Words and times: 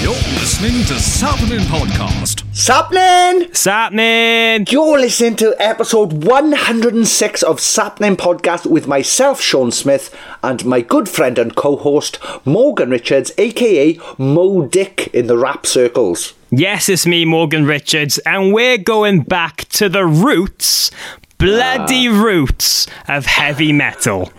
You're 0.00 0.12
listening 0.12 0.84
to 0.84 0.94
Sappenin 0.94 1.64
Podcast. 1.66 2.44
Sapnin! 2.54 3.52
Sapnin! 3.52 4.64
You're 4.70 5.00
listening 5.00 5.34
to 5.36 5.56
episode 5.58 6.24
106 6.24 7.42
of 7.42 7.58
Sapnin 7.58 8.16
Podcast 8.16 8.64
with 8.64 8.86
myself, 8.86 9.40
Sean 9.40 9.72
Smith, 9.72 10.16
and 10.40 10.64
my 10.64 10.82
good 10.82 11.08
friend 11.08 11.36
and 11.36 11.56
co-host, 11.56 12.20
Morgan 12.46 12.90
Richards, 12.90 13.32
aka 13.38 13.98
Mo 14.18 14.66
Dick 14.66 15.08
in 15.12 15.26
the 15.26 15.36
rap 15.36 15.66
circles. 15.66 16.34
Yes, 16.50 16.88
it's 16.88 17.04
me, 17.04 17.24
Morgan 17.24 17.66
Richards, 17.66 18.18
and 18.18 18.52
we're 18.54 18.78
going 18.78 19.22
back 19.22 19.64
to 19.70 19.88
the 19.88 20.06
roots, 20.06 20.92
bloody 21.38 22.06
ah. 22.06 22.22
roots 22.22 22.86
of 23.08 23.26
heavy 23.26 23.72
metal. 23.72 24.30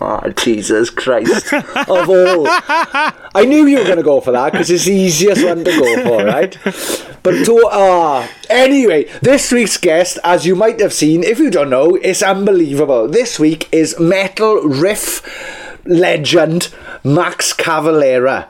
Oh, 0.00 0.32
Jesus 0.36 0.90
Christ. 0.90 1.52
of 1.52 2.08
all. 2.08 2.46
I 2.48 3.44
knew 3.46 3.66
you 3.66 3.78
were 3.78 3.84
going 3.84 3.96
to 3.98 4.02
go 4.02 4.20
for 4.20 4.32
that 4.32 4.52
because 4.52 4.70
it's 4.70 4.84
the 4.86 4.92
easiest 4.94 5.44
one 5.44 5.64
to 5.64 5.70
go 5.70 6.02
for, 6.04 6.24
right? 6.24 6.56
But 7.22 7.44
to, 7.44 7.66
uh, 7.70 8.26
anyway, 8.48 9.04
this 9.20 9.52
week's 9.52 9.76
guest, 9.76 10.18
as 10.24 10.46
you 10.46 10.56
might 10.56 10.80
have 10.80 10.92
seen, 10.92 11.22
if 11.22 11.38
you 11.38 11.50
don't 11.50 11.70
know, 11.70 11.96
is 11.96 12.22
unbelievable. 12.22 13.08
This 13.08 13.38
week 13.38 13.68
is 13.72 13.98
metal 14.00 14.62
riff 14.62 15.22
legend 15.84 16.74
Max 17.04 17.52
Cavalera. 17.52 18.46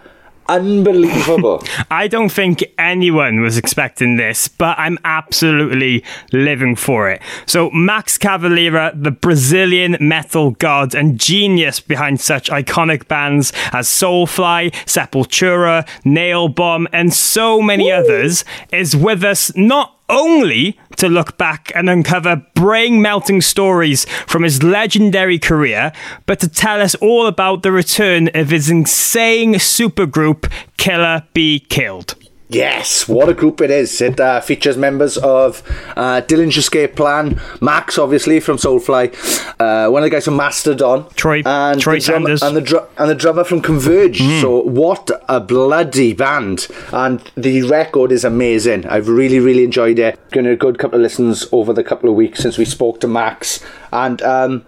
Unbelievable. 0.51 1.62
I 1.93 2.09
don't 2.09 2.29
think 2.29 2.65
anyone 2.77 3.41
was 3.41 3.56
expecting 3.56 4.17
this, 4.17 4.48
but 4.48 4.77
I'm 4.81 4.98
absolutely 5.05 6.03
living 6.33 6.75
for 6.75 7.09
it. 7.09 7.23
So, 7.47 7.70
Max 7.70 8.19
Cavalera, 8.19 8.93
the 9.00 9.12
Brazilian 9.12 9.97
metal 10.00 10.50
god 10.50 10.93
and 10.93 11.21
genius 11.21 11.78
behind 11.78 12.21
such 12.21 12.50
iconic 12.50 13.06
bands 13.06 13.53
as 13.72 13.87
Soulfly, 13.87 14.72
Sepultura, 14.87 15.87
Nail 16.05 16.49
Bomb, 16.49 16.89
and 16.93 17.15
so 17.15 17.62
many 17.62 17.93
others, 17.93 18.44
is 18.72 18.97
with 18.97 19.22
us 19.22 19.55
not 19.55 20.00
only 20.09 20.77
to 21.00 21.09
look 21.09 21.38
back 21.38 21.72
and 21.75 21.88
uncover 21.88 22.44
brain 22.55 23.00
melting 23.00 23.41
stories 23.41 24.05
from 24.27 24.43
his 24.43 24.62
legendary 24.62 25.38
career, 25.38 25.93
but 26.27 26.38
to 26.41 26.49
tell 26.49 26.83
us 26.83 26.94
all 26.97 27.27
about 27.27 27.62
the 27.62 27.72
return 27.72 28.28
of 28.34 28.50
his 28.50 28.69
insane 28.69 29.55
supergroup, 29.55 30.53
Killer 30.77 31.25
Be 31.33 31.59
Killed. 31.59 32.16
Yes, 32.53 33.06
what 33.06 33.28
a 33.28 33.34
group 33.34 33.61
it 33.61 33.71
is. 33.71 34.00
It 34.00 34.19
uh, 34.19 34.41
features 34.41 34.77
members 34.77 35.16
of 35.16 35.62
uh, 35.97 36.21
Dillinger 36.22 36.56
Escape 36.59 36.97
Plan, 36.97 37.41
Max, 37.61 37.97
obviously, 37.97 38.41
from 38.41 38.56
Soulfly, 38.56 39.15
uh, 39.61 39.88
one 39.88 40.03
of 40.03 40.06
the 40.06 40.11
guys 40.11 40.25
from 40.25 40.34
Mastodon, 40.34 41.09
Troy- 41.15 41.43
and 41.47 41.81
Troy 41.81 42.00
the 42.00 42.05
drummer, 42.06 42.37
Sanders. 42.37 42.43
and 42.43 42.56
the, 42.56 42.60
dru- 42.60 42.87
and 42.99 43.09
the 43.09 43.15
drummer 43.15 43.44
from 43.44 43.62
Converge. 43.62 44.19
So, 44.41 44.62
what 44.62 45.09
a 45.28 45.41
bloody 45.41 46.12
band. 46.12 46.66
And 46.93 47.21
the 47.37 47.62
record 47.62 48.10
is 48.10 48.25
amazing. 48.25 48.84
I've 48.84 49.09
really, 49.09 49.39
really 49.39 49.62
enjoyed 49.62 50.00
it. 50.00 50.19
Getting 50.33 50.50
a 50.50 50.56
good 50.56 50.77
couple 50.81 50.97
of 50.97 51.03
listens 51.03 51.47
over 51.53 51.72
the 51.72 51.84
couple 51.84 52.10
of 52.10 52.16
weeks 52.16 52.41
since 52.41 52.59
we 52.59 52.65
spoke 52.65 52.99
to 53.03 53.06
Max. 53.06 53.65
And 53.93 54.21
um, 54.22 54.66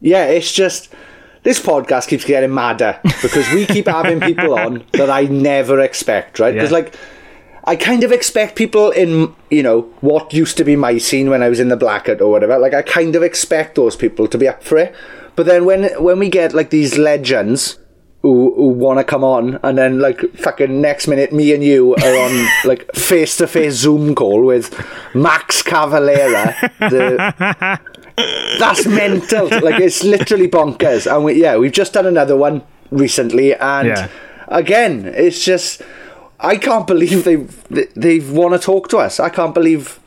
yeah, 0.00 0.26
it's 0.26 0.52
just 0.52 0.88
this 1.42 1.60
podcast 1.60 2.08
keeps 2.08 2.24
getting 2.24 2.52
madder 2.54 2.98
because 3.22 3.50
we 3.52 3.66
keep 3.66 3.86
having 3.86 4.20
people 4.20 4.54
on 4.58 4.84
that 4.92 5.08
I 5.10 5.24
never 5.24 5.80
expect, 5.80 6.38
right? 6.38 6.52
Because 6.54 6.70
Yeah. 6.70 6.76
like 6.78 6.94
I 7.64 7.76
kind 7.76 8.04
of 8.04 8.10
expect 8.12 8.56
people 8.56 8.90
in 8.90 9.34
you 9.50 9.62
know 9.62 9.82
what 10.00 10.32
used 10.32 10.56
to 10.58 10.64
be 10.64 10.76
my 10.76 10.98
scene 10.98 11.28
when 11.30 11.42
I 11.42 11.48
was 11.48 11.60
in 11.60 11.68
the 11.68 11.76
blackout 11.76 12.20
or 12.20 12.30
whatever. 12.30 12.58
Like 12.58 12.74
I 12.74 12.82
kind 12.82 13.14
of 13.16 13.22
expect 13.22 13.74
those 13.74 13.96
people 13.96 14.26
to 14.28 14.38
be 14.38 14.48
up 14.48 14.62
for 14.64 14.78
it, 14.78 14.94
but 15.36 15.46
then 15.46 15.64
when 15.64 15.84
when 16.02 16.18
we 16.18 16.28
get 16.28 16.54
like 16.54 16.70
these 16.70 16.98
legends. 16.98 17.78
Who, 18.22 18.52
who 18.54 18.68
want 18.68 18.98
to 18.98 19.04
come 19.04 19.24
on 19.24 19.58
and 19.62 19.78
then 19.78 19.98
like 19.98 20.20
fucking 20.36 20.78
next 20.78 21.08
minute 21.08 21.32
me 21.32 21.54
and 21.54 21.64
you 21.64 21.94
are 21.94 22.16
on 22.18 22.48
like 22.66 22.92
face 22.94 23.38
to 23.38 23.46
face 23.46 23.72
zoom 23.76 24.14
call 24.14 24.44
with 24.44 24.68
Max 25.14 25.62
Cavalera 25.62 26.54
the 26.78 27.80
that's 28.58 28.86
mental. 28.86 29.46
Like 29.48 29.80
it's 29.80 30.04
literally 30.04 30.48
bonkers. 30.48 31.10
And 31.10 31.24
we, 31.24 31.40
yeah, 31.40 31.56
we've 31.56 31.72
just 31.72 31.94
done 31.94 32.04
another 32.06 32.36
one 32.36 32.62
recently, 32.90 33.54
and 33.54 33.88
Yeah. 33.88 34.08
again, 34.48 35.06
it's 35.06 35.42
just 35.44 35.80
I 36.38 36.56
can't 36.56 36.86
believe 36.86 37.24
they 37.24 37.36
they 37.96 38.20
want 38.20 38.52
to 38.52 38.58
talk 38.58 38.88
to 38.88 38.98
us. 38.98 39.18
I 39.20 39.28
can't 39.30 39.54
believe. 39.54 39.98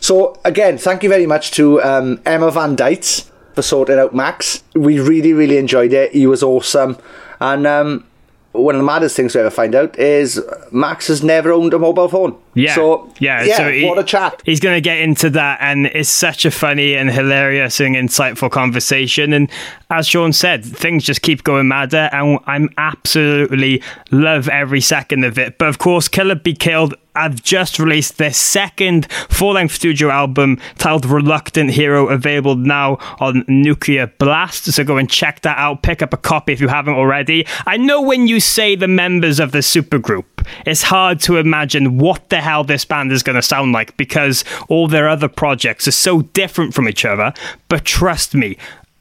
So 0.00 0.38
again, 0.44 0.76
thank 0.78 1.02
you 1.02 1.08
very 1.08 1.26
much 1.26 1.52
to 1.52 1.80
um, 1.82 2.20
Emma 2.26 2.50
Van 2.50 2.76
Dytes 2.76 3.30
for 3.54 3.62
sorting 3.62 3.98
out 3.98 4.14
Max. 4.14 4.62
We 4.74 5.00
really 5.00 5.32
really 5.32 5.56
enjoyed 5.56 5.92
it. 5.92 6.12
He 6.12 6.26
was 6.26 6.42
awesome, 6.42 6.98
and 7.42 7.66
um, 7.66 8.04
one 8.52 8.76
of 8.76 8.78
the 8.78 8.86
maddest 8.86 9.16
things 9.16 9.34
we 9.34 9.40
ever 9.40 9.50
find 9.50 9.74
out 9.74 9.98
is 9.98 10.40
Max 10.70 11.08
has 11.08 11.24
never 11.24 11.50
owned 11.50 11.74
a 11.74 11.78
mobile 11.78 12.08
phone. 12.08 12.38
Yeah. 12.54 12.74
So 12.74 13.12
yeah. 13.18 13.42
yeah. 13.42 13.56
so 13.56 13.70
he- 13.70 13.84
what 13.84 13.98
a 13.98 14.04
chat. 14.04 14.42
He's 14.44 14.60
going 14.60 14.76
to 14.76 14.80
get 14.80 14.98
into 14.98 15.30
that, 15.30 15.58
and 15.60 15.86
it's 15.86 16.08
such 16.08 16.44
a 16.44 16.50
funny 16.50 16.94
and 16.94 17.10
hilarious 17.10 17.80
and 17.80 17.94
insightful 17.94 18.50
conversation. 18.50 19.32
And 19.32 19.50
as 19.90 20.06
Sean 20.06 20.32
said, 20.32 20.64
things 20.64 21.04
just 21.04 21.22
keep 21.22 21.44
going 21.44 21.68
madder, 21.68 22.08
and 22.12 22.38
I'm 22.46 22.68
absolutely 22.78 23.82
love 24.10 24.48
every 24.48 24.80
second 24.80 25.24
of 25.24 25.38
it. 25.38 25.58
But 25.58 25.68
of 25.68 25.78
course, 25.78 26.08
Killer 26.08 26.34
Be 26.34 26.54
Killed. 26.54 26.94
I've 27.14 27.42
just 27.42 27.78
released 27.78 28.16
their 28.16 28.32
second 28.32 29.06
full-length 29.28 29.74
studio 29.74 30.08
album 30.08 30.58
titled 30.78 31.04
"Reluctant 31.04 31.72
Hero," 31.72 32.08
available 32.08 32.56
now 32.56 32.96
on 33.20 33.44
Nuclear 33.46 34.06
Blast. 34.06 34.64
So 34.72 34.82
go 34.82 34.96
and 34.96 35.10
check 35.10 35.42
that 35.42 35.58
out. 35.58 35.82
Pick 35.82 36.00
up 36.00 36.14
a 36.14 36.16
copy 36.16 36.54
if 36.54 36.60
you 36.62 36.68
haven't 36.68 36.94
already. 36.94 37.46
I 37.66 37.76
know 37.76 38.00
when 38.00 38.28
you 38.28 38.40
say 38.40 38.76
the 38.76 38.88
members 38.88 39.40
of 39.40 39.52
the 39.52 39.58
supergroup, 39.58 40.24
it's 40.64 40.84
hard 40.84 41.20
to 41.20 41.36
imagine 41.36 41.98
what 41.98 42.30
the 42.30 42.40
hell 42.42 42.64
this 42.64 42.84
band 42.84 43.12
is 43.12 43.22
going 43.22 43.36
to 43.36 43.42
sound 43.42 43.72
like 43.72 43.96
because 43.96 44.44
all 44.68 44.88
their 44.88 45.08
other 45.08 45.28
projects 45.28 45.88
are 45.88 45.92
so 45.92 46.22
different 46.22 46.74
from 46.74 46.88
each 46.88 47.04
other. 47.04 47.32
But 47.68 47.84
trust 47.84 48.34
me, 48.34 48.58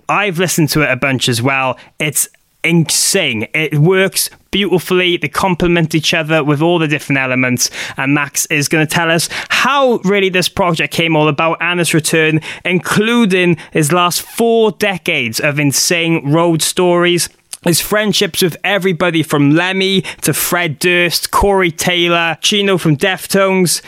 I've 0.07 0.39
listened 0.39 0.69
to 0.69 0.81
it 0.81 0.91
a 0.91 0.95
bunch 0.95 1.27
as 1.29 1.41
well. 1.41 1.77
It's 1.99 2.27
insane. 2.63 3.47
It 3.53 3.79
works 3.79 4.29
beautifully. 4.51 5.17
They 5.17 5.29
complement 5.29 5.95
each 5.95 6.13
other 6.13 6.43
with 6.43 6.61
all 6.61 6.79
the 6.79 6.87
different 6.87 7.19
elements. 7.19 7.69
And 7.97 8.13
Max 8.13 8.45
is 8.47 8.67
going 8.67 8.85
to 8.85 8.93
tell 8.93 9.09
us 9.09 9.29
how 9.49 9.95
really 10.03 10.29
this 10.29 10.49
project 10.49 10.93
came 10.93 11.15
all 11.15 11.27
about 11.27 11.57
and 11.61 11.81
return, 11.93 12.41
including 12.65 13.57
his 13.71 13.91
last 13.91 14.21
four 14.21 14.71
decades 14.71 15.39
of 15.39 15.59
insane 15.59 16.31
road 16.31 16.61
stories. 16.61 17.29
His 17.63 17.79
friendships 17.79 18.41
with 18.41 18.57
everybody 18.63 19.21
from 19.21 19.51
Lemmy 19.51 20.01
to 20.21 20.33
Fred 20.33 20.79
Durst, 20.79 21.29
Corey 21.29 21.69
Taylor, 21.71 22.37
Chino 22.41 22.77
from 22.77 22.97
Deftones. 22.97 23.81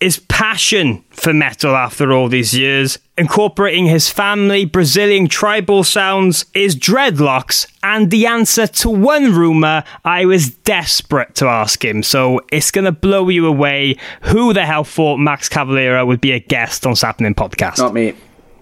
his 0.00 0.18
passion 0.18 1.04
for 1.10 1.32
metal 1.34 1.76
after 1.76 2.10
all 2.10 2.26
these 2.28 2.54
years, 2.54 2.98
incorporating 3.18 3.84
his 3.84 4.08
family, 4.08 4.64
Brazilian 4.64 5.28
tribal 5.28 5.84
sounds, 5.84 6.46
his 6.54 6.74
dreadlocks, 6.74 7.66
and 7.82 8.10
the 8.10 8.26
answer 8.26 8.66
to 8.66 8.88
one 8.88 9.34
rumour 9.34 9.84
I 10.04 10.24
was 10.24 10.48
desperate 10.50 11.34
to 11.36 11.46
ask 11.46 11.84
him. 11.84 12.02
So 12.02 12.40
it's 12.50 12.70
going 12.70 12.86
to 12.86 12.92
blow 12.92 13.28
you 13.28 13.46
away. 13.46 13.96
Who 14.22 14.54
the 14.54 14.64
hell 14.64 14.84
thought 14.84 15.18
Max 15.18 15.50
Cavalera 15.50 16.06
would 16.06 16.22
be 16.22 16.32
a 16.32 16.40
guest 16.40 16.86
on 16.86 16.94
Sappenin 16.94 17.34
Podcast? 17.34 17.78
Not 17.78 17.92
me. 17.92 18.14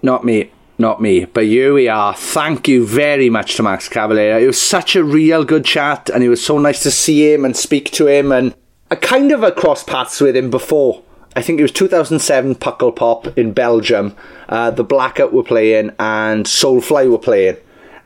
Not 0.03 0.25
me. 0.25 0.51
Not 0.79 1.01
me. 1.01 1.25
But 1.25 1.43
here 1.43 1.73
we 1.73 1.89
are. 1.89 2.15
Thank 2.15 2.69
you 2.69 2.87
very 2.87 3.29
much 3.29 3.55
to 3.55 3.63
Max 3.63 3.89
Cavalera. 3.89 4.41
It 4.41 4.47
was 4.47 4.61
such 4.61 4.95
a 4.95 5.03
real 5.03 5.43
good 5.43 5.65
chat, 5.65 6.09
and 6.09 6.23
it 6.23 6.29
was 6.29 6.43
so 6.43 6.57
nice 6.57 6.81
to 6.83 6.89
see 6.89 7.33
him 7.33 7.43
and 7.43 7.55
speak 7.55 7.91
to 7.91 8.07
him. 8.07 8.31
And 8.31 8.55
I 8.89 8.95
kind 8.95 9.33
of 9.33 9.55
crossed 9.55 9.87
paths 9.87 10.21
with 10.21 10.37
him 10.37 10.49
before. 10.49 11.03
I 11.35 11.41
think 11.41 11.59
it 11.59 11.63
was 11.63 11.73
2007 11.73 12.55
Pukkelpop 12.55 13.37
in 13.37 13.51
Belgium. 13.51 14.15
Uh, 14.47 14.71
the 14.71 14.85
Blackout 14.85 15.33
were 15.33 15.43
playing 15.43 15.91
and 15.99 16.45
Soulfly 16.45 17.11
were 17.11 17.19
playing. 17.19 17.57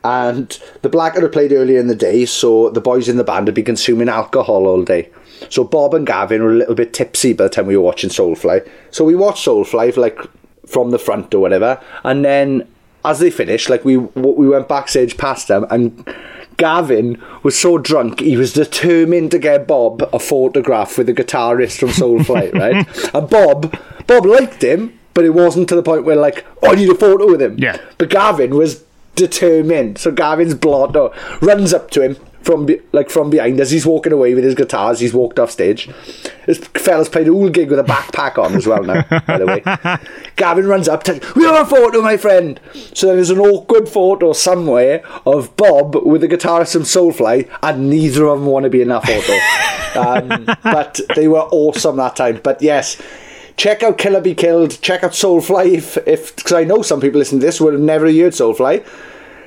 And 0.02 0.58
the 0.82 0.88
Blackout 0.88 1.22
had 1.22 1.32
played 1.32 1.52
earlier 1.52 1.78
in 1.78 1.86
the 1.86 1.94
day, 1.94 2.26
so 2.26 2.70
the 2.70 2.80
boys 2.80 3.08
in 3.08 3.16
the 3.16 3.24
band 3.24 3.46
had 3.46 3.54
been 3.54 3.64
consuming 3.64 4.08
alcohol 4.08 4.66
all 4.66 4.82
day. 4.82 5.10
So 5.48 5.64
Bob 5.64 5.94
and 5.94 6.06
Gavin 6.06 6.42
were 6.42 6.52
a 6.52 6.56
little 6.56 6.74
bit 6.74 6.92
tipsy 6.92 7.32
by 7.32 7.44
the 7.44 7.50
time 7.50 7.66
we 7.66 7.76
were 7.76 7.82
watching 7.82 8.10
Soulfly. 8.10 8.68
So 8.90 9.04
we 9.04 9.14
watched 9.14 9.46
Soulfly 9.46 9.94
for 9.94 10.00
like 10.00 10.18
from 10.66 10.90
the 10.90 10.98
front 10.98 11.34
or 11.34 11.40
whatever, 11.40 11.80
and 12.02 12.24
then 12.24 12.68
as 13.04 13.18
they 13.18 13.30
finished, 13.30 13.68
like 13.68 13.84
we 13.84 13.96
we 13.96 14.48
went 14.48 14.68
backstage 14.68 15.16
past 15.16 15.48
them, 15.48 15.66
and 15.70 16.08
Gavin 16.56 17.22
was 17.42 17.58
so 17.58 17.78
drunk 17.78 18.20
he 18.20 18.36
was 18.36 18.52
determined 18.52 19.30
to 19.32 19.38
get 19.38 19.66
Bob 19.66 20.08
a 20.12 20.18
photograph 20.18 20.96
with 20.96 21.06
the 21.06 21.14
guitarist 21.14 21.78
from 21.78 21.90
Soulfly, 21.90 22.52
right? 22.54 23.14
And 23.14 23.28
Bob 23.28 23.78
Bob 24.06 24.26
liked 24.26 24.62
him, 24.62 24.98
but 25.12 25.24
it 25.24 25.30
wasn't 25.30 25.68
to 25.68 25.76
the 25.76 25.82
point 25.82 26.04
where 26.04 26.16
like, 26.16 26.44
oh, 26.62 26.72
I 26.72 26.74
need 26.74 26.88
a 26.88 26.94
photo 26.94 27.30
with 27.30 27.42
him. 27.42 27.58
Yeah. 27.58 27.78
But 27.98 28.10
Gavin 28.10 28.56
was 28.56 28.84
determined. 29.14 29.98
So 29.98 30.10
Gavin's 30.10 30.54
blotto 30.54 31.08
uh, 31.08 31.38
runs 31.40 31.72
up 31.72 31.90
to 31.92 32.02
him 32.02 32.16
from 32.44 32.66
be- 32.66 32.80
like 32.92 33.10
from 33.10 33.30
behind 33.30 33.58
as 33.60 33.70
he's 33.70 33.86
walking 33.86 34.12
away 34.12 34.34
with 34.34 34.44
his 34.44 34.54
guitars. 34.54 35.00
He's 35.00 35.14
walked 35.14 35.38
off 35.38 35.50
stage. 35.50 35.88
This 36.46 36.58
fella's 36.58 37.08
played 37.08 37.26
a 37.28 37.32
whole 37.32 37.48
gig 37.48 37.70
with 37.70 37.78
a 37.78 37.84
backpack 37.84 38.38
on 38.38 38.54
as 38.54 38.66
well 38.66 38.82
now. 38.82 39.02
by 39.26 39.38
the 39.38 39.46
way, 39.46 39.62
Gavin 40.36 40.66
runs 40.66 40.88
up. 40.88 41.02
to 41.04 41.20
we 41.34 41.44
have 41.44 41.66
a 41.66 41.68
photo, 41.68 42.02
my 42.02 42.16
friend. 42.16 42.60
So 42.92 43.06
then 43.06 43.16
there's 43.16 43.30
an 43.30 43.38
awkward 43.38 43.88
photo 43.88 44.32
somewhere 44.32 45.02
of 45.26 45.56
Bob 45.56 45.96
with 45.96 46.20
the 46.20 46.28
guitarist 46.28 46.74
from 46.74 46.82
Soulfly, 46.82 47.48
and 47.62 47.88
neither 47.88 48.26
of 48.26 48.40
them 48.40 48.46
want 48.46 48.64
to 48.64 48.70
be 48.70 48.82
in 48.82 48.88
that 48.88 49.04
photo. 49.04 50.38
um, 50.44 50.44
but 50.62 51.00
they 51.14 51.28
were 51.28 51.40
awesome 51.50 51.96
that 51.96 52.16
time. 52.16 52.40
But 52.42 52.62
yes. 52.62 53.00
Check 53.56 53.84
out 53.84 53.98
Killer 53.98 54.20
Be 54.20 54.34
Killed. 54.34 54.82
Check 54.82 55.04
out 55.04 55.12
Soulfly 55.12 55.74
if, 55.74 55.96
if 56.08 56.34
because 56.34 56.52
I 56.54 56.64
know 56.64 56.82
some 56.82 57.00
people 57.00 57.20
listening 57.20 57.40
to 57.40 57.46
this 57.46 57.60
would 57.60 57.72
have 57.72 57.80
never 57.80 58.06
heard 58.06 58.32
Soulfly. 58.32 58.84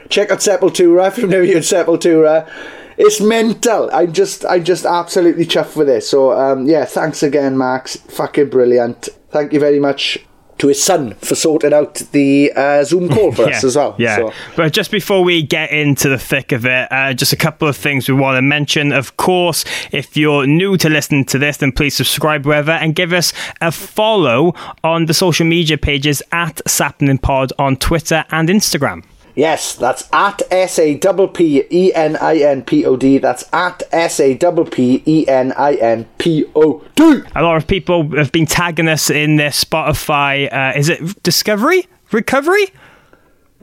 Check 0.09 0.31
out 0.31 0.39
Sepultura 0.39 1.09
if 1.09 1.17
you've 1.17 1.29
never 1.29 1.45
heard 1.45 1.63
Sepultura. 1.63 2.49
It's 2.97 3.21
mental. 3.21 3.89
I'm 3.93 4.11
just, 4.13 4.45
I'm 4.45 4.63
just 4.63 4.85
absolutely 4.85 5.45
chuffed 5.45 5.75
with 5.75 5.87
this. 5.87 6.09
So, 6.09 6.31
um, 6.31 6.67
yeah, 6.67 6.85
thanks 6.85 7.21
again, 7.23 7.57
Max. 7.57 7.95
Fucking 7.95 8.49
brilliant. 8.49 9.09
Thank 9.29 9.53
you 9.53 9.59
very 9.59 9.79
much 9.79 10.17
to 10.57 10.67
his 10.69 10.83
son 10.83 11.13
for 11.15 11.35
sorting 11.35 11.73
out 11.73 11.95
the 12.11 12.51
uh, 12.55 12.83
Zoom 12.83 13.09
call 13.09 13.31
for 13.31 13.43
us 13.49 13.63
as 13.63 13.75
well. 13.75 13.95
Yeah. 13.99 14.15
So, 14.15 14.33
But 14.55 14.73
just 14.73 14.91
before 14.91 15.23
we 15.23 15.43
get 15.43 15.71
into 15.71 16.09
the 16.09 16.17
thick 16.17 16.51
of 16.51 16.65
it, 16.65 16.91
uh, 16.91 17.13
just 17.13 17.33
a 17.33 17.35
couple 17.35 17.67
of 17.67 17.77
things 17.77 18.09
we 18.09 18.15
want 18.15 18.37
to 18.37 18.41
mention. 18.41 18.91
Of 18.91 19.17
course, 19.17 19.65
if 19.91 20.17
you're 20.17 20.47
new 20.47 20.77
to 20.77 20.89
listening 20.89 21.25
to 21.25 21.37
this, 21.37 21.57
then 21.57 21.71
please 21.71 21.95
subscribe 21.95 22.45
wherever 22.45 22.71
and 22.71 22.95
give 22.95 23.13
us 23.13 23.33
a 23.61 23.71
follow 23.71 24.53
on 24.83 25.05
the 25.05 25.13
social 25.13 25.45
media 25.45 25.77
pages 25.77 26.23
at 26.31 26.61
Sappening 26.67 27.19
Pod 27.19 27.53
on 27.59 27.77
Twitter 27.77 28.25
and 28.31 28.49
Instagram. 28.49 29.03
Yes, 29.37 29.75
that's 29.75 30.09
at 30.11 30.41
S 30.51 30.77
A 30.79 30.99
P 30.99 31.27
P 31.33 31.63
E 31.71 31.93
N 31.93 32.17
I 32.17 32.37
N 32.37 32.63
P 32.63 32.83
O 32.85 32.97
D. 32.97 33.17
That's 33.19 33.45
at 33.53 33.83
S 33.93 34.19
A 34.19 34.37
P 34.37 34.65
P 34.69 35.03
E 35.05 35.27
N 35.27 35.53
I 35.53 35.75
N 35.75 36.05
P 36.17 36.45
O 36.55 36.83
D. 36.95 37.21
A 37.35 37.43
lot 37.43 37.55
of 37.55 37.67
people 37.67 38.09
have 38.17 38.33
been 38.33 38.45
tagging 38.45 38.89
us 38.89 39.09
in 39.09 39.37
their 39.37 39.51
Spotify. 39.51 40.51
Uh, 40.51 40.77
is 40.77 40.89
it 40.89 41.23
Discovery? 41.23 41.87
Recovery? 42.11 42.67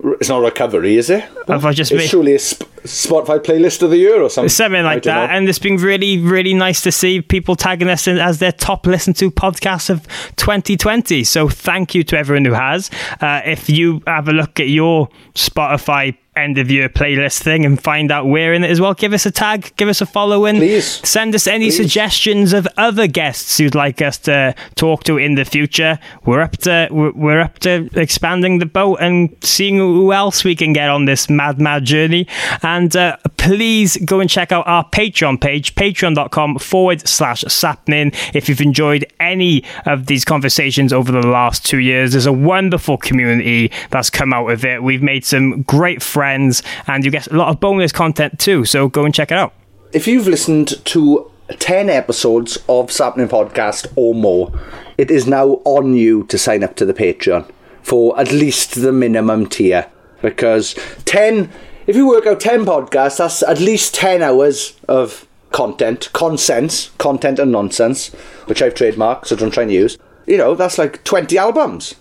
It's 0.03 0.29
not 0.29 0.43
recovery, 0.43 0.97
is 0.97 1.09
it? 1.09 1.25
Have 1.49 1.65
I 1.65 1.73
just 1.73 1.93
it's 1.93 1.99
made- 2.03 2.09
surely 2.11 2.35
a 2.35 2.39
sp- 2.43 2.67
Spotify 2.85 3.39
playlist 3.39 3.81
of 3.83 3.91
the 3.91 3.97
year 3.97 4.21
or 4.21 4.29
something. 4.29 4.49
Something 4.51 4.85
like 4.85 5.05
that. 5.05 5.31
know. 5.31 5.35
And 5.35 5.49
it's 5.49 5.59
been 5.59 5.77
really, 5.77 6.19
really 6.19 6.53
nice 6.53 6.83
to 6.83 6.93
see 6.93 7.23
people 7.23 7.57
tagging 7.57 7.89
us 7.89 8.07
in 8.07 8.19
as 8.19 8.41
their 8.41 8.53
top 8.53 8.87
listened 8.87 9.17
to 9.17 9.31
podcast 9.31 9.89
of 9.89 10.07
2020. 10.37 11.25
So 11.25 11.49
thank 11.49 11.95
you 11.95 12.05
to 12.05 12.19
everyone 12.19 12.45
who 12.45 12.53
has. 12.53 12.91
Uh, 13.21 13.41
if 13.47 13.71
you 13.71 14.03
have 14.07 14.29
a 14.29 14.33
look 14.33 14.61
at 14.61 14.69
your 14.69 15.09
Spotify 15.35 16.17
end 16.37 16.59
of 16.59 16.71
year 16.71 16.89
playlist 16.89 17.43
thing 17.43 17.65
and 17.65 17.81
find 17.81 18.11
out 18.11 18.27
we're 18.27 18.53
in 18.53 18.65
it 18.65 18.71
as 18.71 18.81
well, 18.81 18.95
give 18.95 19.13
us 19.13 19.27
a 19.27 19.31
tag, 19.31 19.73
give 19.77 19.89
us 19.89 20.01
a 20.01 20.07
follow 20.07 20.47
in. 20.47 20.57
Please. 20.57 21.07
Send 21.07 21.35
us 21.35 21.47
any 21.47 21.67
Please. 21.67 21.77
suggestions 21.77 22.53
of 22.53 22.67
other 22.77 23.07
guests 23.07 23.61
you'd 23.61 23.75
like 23.75 24.03
us 24.03 24.19
to 24.19 24.55
talk 24.75 25.05
to 25.05 25.17
in 25.17 25.35
the 25.35 25.45
future. 25.45 25.99
We're 26.25 26.41
up 26.41 26.57
to 26.59 26.89
we're, 26.91 27.13
we're 27.13 27.41
up 27.41 27.59
to 27.61 27.89
expanding 27.95 28.59
the 28.59 28.67
boat 28.67 28.99
and 29.01 29.37
seeing 29.43 29.77
who 29.77 30.13
else 30.13 30.45
we 30.45 30.57
can 30.57 30.73
get 30.73 30.89
on 30.89 31.05
this 31.05 31.31
mad 31.31 31.61
mad 31.61 31.85
journey. 31.85 32.27
And 32.63 32.95
uh, 32.97 33.17
please 33.37 33.97
go 33.99 34.21
and 34.21 34.29
check 34.29 34.51
out 34.51 34.67
our 34.67 34.89
Patreon 34.91 35.41
page, 35.41 35.75
patreon.com 35.75 36.59
forward 36.59 37.07
slash 37.07 37.43
sapnin. 37.43 38.13
If 38.35 38.49
you've 38.49 38.61
enjoyed 38.61 39.07
any 39.21 39.65
of 39.87 40.07
these 40.07 40.25
conversations 40.25 40.93
over 40.93 41.13
the 41.13 41.27
last 41.27 41.65
two 41.65 41.79
years, 41.79 42.13
there's 42.13 42.27
a 42.27 42.33
wonderful 42.33 42.97
community 42.97 43.71
that's 43.91 44.11
come 44.11 44.33
out 44.33 44.51
of 44.51 44.65
it. 44.65 44.83
We've 44.83 45.03
made 45.03 45.25
some 45.25 45.63
great 45.63 46.03
friends 46.03 46.24
and 46.25 47.05
you 47.05 47.11
get 47.11 47.27
a 47.29 47.37
lot 47.37 47.49
of 47.49 47.61
bonus 47.61 47.93
content 47.93 48.39
too. 48.39 48.65
So 48.65 48.89
go 48.89 49.05
and 49.05 49.15
check 49.15 49.31
it 49.31 49.39
out. 49.39 49.53
if 49.95 50.09
you've 50.09 50.27
listened 50.27 50.85
to 50.85 51.31
10 51.61 51.89
episodes 51.89 52.57
of 52.69 52.89
Sappenin 52.89 53.29
Podcast 53.29 53.87
or 53.97 54.15
more, 54.15 54.53
it 54.99 55.11
is 55.11 55.27
now 55.27 55.61
on 55.65 55.95
you 55.95 56.25
to 56.25 56.37
sign 56.37 56.65
up 56.65 56.75
to 56.77 56.85
the 56.85 56.93
Patreon 56.93 57.49
for 57.83 58.19
at 58.19 58.33
least 58.33 58.75
the 58.75 58.93
minimum 58.93 59.47
tier. 59.49 59.87
Because 60.21 60.75
10, 61.05 61.51
if 61.87 61.95
you 61.95 62.09
work 62.09 62.27
out 62.27 62.41
10 62.41 62.65
podcasts, 62.65 63.19
that's 63.19 63.43
at 63.45 63.61
least 63.61 63.95
10 63.95 64.23
hours 64.23 64.79
of 64.89 65.29
content, 65.53 66.11
consense, 66.13 66.91
content 66.99 67.39
and 67.39 67.53
nonsense, 67.53 68.09
which 68.47 68.63
I've 68.63 68.75
trademarked, 68.75 69.27
so 69.27 69.37
don't 69.37 69.53
try 69.53 69.63
and 69.63 69.73
use. 69.73 69.97
You 70.27 70.39
know, 70.39 70.55
that's 70.57 70.79
like 70.79 71.05
20 71.05 71.39
albums. 71.39 71.95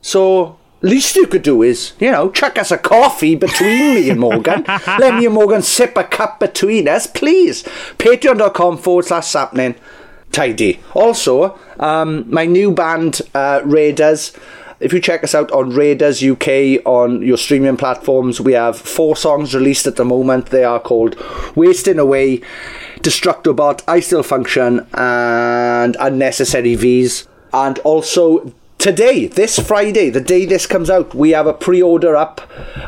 So 0.00 0.58
least 0.82 1.16
you 1.16 1.26
could 1.26 1.42
do 1.42 1.62
is, 1.62 1.92
you 2.00 2.10
know, 2.10 2.30
chuck 2.30 2.58
us 2.58 2.70
a 2.70 2.78
coffee 2.78 3.34
between 3.34 3.94
me 3.94 4.10
and 4.10 4.20
Morgan. 4.20 4.64
Let 4.86 5.16
me 5.18 5.26
and 5.26 5.34
Morgan 5.34 5.62
sip 5.62 5.96
a 5.96 6.04
cup 6.04 6.40
between 6.40 6.88
us, 6.88 7.06
please. 7.06 7.62
Patreon.com 7.98 8.78
forward 8.78 9.04
slash 9.04 9.26
sapning. 9.26 9.74
Tidy. 10.32 10.80
Also, 10.94 11.58
um, 11.78 12.30
my 12.32 12.46
new 12.46 12.72
band, 12.72 13.20
uh, 13.34 13.60
Raiders. 13.64 14.32
If 14.78 14.92
you 14.94 15.00
check 15.00 15.22
us 15.24 15.34
out 15.34 15.50
on 15.52 15.70
Raiders 15.70 16.22
UK 16.22 16.80
on 16.86 17.20
your 17.20 17.36
streaming 17.36 17.76
platforms, 17.76 18.40
we 18.40 18.54
have 18.54 18.78
four 18.78 19.14
songs 19.16 19.54
released 19.54 19.86
at 19.86 19.96
the 19.96 20.04
moment. 20.04 20.46
They 20.46 20.64
are 20.64 20.80
called 20.80 21.16
Wasting 21.54 21.98
Away, 21.98 22.40
Destructobot, 23.00 23.82
I 23.86 24.00
Still 24.00 24.22
Function, 24.22 24.86
and 24.94 25.96
Unnecessary 26.00 26.76
V's. 26.76 27.28
And 27.52 27.78
also 27.80 28.54
today, 28.80 29.26
this 29.26 29.58
Friday, 29.58 30.08
the 30.10 30.22
day 30.22 30.46
this 30.46 30.66
comes 30.66 30.90
out, 30.90 31.14
we 31.14 31.30
have 31.30 31.46
a 31.46 31.52
pre-order 31.52 32.16
up 32.16 32.40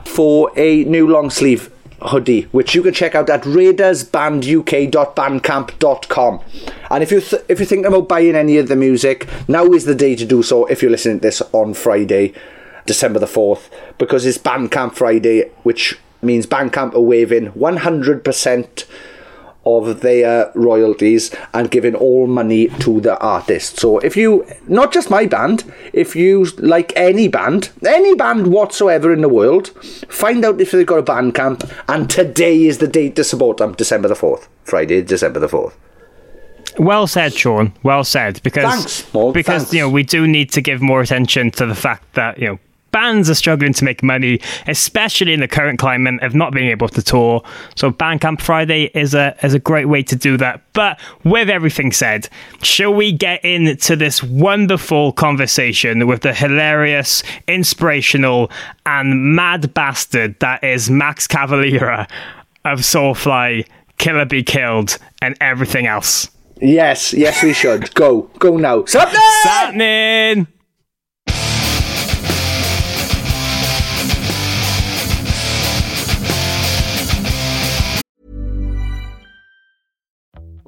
for 0.06 0.50
a 0.56 0.84
new 0.84 1.06
long 1.06 1.28
sleeve 1.30 1.70
hoodie, 2.00 2.42
which 2.44 2.75
you 2.75 2.82
can 2.82 2.94
check 2.94 3.14
out 3.14 3.28
at 3.30 3.42
raidersbanduk.bandcamp.com. 3.42 6.40
And 6.90 7.02
if 7.02 7.12
you 7.12 7.20
th- 7.20 7.42
if 7.49 7.58
you're 7.58 7.66
thinking 7.66 7.84
about 7.87 8.08
buying 8.08 8.34
any 8.34 8.56
of 8.56 8.68
the 8.68 8.76
music, 8.76 9.28
now 9.46 9.66
is 9.66 9.84
the 9.84 9.94
day 9.94 10.16
to 10.16 10.25
do 10.25 10.42
so. 10.42 10.64
If 10.66 10.80
you're 10.82 10.90
listening 10.90 11.18
to 11.18 11.22
this 11.22 11.42
on 11.52 11.75
Friday, 11.75 12.32
December 12.87 13.18
the 13.20 13.26
fourth, 13.26 13.68
because 13.99 14.25
it's 14.26 14.38
Bandcamp 14.38 14.94
Friday, 14.94 15.50
which 15.62 15.99
means 16.22 16.46
Bandcamp 16.46 16.94
are 16.94 17.00
waiving 17.00 17.52
100% 17.52 18.84
of 19.64 20.00
their 20.00 20.50
royalties 20.54 21.31
and 21.54 21.71
giving 21.71 21.95
all 21.95 22.26
money 22.26 22.69
to 22.81 23.00
the 23.00 23.19
artist. 23.19 23.78
So 23.78 23.99
if 23.99 24.16
you, 24.16 24.47
not 24.66 24.92
just 24.92 25.11
my 25.11 25.26
band, 25.26 25.73
if 25.92 26.16
you 26.16 26.45
like 26.59 26.92
any 26.97 27.28
band, 27.28 27.71
any 27.87 28.14
band 28.14 28.49
whatsoever 28.49 29.12
in 29.12 29.21
the 29.21 29.28
world, 29.28 29.69
find 30.09 30.45
out 30.45 30.61
if 30.61 30.73
they've 30.73 30.87
got 30.87 30.99
a 30.99 31.02
Bandcamp. 31.02 31.71
And 31.88 32.11
today 32.11 32.64
is 32.64 32.78
the 32.78 32.88
date 32.88 33.16
to 33.16 33.25
support 33.25 33.59
them, 33.59 33.75
December 33.75 34.09
the 34.09 34.14
4th. 34.14 34.49
Friday, 34.64 35.02
December 35.02 35.40
the 35.40 35.49
4th. 35.49 35.75
Well 36.78 37.07
said, 37.07 37.35
Sean. 37.35 37.73
Well 37.83 38.02
said. 38.04 38.42
Because 38.42 38.64
Thanks, 38.64 39.02
because 39.12 39.45
thanks. 39.45 39.75
you 39.75 39.81
know 39.81 39.90
we 39.90 40.02
do 40.02 40.26
need 40.26 40.50
to 40.52 40.62
give 40.62 40.81
more 40.81 41.02
attention 41.02 41.50
to 41.52 41.66
the 41.66 41.75
fact 41.75 42.14
that 42.14 42.38
you 42.38 42.49
know 42.49 42.59
bands 42.92 43.28
are 43.28 43.34
struggling 43.34 43.72
to 43.72 43.84
make 43.84 44.02
money, 44.02 44.40
especially 44.66 45.32
in 45.32 45.40
the 45.40 45.49
current 45.49 45.78
climate 45.78 46.22
of 46.22 46.34
not 46.34 46.52
being 46.52 46.68
able 46.68 46.88
to 46.90 47.02
tour. 47.02 47.42
So 47.75 47.90
Bandcamp 47.90 48.40
Friday 48.40 48.90
is 48.94 49.14
a 49.14 49.37
is 49.42 49.54
a 49.54 49.58
great 49.58 49.87
way 49.87 50.02
to 50.04 50.14
do 50.14 50.37
that. 50.37 50.62
But 50.72 51.00
with 51.25 51.50
everything 51.50 51.92
said, 51.92 52.28
shall 52.62 52.94
we 52.94 53.12
get 53.12 53.44
into 53.44 53.96
this 53.96 54.22
wonderful 54.22 55.12
conversation 55.12 56.06
with 56.06 56.20
the 56.20 56.32
hilarious, 56.32 57.22
inspirational, 57.49 58.50
and 58.87 59.34
mad 59.34 59.75
bastard 59.75 60.38
that 60.40 60.62
is 60.62 60.88
Max 60.88 61.26
Cavalera 61.26 62.08
of 62.64 62.80
Soulfly, 62.80 63.66
Killer 63.99 64.25
Be 64.25 64.42
Killed, 64.42 64.99
and 65.20 65.37
everything 65.40 65.87
else? 65.87 66.30
Yes, 66.61 67.12
yes, 67.12 67.42
we 67.42 67.52
should. 67.52 67.92
Go, 67.94 68.22
go 68.38 68.56
now. 68.56 68.84
Something! 68.84 69.18
Happening! 69.42 70.46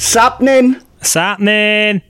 Sapnin! 0.00 0.80
What's 0.96 1.12
happening? 1.12 2.00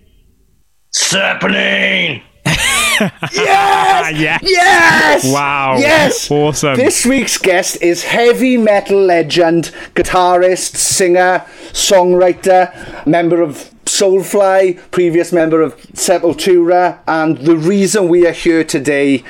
It's 0.91 1.11
happening. 1.11 2.23
Ah, 3.03 4.11
yes. 4.11 4.41
Yes! 4.43 5.25
Wow. 5.33 5.77
Yes! 5.79 6.31
Awesome. 6.31 6.77
This 6.77 7.07
week's 7.07 7.39
guest 7.39 7.81
is 7.81 8.05
heavy 8.05 8.59
metal 8.59 9.01
legend, 9.01 9.73
guitarist, 9.95 10.77
singer, 10.77 11.43
songwriter, 11.73 13.07
member 13.07 13.41
of 13.41 13.71
Soulfly, 13.87 14.79
previous 14.91 15.33
member 15.33 15.63
of 15.63 15.77
Sepultura, 15.95 17.01
and 17.09 17.39
the 17.39 17.57
reason 17.57 18.09
we 18.09 18.27
are 18.27 18.33
here 18.33 18.65
today, 18.65 19.25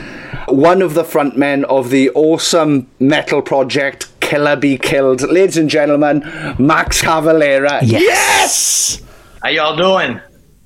one 0.48 0.82
of 0.82 0.94
the 0.94 1.04
frontmen 1.04 1.62
of 1.64 1.90
the 1.90 2.10
awesome 2.10 2.90
metal 2.98 3.40
project 3.40 4.09
Killer 4.30 4.54
Be 4.54 4.78
Killed. 4.78 5.22
Ladies 5.22 5.56
and 5.56 5.68
gentlemen, 5.68 6.20
Max 6.56 7.02
Cavalera. 7.02 7.80
Yes! 7.82 9.02
How 9.42 9.48
y'all 9.48 9.76
doing? 9.76 10.20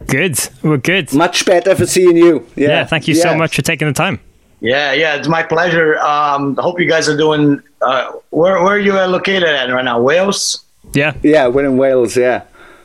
Good. 0.06 0.38
We're 0.62 0.76
good. 0.76 1.14
Much 1.14 1.46
better 1.46 1.74
for 1.74 1.86
seeing 1.86 2.14
you. 2.18 2.46
Yeah, 2.56 2.68
Yeah, 2.68 2.84
thank 2.84 3.08
you 3.08 3.14
so 3.14 3.34
much 3.34 3.56
for 3.56 3.62
taking 3.62 3.88
the 3.88 3.94
time. 3.94 4.20
Yeah, 4.60 4.92
yeah, 4.92 5.16
it's 5.16 5.28
my 5.28 5.42
pleasure. 5.42 5.98
Um, 6.00 6.56
hope 6.56 6.78
you 6.78 6.86
guys 6.86 7.08
are 7.08 7.16
doing. 7.16 7.62
Uh, 7.80 8.12
where 8.28 8.62
where 8.62 8.74
are 8.74 8.78
you 8.78 8.98
uh, 8.98 9.06
located 9.06 9.44
at 9.44 9.70
right 9.70 9.84
now? 9.84 9.98
Wales. 9.98 10.62
Yeah. 10.92 11.14
Yeah, 11.22 11.48
we're 11.48 11.64
in 11.64 11.78
Wales, 11.78 12.18
yeah. 12.18 12.42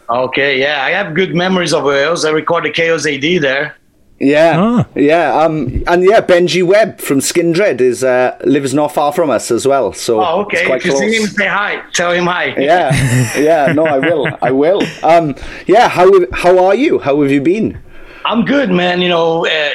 Okay, 0.09 0.61
yeah, 0.61 0.83
I 0.85 0.91
have 0.91 1.13
good 1.13 1.35
memories 1.35 1.73
of 1.73 1.83
Wales. 1.83 2.23
I 2.23 2.31
recorded 2.31 2.73
Chaos 2.73 3.05
AD 3.05 3.21
there. 3.41 3.75
Yeah, 4.19 4.55
Ah. 4.59 4.85
yeah, 4.95 5.33
um, 5.41 5.81
and 5.87 6.03
yeah, 6.03 6.19
Benji 6.19 6.61
Webb 6.61 6.99
from 6.99 7.19
Skindred 7.21 7.79
is 7.79 8.03
uh, 8.03 8.37
lives 8.43 8.73
not 8.73 8.93
far 8.93 9.13
from 9.13 9.29
us 9.29 9.49
as 9.49 9.65
well. 9.65 9.93
So 9.93 10.19
Oh, 10.21 10.41
it's 10.41 10.55
okay. 10.59 10.65
quite 10.65 10.77
If 10.81 10.85
you 10.87 10.97
see 10.97 11.05
him, 11.15 11.23
close. 11.23 11.35
say 11.37 11.47
hi. 11.47 11.81
Tell 11.93 12.11
him 12.11 12.25
hi. 12.25 12.53
Yeah, 12.57 12.91
yeah, 13.39 13.71
no, 13.73 13.85
I 13.85 13.99
will, 13.99 14.27
I 14.41 14.51
will. 14.51 14.81
Um, 15.03 15.35
yeah, 15.67 15.87
how 15.87 16.11
how 16.33 16.65
are 16.65 16.75
you? 16.75 16.99
How 16.99 17.21
have 17.21 17.31
you 17.31 17.39
been? 17.41 17.77
I'm 18.25 18.43
good, 18.43 18.69
man. 18.69 19.01
You 19.01 19.07
know, 19.09 19.45
uh, 19.47 19.69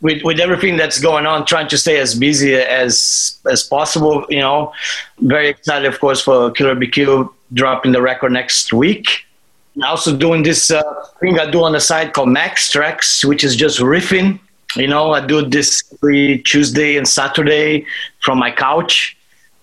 with 0.00 0.22
with 0.24 0.40
everything 0.40 0.78
that's 0.78 0.98
going 0.98 1.26
on, 1.26 1.44
trying 1.44 1.68
to 1.68 1.76
stay 1.76 1.98
as 2.00 2.14
busy 2.14 2.54
as 2.54 3.38
as 3.50 3.62
possible. 3.64 4.24
You 4.30 4.40
know, 4.40 4.72
very 5.20 5.48
excited, 5.48 5.86
of 5.86 6.00
course, 6.00 6.22
for 6.22 6.50
Killer 6.52 6.74
Be 6.74 6.88
Killed 6.88 7.28
dropping 7.52 7.92
the 7.92 8.00
record 8.00 8.32
next 8.32 8.72
week. 8.72 9.26
Also 9.84 10.16
doing 10.16 10.42
this 10.42 10.70
uh, 10.70 10.82
thing 11.20 11.38
I 11.38 11.50
do 11.50 11.62
on 11.62 11.72
the 11.72 11.80
side 11.80 12.12
called 12.12 12.30
Max 12.30 12.70
Tracks, 12.70 13.24
which 13.24 13.44
is 13.44 13.56
just 13.56 13.78
riffing. 13.78 14.40
You 14.76 14.86
know, 14.86 15.12
I 15.12 15.24
do 15.24 15.46
this 15.46 15.82
every 15.92 16.38
Tuesday 16.44 16.96
and 16.96 17.08
Saturday 17.08 17.86
from 18.20 18.38
my 18.38 18.50
couch, 18.50 19.16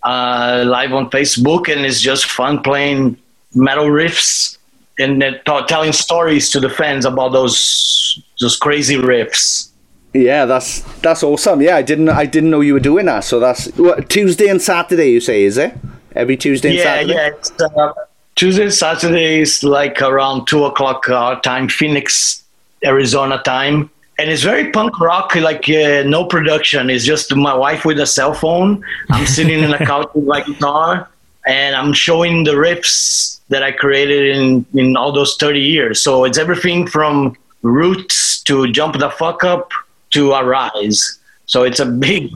uh, 0.03 0.63
live 0.65 0.93
on 0.93 1.09
Facebook, 1.09 1.71
and 1.71 1.85
it's 1.85 2.01
just 2.01 2.25
fun 2.25 2.61
playing 2.63 3.17
metal 3.53 3.85
riffs 3.85 4.57
and 4.97 5.21
t- 5.21 5.61
telling 5.67 5.91
stories 5.91 6.49
to 6.51 6.59
the 6.59 6.69
fans 6.69 7.05
about 7.05 7.33
those 7.33 8.21
those 8.39 8.57
crazy 8.57 8.95
riffs. 8.95 9.69
Yeah, 10.13 10.45
that's 10.45 10.81
that's 11.01 11.23
awesome. 11.23 11.61
Yeah, 11.61 11.75
I 11.75 11.81
didn't 11.81 12.09
I 12.09 12.25
didn't 12.25 12.49
know 12.49 12.61
you 12.61 12.73
were 12.73 12.79
doing 12.79 13.05
that. 13.07 13.25
So 13.25 13.39
that's 13.39 13.67
what, 13.77 14.09
Tuesday 14.09 14.47
and 14.47 14.61
Saturday. 14.61 15.11
You 15.11 15.19
say 15.19 15.43
is 15.43 15.57
it? 15.57 15.75
Every 16.15 16.37
Tuesday 16.37 16.69
and 16.69 16.77
yeah, 16.77 16.83
Saturday. 16.83 17.69
yeah. 17.75 17.91
Uh, 18.35 18.39
Tuesday, 18.39 18.69
Saturday 18.69 19.41
is 19.41 19.63
like 19.63 20.01
around 20.01 20.45
two 20.45 20.65
o'clock 20.65 21.09
our 21.09 21.39
time, 21.41 21.69
Phoenix, 21.69 22.43
Arizona 22.83 23.41
time, 23.43 23.89
and 24.17 24.29
it's 24.29 24.43
very 24.43 24.71
punk 24.71 24.99
rock. 24.99 25.35
Like 25.35 25.69
uh, 25.69 26.03
no 26.05 26.25
production. 26.25 26.89
It's 26.89 27.05
just 27.05 27.35
my 27.35 27.55
wife 27.55 27.85
with 27.85 27.99
a 27.99 28.05
cell 28.05 28.33
phone. 28.33 28.83
I'm 29.09 29.25
sitting 29.25 29.63
in 29.63 29.73
a 29.73 29.85
couch 29.85 30.09
with 30.13 30.25
my 30.25 30.41
guitar, 30.41 31.07
and 31.47 31.75
I'm 31.75 31.93
showing 31.93 32.43
the 32.43 32.51
riffs 32.51 33.39
that 33.49 33.63
I 33.63 33.71
created 33.71 34.35
in 34.35 34.65
in 34.73 34.97
all 34.97 35.11
those 35.11 35.35
thirty 35.37 35.61
years. 35.61 36.01
So 36.01 36.25
it's 36.25 36.37
everything 36.37 36.87
from 36.87 37.35
roots 37.61 38.41
to 38.43 38.71
jump 38.71 38.99
the 38.99 39.09
fuck 39.09 39.43
up 39.43 39.71
to 40.11 40.33
arise. 40.33 41.19
So 41.45 41.63
it's 41.63 41.79
a 41.79 41.85
big. 41.85 42.31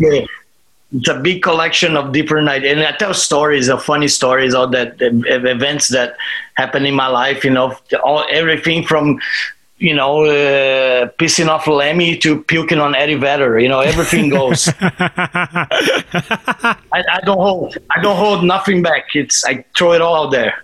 It's 0.91 1.08
a 1.08 1.19
big 1.19 1.43
collection 1.43 1.96
of 1.96 2.12
different 2.13 2.50
ideas. 2.50 2.77
And 2.77 2.81
I 2.84 2.93
tell 2.93 3.13
stories, 3.13 3.69
of 3.69 3.84
funny 3.84 4.08
stories, 4.08 4.55
all 4.55 4.67
that 4.69 5.00
uh, 5.01 5.05
events 5.48 5.89
that 5.89 6.17
happen 6.55 6.86
in 6.86 6.96
my 6.96 7.08
life. 7.08 7.43
You 7.43 7.51
know, 7.51 7.77
all 8.03 8.25
everything 8.31 8.84
from 8.84 9.19
you 9.77 9.93
know 9.96 10.25
uh, 10.25 11.08
pissing 11.19 11.48
off 11.48 11.67
Lemmy 11.67 12.17
to 12.17 12.43
puking 12.43 12.79
on 12.79 12.96
Eddie 12.96 13.15
Vedder. 13.15 13.60
You 13.60 13.69
know, 13.69 13.81
everything 13.81 14.29
goes. 14.29 14.67
I, 14.81 16.75
I 16.91 17.22
don't 17.24 17.38
hold. 17.38 17.77
I 17.96 18.01
don't 18.01 18.17
hold 18.17 18.43
nothing 18.43 18.81
back. 18.81 19.15
It's 19.15 19.46
I 19.46 19.63
throw 19.77 19.93
it 19.93 20.01
all 20.01 20.25
out 20.25 20.31
there. 20.31 20.55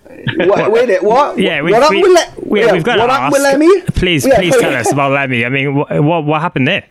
what, 0.48 0.72
wait, 0.72 0.90
it, 0.90 1.04
what? 1.04 1.38
Yeah, 1.38 1.62
we, 1.62 1.72
what 1.72 1.84
happened 1.84 2.02
we, 2.02 2.14
with 2.14 2.38
Le- 2.38 2.50
we, 2.50 2.60
yeah, 2.66 2.72
we've 2.74 2.84
got 2.84 2.98
what 2.98 3.08
to 3.08 3.14
ask. 3.14 3.32
with 3.32 3.44
Lemmy? 3.44 3.82
Please, 3.94 4.26
Yeah, 4.26 4.38
please 4.38 4.58
tell 4.58 4.74
us 4.74 4.92
about 4.92 5.12
Lemmy. 5.12 5.46
I 5.46 5.50
mean, 5.50 5.76
what 5.76 6.04
what, 6.04 6.26
what 6.26 6.42
happened 6.42 6.68
there? 6.68 6.86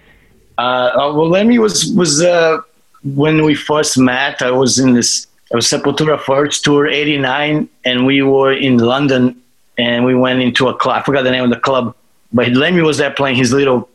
Uh, 0.57 0.61
uh, 0.61 1.12
well, 1.14 1.29
Lemmy 1.29 1.59
was 1.59 1.93
was 1.95 2.23
uh, 2.23 2.61
when 3.05 3.45
we 3.45 3.55
first 3.55 3.99
met. 3.99 4.43
I 4.43 4.51
was 4.51 4.79
in 4.79 4.95
this. 4.95 5.27
I 5.53 5.57
was 5.57 5.67
Sepultura 5.67 6.19
first 6.19 6.65
tour 6.65 6.87
'89, 6.89 7.69
and 7.85 8.07
we 8.07 8.23
were 8.23 8.53
in 8.53 8.79
London, 8.79 9.37
and 9.79 10.05
we 10.05 10.15
went 10.15 10.41
into 10.41 10.69
a 10.69 10.75
club. 10.75 10.99
I 10.99 11.03
forgot 11.03 11.23
the 11.23 11.31
name 11.31 11.45
of 11.45 11.51
the 11.51 11.61
club, 11.61 11.95
but 12.33 12.49
Lemmy 12.49 12.83
was 12.83 12.99
there 12.99 13.11
playing 13.11 13.37
his 13.37 13.53
little 13.53 13.89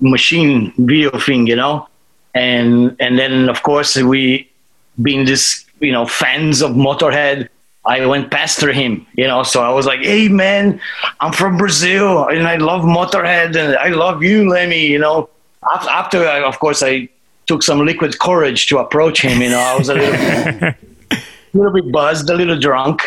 machine 0.00 0.72
video 0.78 1.10
thing, 1.18 1.46
you 1.46 1.56
know. 1.56 1.86
and 2.34 2.96
and 3.00 3.18
then 3.18 3.48
of 3.48 3.62
course 3.62 3.96
we, 3.96 4.48
being 5.02 5.24
this 5.24 5.64
you 5.80 5.92
know 5.92 6.06
fans 6.06 6.62
of 6.62 6.72
Motorhead, 6.72 7.48
I 7.84 8.06
went 8.06 8.30
pester 8.30 8.72
him, 8.72 9.06
you 9.16 9.26
know. 9.26 9.42
So 9.42 9.62
I 9.62 9.70
was 9.70 9.86
like, 9.86 10.00
"Hey, 10.00 10.28
man, 10.28 10.80
I'm 11.20 11.32
from 11.32 11.56
Brazil, 11.56 12.26
and 12.28 12.46
I 12.46 12.56
love 12.56 12.82
Motorhead, 12.82 13.56
and 13.56 13.76
I 13.76 13.88
love 13.88 14.22
you, 14.22 14.48
Lemmy." 14.48 14.86
You 14.86 14.98
know. 14.98 15.28
After, 15.90 16.24
of 16.24 16.58
course, 16.58 16.82
I 16.82 17.10
took 17.50 17.64
some 17.64 17.84
liquid 17.84 18.16
courage 18.20 18.66
to 18.68 18.78
approach 18.78 19.22
him. 19.22 19.42
You 19.42 19.50
know, 19.50 19.58
I 19.58 19.76
was 19.76 19.88
a 19.88 19.94
little, 19.94 20.14
a 20.14 20.76
little 21.52 21.72
bit 21.72 21.90
buzzed, 21.90 22.30
a 22.30 22.34
little 22.34 22.58
drunk. 22.58 23.02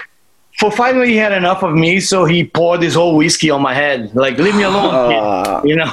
For 0.60 0.70
finally, 0.70 1.08
he 1.08 1.16
had 1.16 1.32
enough 1.32 1.64
of 1.64 1.74
me, 1.74 2.02
so 2.02 2.26
he 2.26 2.44
poured 2.44 2.82
his 2.82 2.94
whole 2.94 3.16
whiskey 3.16 3.50
on 3.50 3.62
my 3.62 3.74
head. 3.74 4.14
Like, 4.14 4.38
leave 4.38 4.56
me 4.56 4.64
alone, 4.64 4.92
kid, 5.12 5.20
ah. 5.24 5.62
you 5.64 5.76
know. 5.78 5.92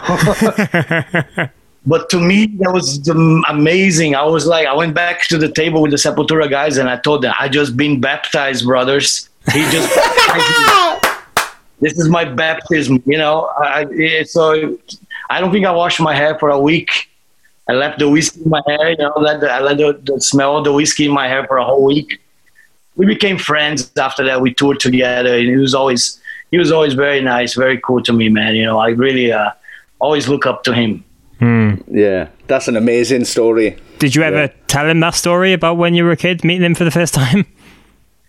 but 1.87 2.11
to 2.11 2.19
me 2.21 2.45
that 2.61 2.71
was 2.75 3.09
amazing 3.49 4.15
i 4.15 4.23
was 4.23 4.47
like 4.47 4.67
i 4.67 4.75
went 4.75 4.95
back 4.95 5.27
to 5.27 5.39
the 5.39 5.51
table 5.51 5.81
with 5.81 5.91
the 5.91 5.97
sepultura 5.97 6.47
guys 6.51 6.77
and 6.77 6.91
i 6.91 6.97
told 7.07 7.23
them 7.23 7.33
i 7.41 7.49
just 7.49 7.75
been 7.75 7.99
baptized 7.99 8.67
brothers 8.67 9.31
he 9.55 9.61
just 9.71 9.89
this 11.81 11.99
is 11.99 12.07
my 12.11 12.23
baptism 12.27 13.03
you 13.07 13.17
know 13.17 13.49
I, 13.57 14.25
so 14.25 14.77
i 15.31 15.41
don't 15.41 15.53
think 15.53 15.65
i 15.65 15.73
washed 15.73 16.01
my 16.01 16.15
hair 16.15 16.39
for 16.39 16.51
a 16.51 16.61
week 16.61 17.10
i 17.71 17.73
left 17.73 17.99
the 17.99 18.09
whiskey 18.09 18.43
in 18.43 18.51
my 18.51 18.63
hair 18.67 18.91
you 18.91 18.97
know 18.97 19.13
let 19.17 19.41
the, 19.41 19.51
i 19.51 19.61
let 19.61 19.77
the, 19.77 19.89
the 20.05 20.21
smell 20.21 20.57
of 20.59 20.65
the 20.65 20.73
whiskey 20.73 21.05
in 21.07 21.13
my 21.13 21.27
hair 21.29 21.47
for 21.47 21.57
a 21.57 21.65
whole 21.65 21.85
week 21.85 22.21
we 22.97 23.07
became 23.07 23.39
friends 23.39 23.91
after 23.97 24.23
that 24.25 24.41
we 24.41 24.53
toured 24.53 24.81
together 24.81 25.35
and 25.39 25.49
he 25.49 25.57
was 25.57 25.75
always 25.75 26.21
he 26.51 26.59
was 26.59 26.71
always 26.73 26.95
very 26.95 27.21
nice 27.21 27.55
very 27.55 27.79
cool 27.81 28.03
to 28.03 28.13
me 28.13 28.29
man 28.29 28.55
you 28.55 28.65
know 28.65 28.79
i 28.79 28.89
really 28.89 29.33
uh, 29.33 29.51
always 30.01 30.29
look 30.29 30.45
up 30.47 30.65
to 30.65 30.73
him 30.73 31.05
Hmm. 31.41 31.77
Yeah, 31.91 32.29
that's 32.49 32.69
an 32.69 32.77
amazing 32.77 33.25
story. 33.25 33.77
Did 33.99 34.15
you 34.15 34.23
ever 34.23 34.43
yeah. 34.43 34.53
tell 34.67 34.87
him 34.87 35.01
that 35.01 35.15
story 35.15 35.55
about 35.55 35.79
when 35.79 35.95
you 35.95 36.05
were 36.05 36.11
a 36.11 36.17
kid, 36.17 36.45
meeting 36.45 36.65
him 36.65 36.75
for 36.75 36.85
the 36.85 36.91
first 36.91 37.15
time? 37.15 37.47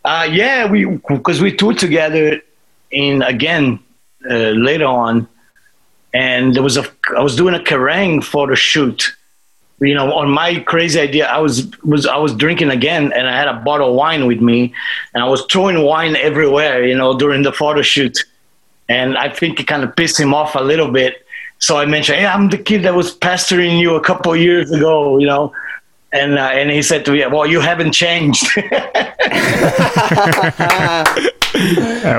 Uh, 0.04 0.28
yeah, 0.32 0.66
we 0.66 0.86
because 0.86 1.42
we 1.42 1.56
toured 1.56 1.78
together 1.78 2.42
in 2.90 3.22
again 3.22 3.80
uh, 4.28 4.50
later 4.50 4.86
on, 4.86 5.28
and 6.12 6.56
there 6.56 6.64
was 6.64 6.76
a 6.76 6.84
I 7.16 7.22
was 7.22 7.36
doing 7.36 7.54
a 7.54 7.60
Kerrang 7.60 8.24
photo 8.24 8.56
shoot. 8.56 9.16
You 9.82 9.96
know, 9.96 10.14
on 10.14 10.30
my 10.30 10.60
crazy 10.60 11.00
idea, 11.00 11.28
I 11.28 11.40
was 11.40 11.70
was 11.84 12.06
I 12.06 12.18
was 12.18 12.36
drinking 12.36 12.70
again, 12.70 13.12
and 13.14 13.28
I 13.28 13.36
had 13.36 13.48
a 13.48 13.56
bottle 13.56 13.90
of 13.90 13.96
wine 13.96 14.28
with 14.28 14.40
me, 14.40 14.74
and 15.14 15.24
I 15.24 15.28
was 15.28 15.44
throwing 15.52 15.84
wine 15.84 16.16
everywhere. 16.16 16.86
You 16.86 16.96
know, 16.96 17.18
during 17.18 17.42
the 17.42 17.52
photo 17.52 17.82
shoot, 17.82 18.18
and 18.88 19.18
I 19.18 19.30
think 19.30 19.60
it 19.60 19.66
kind 19.66 19.84
of 19.84 19.96
pissed 19.96 20.20
him 20.20 20.34
off 20.34 20.56
a 20.56 20.62
little 20.62 20.92
bit 20.92 21.26
so 21.62 21.78
I 21.78 21.86
mentioned, 21.86 22.18
"Hey, 22.18 22.26
I'm 22.26 22.50
the 22.50 22.58
kid 22.58 22.82
that 22.84 22.96
was 22.96 23.14
pestering 23.14 23.78
you 23.78 23.96
a 23.96 24.02
couple 24.02 24.36
years 24.36 24.72
ago," 24.72 25.20
you 25.20 25.28
know, 25.28 25.54
and 26.12 26.40
uh, 26.40 26.50
and 26.58 26.72
he 26.72 26.82
said 26.82 27.06
to 27.06 27.12
me, 27.12 27.24
"Well, 27.28 27.46
you 27.46 27.60
haven't 27.62 27.92
changed. 27.92 28.44
oh, 28.58 28.64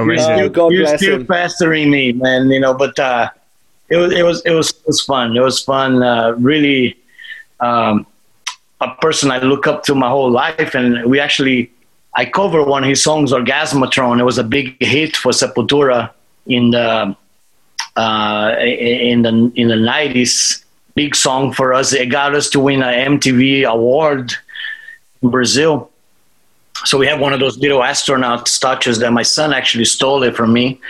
you're 0.07 0.19
still, 0.19 0.73
you're 0.73 0.97
still 0.97 1.25
pestering 1.25 1.91
me, 1.91 2.13
man. 2.13 2.51
You 2.51 2.61
know." 2.61 2.73
But 2.73 2.97
uh, 3.01 3.31
it 3.89 3.97
was 3.97 4.13
it 4.13 4.23
was 4.23 4.43
it 4.47 4.53
was 4.53 4.71
it 4.71 4.87
was 4.87 5.01
fun. 5.01 5.37
It 5.37 5.41
was 5.41 5.61
fun. 5.61 6.05
Uh, 6.05 6.37
really, 6.39 6.97
um, 7.63 8.07
a 8.81 8.95
person 8.97 9.31
I 9.31 9.39
look 9.39 9.67
up 9.67 9.85
to 9.85 9.95
my 9.95 10.09
whole 10.09 10.31
life, 10.31 10.75
and 10.75 11.05
we 11.07 11.21
actually. 11.21 11.71
I 12.15 12.27
cover 12.27 12.63
one 12.63 12.83
of 12.83 12.91
his 12.91 13.03
songs, 13.03 13.33
Orgasmatron. 13.33 14.21
It 14.21 14.25
was 14.25 14.37
a 14.37 14.45
big 14.45 14.77
hit 14.85 15.17
for 15.17 15.33
Sepultura 15.33 16.11
in 16.45 16.73
the 16.73 17.17
uh, 17.97 18.55
in 18.61 19.23
the 19.23 19.53
in 19.55 19.69
the 19.69 19.77
nineties. 19.77 20.63
Big 20.95 21.17
song 21.17 21.55
for 21.55 21.73
us. 21.73 21.95
It 21.95 22.11
got 22.11 22.35
us 22.35 22.51
to 22.51 22.61
win 22.61 22.83
an 22.83 23.19
MTV 23.19 23.65
award 23.65 24.35
in 25.23 25.31
Brazil. 25.31 25.91
So 26.85 26.99
we 26.99 27.07
have 27.07 27.21
one 27.21 27.33
of 27.33 27.41
those 27.41 27.57
little 27.59 27.83
astronaut 27.83 28.49
statues 28.49 28.99
that 28.99 29.13
my 29.13 29.23
son 29.23 29.55
actually 29.55 29.85
stole 29.85 30.23
it 30.23 30.37
from 30.37 30.53
me 30.53 30.81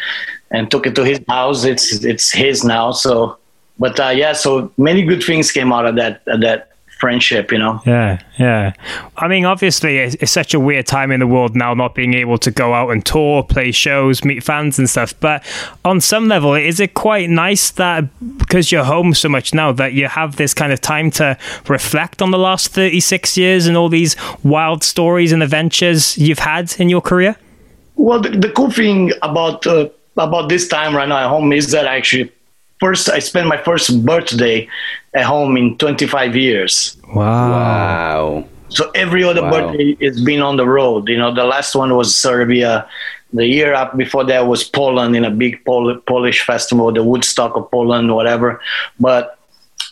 and 0.50 0.70
took 0.70 0.86
it 0.86 0.94
to 0.94 1.04
his 1.04 1.20
house. 1.28 1.64
It's 1.64 2.04
it's 2.04 2.30
his 2.30 2.64
now. 2.64 2.92
So, 2.92 3.38
but 3.82 3.98
uh, 3.98 4.10
yeah, 4.10 4.32
so 4.32 4.70
many 4.76 5.02
good 5.02 5.24
things 5.24 5.50
came 5.50 5.72
out 5.72 5.86
of 5.86 5.96
that 5.96 6.24
that 6.26 6.68
friendship, 7.00 7.50
you 7.50 7.58
know? 7.58 7.80
Yeah, 7.84 8.22
yeah. 8.38 8.74
I 9.16 9.26
mean, 9.26 9.44
obviously, 9.44 9.98
it's, 9.98 10.14
it's, 10.20 10.30
such 10.30 10.54
a 10.54 10.60
weird 10.60 10.86
time 10.86 11.10
in 11.10 11.18
the 11.18 11.26
world 11.26 11.56
now, 11.56 11.74
not 11.74 11.96
being 11.96 12.14
able 12.14 12.38
to 12.38 12.52
go 12.52 12.74
out 12.74 12.90
and 12.90 13.04
tour, 13.04 13.42
play 13.42 13.72
shows, 13.72 14.24
meet 14.24 14.44
fans 14.44 14.78
and 14.78 14.88
stuff. 14.88 15.12
But 15.18 15.44
on 15.84 16.00
some 16.00 16.28
level, 16.28 16.54
is 16.54 16.78
it 16.78 16.94
quite 16.94 17.28
nice 17.28 17.72
that 17.72 18.04
because 18.38 18.70
you're 18.70 18.84
home 18.84 19.14
so 19.14 19.28
much 19.28 19.52
now, 19.52 19.72
that 19.72 19.94
you 19.94 20.06
have 20.06 20.36
this 20.36 20.54
kind 20.54 20.72
of 20.72 20.80
time 20.80 21.10
to 21.12 21.36
reflect 21.66 22.22
on 22.22 22.30
the 22.30 22.38
last 22.38 22.68
36 22.68 23.36
years 23.36 23.66
and 23.66 23.76
all 23.76 23.88
these 23.88 24.14
wild 24.44 24.84
stories 24.84 25.32
and 25.32 25.42
adventures 25.42 26.16
you've 26.16 26.38
had 26.38 26.72
in 26.78 26.88
your 26.88 27.00
career? 27.00 27.34
Well, 27.96 28.20
the, 28.20 28.30
the 28.30 28.50
cool 28.52 28.70
thing 28.70 29.10
about 29.22 29.66
uh, 29.66 29.88
about 30.16 30.48
this 30.48 30.68
time 30.68 30.94
right 30.94 31.08
now 31.08 31.18
at 31.18 31.28
home 31.28 31.52
is 31.52 31.72
that 31.72 31.88
I 31.88 31.96
actually 31.96 32.30
first 32.82 33.08
I 33.08 33.20
spent 33.20 33.46
my 33.46 33.60
first 33.68 34.04
birthday 34.04 34.68
at 35.14 35.24
home 35.24 35.56
in 35.56 35.78
25 35.78 36.34
years. 36.34 36.96
Wow. 37.14 37.50
Wow. 37.50 38.44
So 38.70 38.90
every 38.94 39.22
other 39.22 39.42
wow. 39.42 39.50
birthday 39.50 39.96
has 40.06 40.20
been 40.20 40.42
on 40.42 40.56
the 40.56 40.66
road. 40.66 41.08
You 41.08 41.18
know, 41.18 41.32
the 41.32 41.44
last 41.44 41.76
one 41.76 41.94
was 41.94 42.08
Serbia. 42.14 42.88
The 43.32 43.46
year 43.46 43.72
up 43.72 43.96
before 43.96 44.24
that 44.24 44.46
was 44.48 44.64
Poland 44.64 45.14
in 45.14 45.24
a 45.24 45.30
big 45.30 45.64
Pol- 45.64 46.00
Polish 46.06 46.44
festival, 46.44 46.92
the 46.92 47.04
Woodstock 47.04 47.56
of 47.56 47.70
Poland, 47.70 48.14
whatever. 48.14 48.60
But 48.98 49.38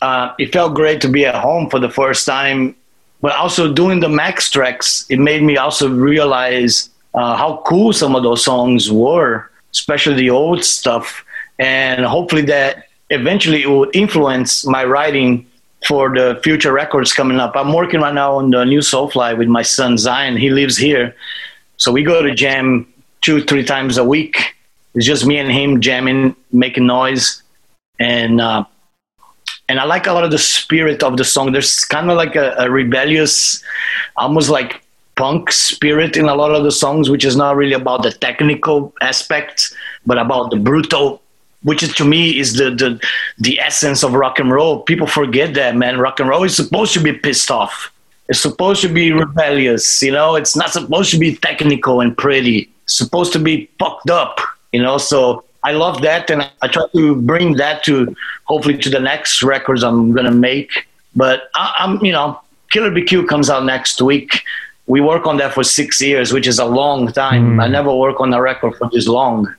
uh, 0.02 0.34
it 0.38 0.52
felt 0.52 0.74
great 0.74 1.00
to 1.02 1.08
be 1.08 1.24
at 1.26 1.36
home 1.36 1.70
for 1.70 1.78
the 1.78 1.90
first 1.90 2.26
time. 2.26 2.74
But 3.22 3.32
also 3.36 3.72
doing 3.72 4.00
the 4.00 4.08
Max 4.08 4.50
tracks, 4.50 5.06
it 5.10 5.18
made 5.18 5.42
me 5.42 5.56
also 5.56 5.88
realize 5.88 6.90
uh, 7.14 7.36
how 7.36 7.62
cool 7.66 7.92
some 7.92 8.16
of 8.16 8.22
those 8.22 8.42
songs 8.42 8.90
were, 8.90 9.50
especially 9.72 10.16
the 10.16 10.30
old 10.30 10.64
stuff. 10.64 11.24
And 11.60 12.06
hopefully 12.06 12.42
that 12.46 12.86
eventually 13.10 13.62
it 13.62 13.68
will 13.68 13.90
influence 13.92 14.66
my 14.66 14.84
writing 14.84 15.46
for 15.86 16.08
the 16.14 16.40
future 16.42 16.72
records 16.72 17.12
coming 17.12 17.38
up. 17.38 17.54
I'm 17.54 17.72
working 17.72 18.00
right 18.00 18.14
now 18.14 18.36
on 18.36 18.50
the 18.50 18.64
new 18.64 18.80
Soulfly 18.80 19.36
with 19.36 19.48
my 19.48 19.62
son 19.62 19.96
Zyon. 19.96 20.38
He 20.38 20.50
lives 20.50 20.76
here, 20.76 21.14
so 21.76 21.92
we 21.92 22.02
go 22.02 22.22
to 22.22 22.34
jam 22.34 22.86
two, 23.20 23.42
three 23.42 23.64
times 23.64 23.98
a 23.98 24.04
week. 24.04 24.56
It's 24.94 25.06
just 25.06 25.26
me 25.26 25.38
and 25.38 25.52
him 25.52 25.80
jamming, 25.80 26.34
making 26.50 26.86
noise, 26.86 27.42
and 27.98 28.40
uh, 28.40 28.64
and 29.68 29.78
I 29.78 29.84
like 29.84 30.06
a 30.06 30.12
lot 30.12 30.24
of 30.24 30.30
the 30.30 30.38
spirit 30.38 31.02
of 31.02 31.16
the 31.16 31.24
song. 31.24 31.52
There's 31.52 31.84
kind 31.84 32.10
of 32.10 32.16
like 32.16 32.36
a, 32.36 32.54
a 32.58 32.70
rebellious, 32.70 33.62
almost 34.16 34.48
like 34.48 34.82
punk 35.16 35.52
spirit 35.52 36.16
in 36.16 36.24
a 36.24 36.34
lot 36.34 36.54
of 36.54 36.64
the 36.64 36.72
songs, 36.72 37.10
which 37.10 37.24
is 37.24 37.36
not 37.36 37.54
really 37.54 37.74
about 37.74 38.02
the 38.02 38.10
technical 38.10 38.94
aspects, 39.00 39.74
but 40.06 40.18
about 40.18 40.50
the 40.50 40.56
brutal 40.56 41.22
which 41.62 41.82
is 41.82 41.94
to 41.94 42.04
me 42.04 42.38
is 42.38 42.54
the, 42.54 42.70
the 42.70 43.00
the 43.38 43.60
essence 43.60 44.02
of 44.02 44.14
rock 44.14 44.38
and 44.38 44.50
roll. 44.50 44.80
People 44.80 45.06
forget 45.06 45.54
that, 45.54 45.76
man. 45.76 45.98
Rock 45.98 46.20
and 46.20 46.28
roll 46.28 46.44
is 46.44 46.56
supposed 46.56 46.92
to 46.94 47.02
be 47.02 47.12
pissed 47.12 47.50
off. 47.50 47.92
It's 48.28 48.40
supposed 48.40 48.80
to 48.82 48.88
be 48.88 49.12
rebellious, 49.12 50.02
you 50.02 50.12
know. 50.12 50.36
It's 50.36 50.56
not 50.56 50.70
supposed 50.70 51.10
to 51.10 51.18
be 51.18 51.36
technical 51.36 52.00
and 52.00 52.16
pretty. 52.16 52.70
It's 52.84 52.96
supposed 52.96 53.32
to 53.32 53.38
be 53.38 53.68
fucked 53.78 54.08
up, 54.08 54.38
you 54.72 54.82
know. 54.82 54.98
So 54.98 55.44
I 55.62 55.72
love 55.72 56.00
that, 56.02 56.30
and 56.30 56.48
I 56.62 56.68
try 56.68 56.84
to 56.92 57.16
bring 57.16 57.54
that 57.54 57.84
to 57.84 58.14
hopefully 58.44 58.78
to 58.78 58.88
the 58.88 59.00
next 59.00 59.42
records 59.42 59.82
I'm 59.82 60.12
gonna 60.12 60.30
make. 60.30 60.86
But 61.14 61.50
I, 61.54 61.74
I'm, 61.78 62.02
you 62.04 62.12
know, 62.12 62.40
Killer 62.70 62.90
Be 62.90 63.02
Killed 63.02 63.28
comes 63.28 63.50
out 63.50 63.64
next 63.64 64.00
week. 64.00 64.44
We 64.86 65.00
work 65.00 65.26
on 65.26 65.36
that 65.36 65.54
for 65.54 65.62
six 65.62 66.00
years, 66.00 66.32
which 66.32 66.46
is 66.46 66.58
a 66.58 66.64
long 66.64 67.12
time. 67.12 67.56
Mm. 67.56 67.62
I 67.62 67.68
never 67.68 67.94
work 67.94 68.20
on 68.20 68.32
a 68.32 68.40
record 68.40 68.76
for 68.76 68.88
this 68.90 69.06
long 69.06 69.54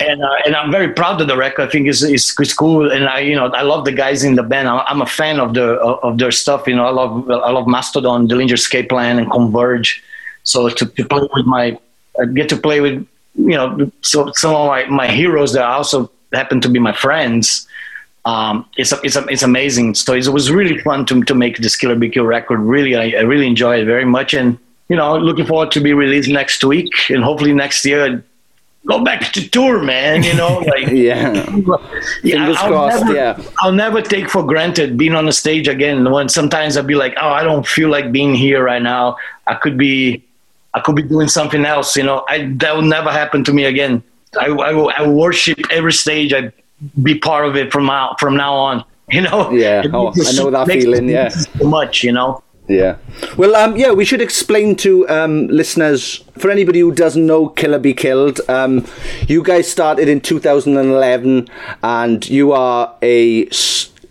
and 0.00 0.22
uh, 0.22 0.36
and 0.44 0.56
I'm 0.56 0.70
very 0.70 0.92
proud 0.92 1.20
of 1.20 1.28
the 1.28 1.36
record. 1.36 1.68
I 1.68 1.70
think 1.70 1.86
it's, 1.86 2.02
it's, 2.02 2.38
it's 2.40 2.54
cool, 2.54 2.90
and 2.90 3.08
I 3.08 3.20
you 3.20 3.36
know 3.36 3.46
I 3.48 3.62
love 3.62 3.84
the 3.84 3.92
guys 3.92 4.24
in 4.24 4.34
the 4.34 4.42
band. 4.42 4.68
I'm 4.68 5.02
a 5.02 5.06
fan 5.06 5.38
of 5.40 5.54
the 5.54 5.78
of 5.78 6.18
their 6.18 6.30
stuff. 6.30 6.66
You 6.66 6.76
know, 6.76 6.86
I 6.86 6.90
love 6.90 7.30
I 7.30 7.50
love 7.50 7.66
Mastodon, 7.66 8.28
Dillinger 8.28 8.54
Escape 8.54 8.88
Plan, 8.88 9.18
and 9.18 9.30
Converge. 9.30 10.02
So 10.42 10.68
to, 10.68 10.86
to 10.86 11.04
play 11.04 11.28
with 11.34 11.46
my, 11.46 11.78
I 12.20 12.24
get 12.24 12.48
to 12.48 12.56
play 12.56 12.80
with 12.80 13.06
you 13.34 13.56
know 13.56 13.90
so 14.00 14.32
some 14.32 14.54
of 14.54 14.66
my, 14.66 14.86
my 14.86 15.08
heroes 15.08 15.52
that 15.52 15.64
also 15.64 16.10
happen 16.32 16.60
to 16.62 16.68
be 16.68 16.78
my 16.78 16.92
friends. 16.92 17.66
Um, 18.24 18.66
it's 18.76 18.92
it's 19.04 19.16
it's 19.16 19.42
amazing. 19.42 19.94
So 19.94 20.14
it 20.14 20.28
was 20.28 20.50
really 20.50 20.78
fun 20.78 21.06
to 21.06 21.22
to 21.24 21.34
make 21.34 21.58
this 21.58 21.76
Killer 21.76 21.96
Be 21.96 22.08
Killed 22.08 22.28
record. 22.28 22.60
Really, 22.60 22.96
I, 22.96 23.18
I 23.18 23.22
really 23.22 23.46
enjoy 23.46 23.80
it 23.80 23.84
very 23.84 24.04
much, 24.04 24.34
and 24.34 24.58
you 24.88 24.96
know, 24.96 25.16
looking 25.16 25.46
forward 25.46 25.70
to 25.72 25.80
be 25.80 25.92
released 25.92 26.28
next 26.28 26.64
week, 26.64 26.92
and 27.10 27.22
hopefully 27.22 27.52
next 27.52 27.84
year 27.84 28.24
go 28.86 29.04
back 29.04 29.32
to 29.32 29.48
tour, 29.48 29.82
man. 29.82 30.22
You 30.22 30.34
know, 30.34 30.58
like 30.66 30.88
yeah, 30.88 31.32
yeah. 31.32 31.44
Fingers 32.22 32.56
I'll 32.58 32.68
crossed. 32.68 33.04
Never, 33.04 33.14
yeah, 33.14 33.42
I'll 33.58 33.72
never 33.72 34.02
take 34.02 34.28
for 34.30 34.42
granted 34.42 34.96
being 34.96 35.14
on 35.14 35.26
the 35.26 35.32
stage 35.32 35.68
again. 35.68 36.10
When 36.10 36.28
sometimes 36.28 36.76
I'll 36.76 36.84
be 36.84 36.94
like, 36.94 37.14
oh, 37.20 37.28
I 37.28 37.42
don't 37.42 37.66
feel 37.66 37.88
like 37.88 38.12
being 38.12 38.34
here 38.34 38.64
right 38.64 38.82
now. 38.82 39.16
I 39.46 39.54
could 39.54 39.76
be, 39.76 40.24
I 40.74 40.80
could 40.80 40.96
be 40.96 41.02
doing 41.02 41.28
something 41.28 41.64
else. 41.64 41.96
You 41.96 42.04
know, 42.04 42.24
I 42.28 42.52
that 42.56 42.74
will 42.74 42.82
never 42.82 43.10
happen 43.10 43.44
to 43.44 43.52
me 43.52 43.64
again. 43.64 44.02
I, 44.38 44.46
I, 44.46 44.70
I 44.72 45.08
worship 45.08 45.58
every 45.70 45.92
stage. 45.92 46.32
I 46.32 46.52
be 47.02 47.18
part 47.18 47.46
of 47.46 47.56
it 47.56 47.72
from 47.72 47.86
now 47.86 48.16
from 48.18 48.36
now 48.36 48.54
on. 48.54 48.84
You 49.12 49.22
know. 49.22 49.50
Yeah. 49.50 49.82
Oh, 49.92 50.12
I 50.12 50.32
know 50.34 50.52
that 50.52 50.68
feeling, 50.68 51.08
yeah. 51.08 51.30
So 51.30 51.64
much, 51.64 52.04
you 52.04 52.12
know. 52.12 52.44
Yeah. 52.70 52.98
Well, 53.36 53.56
um, 53.56 53.76
yeah, 53.76 53.90
we 53.90 54.04
should 54.04 54.22
explain 54.22 54.76
to 54.76 55.08
um, 55.08 55.48
listeners, 55.48 56.22
for 56.38 56.52
anybody 56.52 56.78
who 56.78 56.92
doesn't 56.92 57.26
know 57.26 57.48
Killer 57.48 57.80
Be 57.80 57.92
Killed, 57.94 58.40
um, 58.48 58.86
you 59.26 59.42
guys 59.42 59.68
started 59.68 60.08
in 60.08 60.20
2011 60.20 61.48
and 61.82 62.28
you 62.28 62.52
are 62.52 62.94
a, 63.02 63.48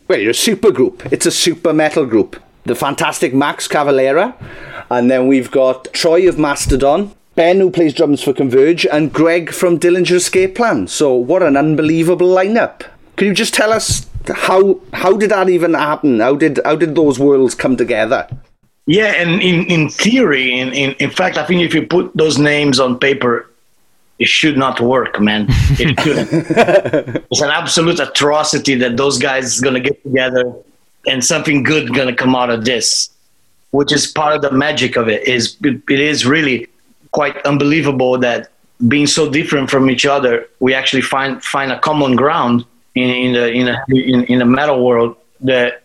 well, 0.10 0.19
you're 0.19 0.32
a 0.32 0.34
super 0.34 0.72
group. 0.74 1.06
It's 1.10 1.26
a 1.26 1.32
super 1.32 1.72
metal 1.72 2.06
group. 2.06 2.36
The 2.65 2.76
fantastic 2.76 3.34
Max 3.34 3.65
Cavalera. 3.65 4.36
And 4.89 5.10
then 5.10 5.30
we've 5.30 5.50
got 5.50 5.86
Troy 5.93 6.28
of 6.28 6.38
Mastodon, 6.38 7.15
Ben, 7.36 7.62
who 7.62 7.72
plays 7.72 7.93
drums 7.93 8.22
for 8.22 8.34
Converge, 8.34 8.86
and 8.86 9.13
Greg 9.13 9.54
from 9.54 9.80
Dillinger 9.80 10.17
Escape 10.17 10.56
Plan. 10.56 10.88
So, 10.88 11.15
what 11.15 11.43
an 11.43 11.56
unbelievable 11.56 12.28
lineup. 12.28 12.82
Can 13.15 13.28
you 13.28 13.34
just 13.34 13.54
tell 13.54 13.72
us 13.72 14.08
how 14.28 14.80
how 14.93 15.15
did 15.15 15.32
that 15.32 15.50
even 15.50 15.74
happen? 15.74 16.19
How 16.19 16.36
did 16.36 16.60
how 16.65 16.76
did 16.76 16.95
those 16.95 17.19
worlds 17.19 17.56
come 17.56 17.78
together? 17.78 18.28
Yeah, 18.89 19.13
and 19.21 19.39
in, 19.39 19.65
in 19.65 19.88
theory, 19.88 20.60
in, 20.60 20.73
in, 20.73 20.93
in 20.93 21.12
fact, 21.12 21.38
I 21.38 21.45
think 21.45 21.62
if 21.62 21.75
you 21.75 21.86
put 21.86 22.12
those 22.17 22.39
names 22.39 22.80
on 22.80 22.97
paper, 22.97 23.47
it 24.17 24.28
should 24.28 24.58
not 24.58 24.82
work, 24.82 25.19
man. 25.21 25.45
It 25.78 25.99
shouldn't. 26.04 26.30
it's 27.30 27.41
an 27.41 27.52
absolute 27.52 27.99
atrocity 27.99 28.73
that 28.73 28.97
those 28.97 29.19
guys 29.19 29.60
are 29.60 29.62
going 29.62 29.75
to 29.75 29.80
get 29.80 30.02
together 30.02 30.56
and 31.06 31.23
something 31.23 31.62
good 31.62 31.93
going 31.93 32.08
to 32.08 32.15
come 32.15 32.36
out 32.36 32.49
of 32.49 32.65
this, 32.65 33.12
which 33.69 33.91
is 33.91 34.08
part 34.08 34.36
of 34.36 34.41
the 34.41 34.49
magic 34.49 34.95
of 34.95 35.08
it. 35.08 35.21
Is 35.28 35.56
it, 35.63 35.84
it 35.88 35.99
is 35.99 36.25
really 36.25 36.67
quite 37.12 37.38
unbelievable 37.45 38.17
that 38.17 38.49
being 38.88 39.06
so 39.06 39.30
different 39.30 39.69
from 39.69 39.91
each 39.91 40.08
other, 40.08 40.47
we 40.60 40.73
actually 40.73 41.04
find 41.04 41.43
find 41.43 41.71
a 41.71 41.80
common 41.80 42.15
ground 42.15 42.65
in, 42.95 43.10
in 43.12 43.34
the 43.34 43.52
in, 43.52 43.67
a, 43.67 43.86
in 43.89 44.23
in 44.23 44.39
the 44.39 44.45
metal 44.45 44.84
world 44.84 45.15
that 45.41 45.84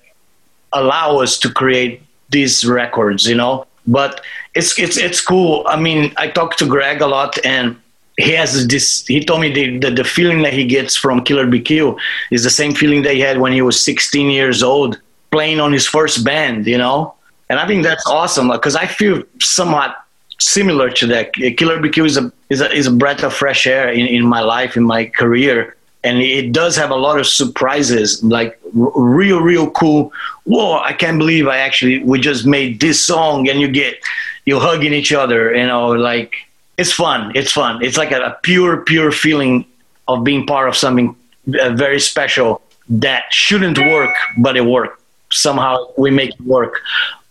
allow 0.73 1.19
us 1.19 1.39
to 1.41 1.51
create 1.51 2.01
these 2.35 2.67
records, 2.67 3.27
you 3.31 3.37
know. 3.43 3.67
But 3.87 4.21
it's 4.55 4.79
it's 4.79 4.97
it's 5.07 5.21
cool. 5.21 5.65
I 5.75 5.77
mean, 5.87 6.13
I 6.17 6.27
talked 6.29 6.59
to 6.61 6.67
Greg 6.67 7.01
a 7.01 7.07
lot, 7.07 7.33
and 7.45 7.77
he 8.17 8.33
has 8.33 8.67
this. 8.67 9.07
He 9.07 9.21
told 9.25 9.41
me 9.45 9.53
the 9.59 9.79
the, 9.83 9.91
the 10.03 10.05
feeling 10.17 10.43
that 10.43 10.53
he 10.53 10.65
gets 10.77 10.97
from 10.97 11.25
Killer 11.25 11.47
Be 11.47 11.61
Killed 11.61 12.01
is 12.31 12.43
the 12.45 12.55
same 12.61 12.75
feeling 12.75 13.03
that 13.05 13.15
he 13.15 13.21
had 13.21 13.39
when 13.39 13.53
he 13.53 13.63
was 13.63 13.77
16 13.83 14.31
years 14.31 14.63
old, 14.63 15.01
playing 15.31 15.61
on 15.61 15.73
his 15.73 15.87
first 15.87 16.25
band, 16.25 16.67
you 16.67 16.79
know. 16.79 17.15
And 17.49 17.59
I 17.63 17.67
think 17.67 17.85
that's 17.85 18.07
awesome 18.07 18.49
because 18.51 18.77
I 18.85 18.87
feel 18.87 19.23
somewhat 19.41 19.97
similar 20.39 20.91
to 20.99 21.07
that. 21.13 21.35
Killer 21.59 21.79
Be 21.81 21.91
Killed 21.91 22.09
is 22.09 22.17
a 22.17 22.33
is 22.49 22.61
a 22.61 22.69
is 22.73 22.87
a 22.87 22.95
breath 23.03 23.23
of 23.23 23.33
fresh 23.33 23.67
air 23.67 23.87
in, 23.99 24.07
in 24.07 24.25
my 24.27 24.41
life, 24.41 24.77
in 24.77 24.85
my 24.85 25.07
career 25.21 25.77
and 26.05 26.19
it 26.19 26.53
does 26.53 26.77
have 26.77 26.91
a 26.91 26.97
lot 26.97 27.19
of 27.19 27.27
surprises 27.27 28.23
like 28.23 28.61
real 28.73 29.41
real 29.41 29.71
cool 29.71 30.13
whoa 30.45 30.79
i 30.81 30.93
can't 30.93 31.19
believe 31.19 31.49
i 31.49 31.59
actually 31.59 32.03
we 32.05 32.21
just 32.21 32.47
made 32.47 32.81
this 32.81 33.03
song 33.03 33.49
and 33.49 33.61
you 33.61 33.69
get 33.69 33.99
you're 34.45 34.61
hugging 34.61 34.93
each 34.93 35.13
other 35.13 35.55
you 35.55 35.67
know 35.67 35.89
like 35.89 36.37
it's 36.77 36.93
fun 36.93 37.33
it's 37.35 37.53
fun. 37.53 37.85
It's 37.85 37.97
like 37.97 38.13
a, 38.13 38.21
a 38.21 38.39
pure 38.43 38.79
pure 38.79 39.13
feeling 39.13 39.65
of 40.09 40.25
being 40.25 40.47
part 40.47 40.69
of 40.69 40.77
something 40.77 41.17
uh, 41.61 41.71
very 41.71 42.01
special 42.01 42.63
that 42.89 43.25
shouldn't 43.31 43.79
work 43.79 44.15
but 44.39 44.57
it 44.57 44.65
worked. 44.65 45.01
Somehow 45.31 45.89
we 45.97 46.11
make 46.11 46.31
it 46.31 46.41
work. 46.41 46.81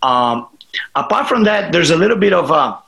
Um, 0.02 0.48
apart 0.94 1.28
from 1.28 1.44
that 1.44 1.72
there's 1.72 1.90
a 1.90 1.96
little 1.96 2.16
bit 2.16 2.32
of 2.32 2.50
a 2.50 2.78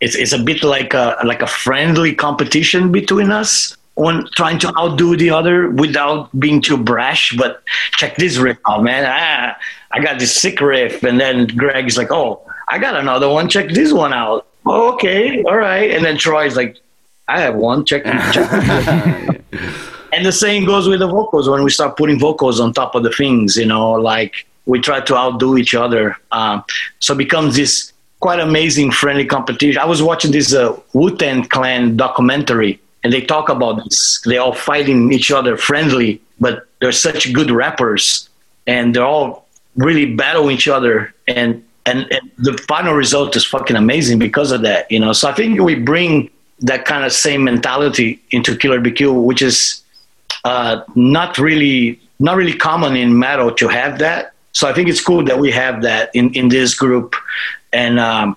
it's, 0.00 0.16
it's 0.16 0.32
a 0.32 0.38
bit 0.38 0.62
like 0.62 0.92
a 0.94 1.18
like 1.24 1.42
a 1.42 1.46
friendly 1.46 2.14
competition 2.14 2.90
between 2.90 3.30
us 3.30 3.76
on 3.96 4.28
trying 4.34 4.58
to 4.58 4.76
outdo 4.78 5.16
the 5.16 5.30
other 5.30 5.70
without 5.70 6.28
being 6.38 6.60
too 6.60 6.76
brash. 6.76 7.34
But 7.36 7.62
check 7.92 8.16
this 8.16 8.36
riff 8.36 8.58
out, 8.68 8.82
man. 8.82 9.04
Ah, 9.06 9.56
I 9.92 10.00
got 10.00 10.18
this 10.18 10.34
sick 10.34 10.60
riff, 10.60 11.02
and 11.02 11.20
then 11.20 11.46
Greg's 11.48 11.96
like, 11.96 12.10
"Oh, 12.10 12.42
I 12.68 12.78
got 12.78 12.96
another 12.96 13.28
one. 13.28 13.48
Check 13.48 13.70
this 13.70 13.92
one 13.92 14.12
out." 14.12 14.46
Oh, 14.66 14.92
okay, 14.94 15.42
all 15.44 15.56
right. 15.56 15.90
And 15.90 16.04
then 16.04 16.16
Troy's 16.18 16.56
like, 16.56 16.76
"I 17.28 17.40
have 17.40 17.54
one. 17.54 17.84
Check." 17.84 18.04
check 18.04 18.50
and 20.12 20.24
the 20.24 20.32
same 20.32 20.64
goes 20.64 20.88
with 20.88 21.00
the 21.00 21.08
vocals. 21.08 21.48
When 21.48 21.62
we 21.62 21.70
start 21.70 21.96
putting 21.96 22.18
vocals 22.18 22.60
on 22.60 22.72
top 22.72 22.94
of 22.94 23.02
the 23.02 23.10
things, 23.10 23.56
you 23.56 23.66
know, 23.66 23.92
like 23.92 24.46
we 24.66 24.80
try 24.80 25.00
to 25.00 25.16
outdo 25.16 25.56
each 25.56 25.74
other. 25.74 26.16
Um, 26.32 26.64
so 27.00 27.14
it 27.14 27.18
becomes 27.18 27.56
this 27.56 27.92
quite 28.20 28.40
amazing 28.40 28.90
friendly 28.90 29.26
competition. 29.26 29.78
I 29.80 29.84
was 29.84 30.02
watching 30.02 30.32
this 30.32 30.54
uh, 30.54 30.74
Wu 30.94 31.14
Tang 31.16 31.44
Clan 31.44 31.96
documentary, 31.96 32.80
and 33.04 33.12
they 33.12 33.20
talk 33.20 33.50
about 33.50 33.84
this. 33.84 34.20
They're 34.24 34.40
all 34.40 34.54
fighting 34.54 35.12
each 35.12 35.30
other 35.30 35.56
friendly, 35.58 36.20
but 36.40 36.66
they're 36.80 36.90
such 36.90 37.32
good 37.32 37.50
rappers, 37.50 38.28
and 38.66 38.96
they're 38.96 39.04
all 39.04 39.46
really 39.76 40.06
battle 40.14 40.50
each 40.50 40.66
other. 40.66 41.14
And, 41.28 41.62
and 41.86 42.10
and 42.10 42.30
the 42.38 42.54
final 42.66 42.94
result 42.94 43.36
is 43.36 43.44
fucking 43.44 43.76
amazing 43.76 44.18
because 44.18 44.50
of 44.50 44.62
that, 44.62 44.90
you 44.90 44.98
know. 44.98 45.12
So 45.12 45.28
I 45.28 45.34
think 45.34 45.60
we 45.60 45.74
bring 45.74 46.30
that 46.60 46.86
kind 46.86 47.04
of 47.04 47.12
same 47.12 47.44
mentality 47.44 48.20
into 48.30 48.56
Killer 48.56 48.80
Be 48.80 48.90
Killed, 48.90 49.26
which 49.26 49.42
is 49.42 49.82
uh, 50.44 50.82
not 50.94 51.36
really 51.36 52.00
not 52.18 52.36
really 52.36 52.54
common 52.54 52.96
in 52.96 53.18
metal 53.18 53.52
to 53.52 53.68
have 53.68 53.98
that. 53.98 54.32
So 54.52 54.68
I 54.68 54.72
think 54.72 54.88
it's 54.88 55.02
cool 55.02 55.24
that 55.24 55.38
we 55.38 55.50
have 55.50 55.82
that 55.82 56.10
in, 56.14 56.32
in 56.34 56.48
this 56.48 56.74
group, 56.74 57.16
and 57.72 57.98
um, 57.98 58.36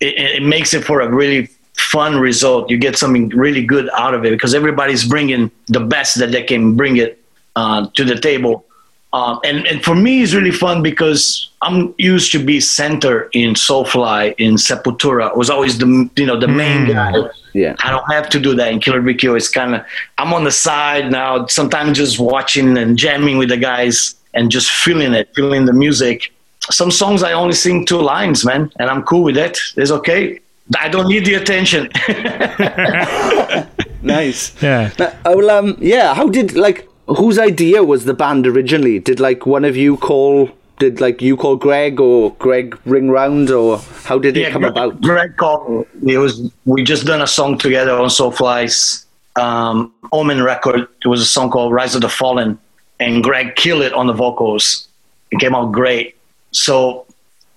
it, 0.00 0.14
it 0.36 0.42
makes 0.42 0.72
it 0.72 0.84
for 0.84 1.00
a 1.00 1.12
really 1.12 1.50
fun 1.76 2.18
result. 2.18 2.70
You 2.70 2.78
get 2.78 2.96
something 2.96 3.28
really 3.30 3.64
good 3.64 3.88
out 3.96 4.14
of 4.14 4.24
it 4.24 4.30
because 4.30 4.54
everybody's 4.54 5.04
bringing 5.04 5.50
the 5.68 5.80
best 5.80 6.18
that 6.18 6.32
they 6.32 6.42
can 6.42 6.76
bring 6.76 6.96
it 6.96 7.22
uh, 7.54 7.88
to 7.94 8.04
the 8.04 8.18
table. 8.18 8.64
Um, 9.12 9.40
and, 9.44 9.66
and 9.66 9.82
for 9.82 9.94
me, 9.94 10.22
it's 10.22 10.34
really 10.34 10.50
fun 10.50 10.82
because 10.82 11.48
I'm 11.62 11.94
used 11.96 12.32
to 12.32 12.44
be 12.44 12.60
center 12.60 13.30
in 13.32 13.54
Soulfly 13.54 14.34
in 14.36 14.54
Sepultura. 14.54 15.30
I 15.30 15.34
was 15.34 15.48
always 15.48 15.78
the 15.78 16.10
you 16.16 16.26
know 16.26 16.38
the 16.38 16.48
main 16.48 16.88
guy. 16.88 17.14
Yeah. 17.54 17.76
I 17.78 17.90
don't 17.90 18.12
have 18.12 18.28
to 18.30 18.40
do 18.40 18.54
that 18.56 18.70
in 18.70 18.80
Killer 18.80 19.00
Be 19.00 19.14
Killed. 19.14 19.38
It's 19.38 19.48
kind 19.48 19.74
of 19.74 19.86
I'm 20.18 20.34
on 20.34 20.44
the 20.44 20.50
side 20.50 21.10
now. 21.10 21.46
Sometimes 21.46 21.96
just 21.96 22.18
watching 22.18 22.76
and 22.76 22.98
jamming 22.98 23.38
with 23.38 23.48
the 23.48 23.56
guys 23.56 24.14
and 24.34 24.50
just 24.50 24.70
feeling 24.70 25.14
it, 25.14 25.30
feeling 25.34 25.64
the 25.64 25.72
music. 25.72 26.32
Some 26.70 26.90
songs 26.90 27.22
I 27.22 27.32
only 27.32 27.54
sing 27.54 27.86
two 27.86 28.02
lines, 28.02 28.44
man, 28.44 28.70
and 28.78 28.90
I'm 28.90 29.02
cool 29.04 29.22
with 29.22 29.38
it. 29.38 29.58
It's 29.76 29.90
okay. 29.90 30.40
I 30.74 30.88
don't 30.88 31.08
need 31.08 31.24
the 31.24 31.34
attention. 31.34 31.88
nice. 34.02 34.60
Yeah. 34.60 34.92
Now, 34.98 35.12
oh, 35.24 35.36
well, 35.36 35.50
um, 35.50 35.76
yeah. 35.80 36.14
How 36.14 36.28
did 36.28 36.54
like 36.54 36.88
whose 37.06 37.38
idea 37.38 37.84
was 37.84 38.04
the 38.04 38.14
band 38.14 38.46
originally? 38.46 38.98
Did 38.98 39.20
like 39.20 39.46
one 39.46 39.64
of 39.64 39.76
you 39.76 39.96
call? 39.96 40.50
Did 40.78 41.00
like 41.00 41.22
you 41.22 41.36
call 41.36 41.56
Greg 41.56 42.00
or 42.00 42.34
Greg 42.34 42.78
ring 42.84 43.10
round 43.10 43.50
or 43.50 43.78
how 44.04 44.18
did 44.18 44.36
it 44.36 44.52
come 44.52 44.62
Greg, 44.62 44.72
about? 44.72 45.00
Greg 45.00 45.36
called. 45.36 45.86
It 46.04 46.18
was 46.18 46.50
we 46.64 46.82
just 46.82 47.06
done 47.06 47.22
a 47.22 47.26
song 47.26 47.58
together 47.58 47.92
on 47.92 48.08
Soulfly's 48.08 49.06
um, 49.36 49.92
Omen 50.12 50.42
record. 50.42 50.88
It 51.04 51.08
was 51.08 51.20
a 51.20 51.26
song 51.26 51.50
called 51.50 51.72
"Rise 51.72 51.94
of 51.94 52.02
the 52.02 52.08
Fallen," 52.08 52.58
and 52.98 53.22
Greg 53.22 53.54
killed 53.54 53.82
it 53.82 53.92
on 53.92 54.06
the 54.06 54.12
vocals. 54.12 54.88
It 55.30 55.38
came 55.38 55.54
out 55.54 55.72
great. 55.72 56.16
So 56.50 57.06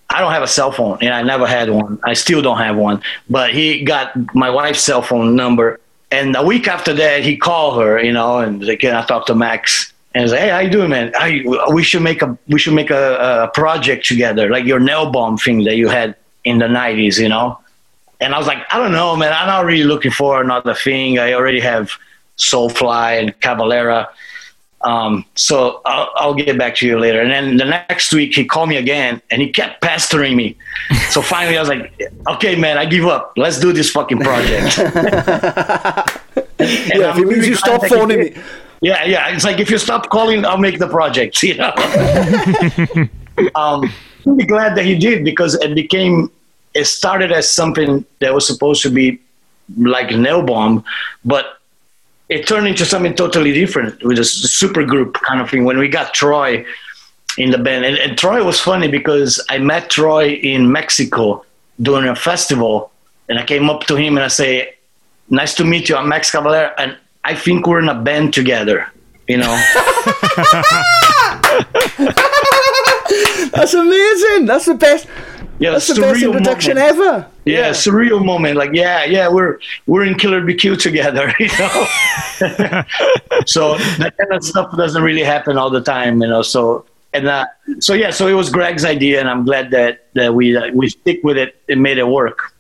I 0.10 0.20
don't 0.20 0.32
have 0.32 0.44
a 0.44 0.48
cell 0.48 0.72
phone, 0.72 0.98
and 1.02 1.14
I 1.14 1.22
never 1.22 1.46
had 1.46 1.70
one. 1.70 2.00
I 2.04 2.14
still 2.14 2.42
don't 2.42 2.58
have 2.58 2.76
one. 2.76 3.02
But 3.30 3.54
he 3.54 3.84
got 3.84 4.14
my 4.34 4.50
wife's 4.50 4.82
cell 4.82 5.02
phone 5.02 5.36
number, 5.36 5.80
and 6.12 6.36
a 6.36 6.44
week 6.44 6.68
after 6.68 6.94
that, 6.94 7.24
he 7.24 7.38
called 7.38 7.82
her, 7.82 8.02
you 8.02 8.12
know, 8.12 8.40
and 8.40 8.62
can 8.80 8.96
I 8.96 9.06
talk 9.06 9.28
to 9.28 9.36
Max? 9.36 9.94
And 10.16 10.24
he's 10.24 10.32
like, 10.32 10.42
hey, 10.42 10.50
how 10.50 10.60
you 10.60 10.72
doing, 10.72 10.90
man? 10.90 11.12
I, 11.16 11.44
we 11.72 11.84
should 11.84 12.02
make 12.02 12.24
a 12.24 12.36
we 12.48 12.58
should 12.58 12.74
make 12.74 12.90
a, 12.90 13.44
a 13.44 13.48
project 13.54 14.08
together, 14.08 14.50
like 14.50 14.66
your 14.66 14.80
nail 14.80 15.12
bomb 15.12 15.38
thing 15.38 15.64
that 15.66 15.76
you 15.76 15.88
had 15.88 16.16
in 16.44 16.58
the 16.58 16.66
'90s, 16.66 17.20
you 17.20 17.30
know. 17.30 17.60
And 18.20 18.34
I 18.34 18.38
was 18.38 18.48
like, 18.48 18.66
I 18.72 18.78
don't 18.78 18.92
know, 18.92 19.16
man. 19.16 19.32
I'm 19.32 19.48
not 19.48 19.66
really 19.66 19.84
looking 19.84 20.12
for 20.12 20.42
another 20.42 20.74
thing. 20.74 21.20
I 21.20 21.34
already 21.34 21.60
have 21.60 21.92
Soulfly 22.38 23.20
and 23.22 23.40
Cavalera. 23.40 24.08
Um, 24.82 25.26
so 25.36 25.82
I'll, 25.86 26.10
I'll 26.16 26.34
get 26.34 26.58
back 26.58 26.76
to 26.76 26.88
you 26.88 27.00
later. 27.00 27.22
And 27.22 27.32
then 27.32 27.58
the 27.58 27.66
next 27.66 28.14
week 28.14 28.34
he 28.34 28.46
called 28.46 28.70
me 28.70 28.78
again 28.78 29.22
and 29.30 29.42
he 29.42 29.52
kept 29.52 29.82
pestering 29.82 30.36
me. 30.36 30.56
So 31.10 31.22
finally 31.24 31.58
I 31.58 31.60
was 31.60 31.70
like, 31.70 31.92
okay, 32.28 32.56
man, 32.56 32.78
I 32.78 32.86
give 32.86 33.06
up. 33.06 33.34
Let's 33.36 33.60
do 33.60 33.74
this 33.74 33.90
fucking 33.90 34.20
project. 34.20 34.78
yeah, 34.78 36.04
if 36.60 37.18
it 37.18 37.28
means 37.28 37.48
you 37.48 37.56
stop 37.56 37.86
phoning 37.88 38.20
me. 38.20 38.36
Yeah, 38.82 39.04
yeah. 39.06 39.30
It's 39.30 39.44
like 39.44 39.60
if 39.60 39.70
you 39.72 39.78
stop 39.78 40.10
calling, 40.10 40.46
I'll 40.46 40.58
make 40.58 40.80
the 40.80 40.88
project. 40.88 41.42
You 41.50 41.56
know. 41.56 41.74
um, 43.56 43.92
really 44.26 44.46
glad 44.46 44.76
that 44.78 44.86
he 44.86 44.96
did 44.98 45.24
because 45.24 45.56
it 45.56 45.74
became. 45.76 46.32
It 46.76 46.86
started 46.86 47.32
as 47.32 47.50
something 47.50 48.06
that 48.20 48.34
was 48.34 48.46
supposed 48.46 48.84
to 48.84 48.92
be 48.92 49.20
like 49.78 50.16
nail 50.16 50.44
bomb, 50.44 50.84
but 51.26 51.59
it 52.30 52.48
turned 52.48 52.68
into 52.68 52.86
something 52.86 53.16
totally 53.16 53.52
different 53.54 54.04
with 54.04 54.20
a 54.20 54.24
super 54.24 54.86
group 54.86 55.16
kind 55.16 55.42
of 55.42 55.50
thing. 55.50 55.66
When 55.66 55.80
we 55.80 55.90
got 55.90 56.14
Troy 56.14 56.64
in 57.38 57.50
the 57.50 57.58
band, 57.58 57.86
and, 57.86 57.98
and 57.98 58.18
Troy 58.18 58.44
was 58.44 58.60
funny 58.60 58.88
because 58.88 59.44
I 59.50 59.58
met 59.58 59.90
Troy 59.90 60.34
in 60.34 60.72
Mexico 60.72 61.44
during 61.82 62.08
a 62.08 62.16
festival, 62.16 62.92
and 63.28 63.40
I 63.40 63.46
came 63.46 63.70
up 63.70 63.82
to 63.86 63.96
him 63.96 64.16
and 64.16 64.24
I 64.24 64.28
say, 64.28 64.76
"Nice 65.30 65.56
to 65.56 65.66
meet 65.66 65.90
you. 65.90 65.96
I'm 65.96 66.08
Max 66.08 66.32
Cavalera, 66.32 66.74
and 66.78 66.98
I 67.24 67.36
think 67.36 67.66
we're 67.66 67.80
in 67.80 67.90
a 67.90 68.00
band 68.00 68.34
together." 68.34 68.92
You 69.28 69.38
know. 69.38 69.64
That's 73.52 73.74
amazing. 73.74 74.46
That's 74.46 74.66
the 74.66 74.76
best. 74.76 75.08
Yeah, 75.60 75.72
That's 75.72 75.88
the 75.88 76.00
best 76.00 76.22
surreal 76.22 76.32
introduction 76.32 76.76
moment. 76.78 77.00
ever. 77.00 77.28
Yeah, 77.46 77.72
surreal 77.72 78.24
moment. 78.24 78.56
Like, 78.56 78.72
yeah, 78.74 79.04
yeah, 79.04 79.28
we're 79.28 79.60
we're 79.88 80.06
in 80.06 80.16
Killer 80.16 80.42
Be 80.42 80.56
Killed 80.56 80.80
together, 80.80 81.34
you 81.40 81.48
know. 81.60 81.88
so 83.46 83.78
that 83.98 84.14
kind 84.18 84.32
of 84.32 84.44
stuff 84.44 84.76
doesn't 84.78 85.04
really 85.04 85.24
happen 85.24 85.58
all 85.58 85.70
the 85.70 85.82
time, 85.82 86.22
you 86.22 86.30
know. 86.30 86.42
So 86.42 86.86
and 87.14 87.28
uh, 87.28 87.46
so 87.80 87.94
yeah, 87.94 88.12
so 88.12 88.28
it 88.28 88.34
was 88.34 88.50
Greg's 88.50 88.86
idea, 88.86 89.20
and 89.20 89.30
I'm 89.30 89.44
glad 89.44 89.72
that 89.72 90.08
that 90.14 90.34
we 90.34 90.56
uh, 90.56 90.72
we 90.74 90.90
stick 90.90 91.22
with 91.24 91.38
it 91.38 91.62
and 91.68 91.82
made 91.82 91.98
it 91.98 92.08
work. 92.08 92.54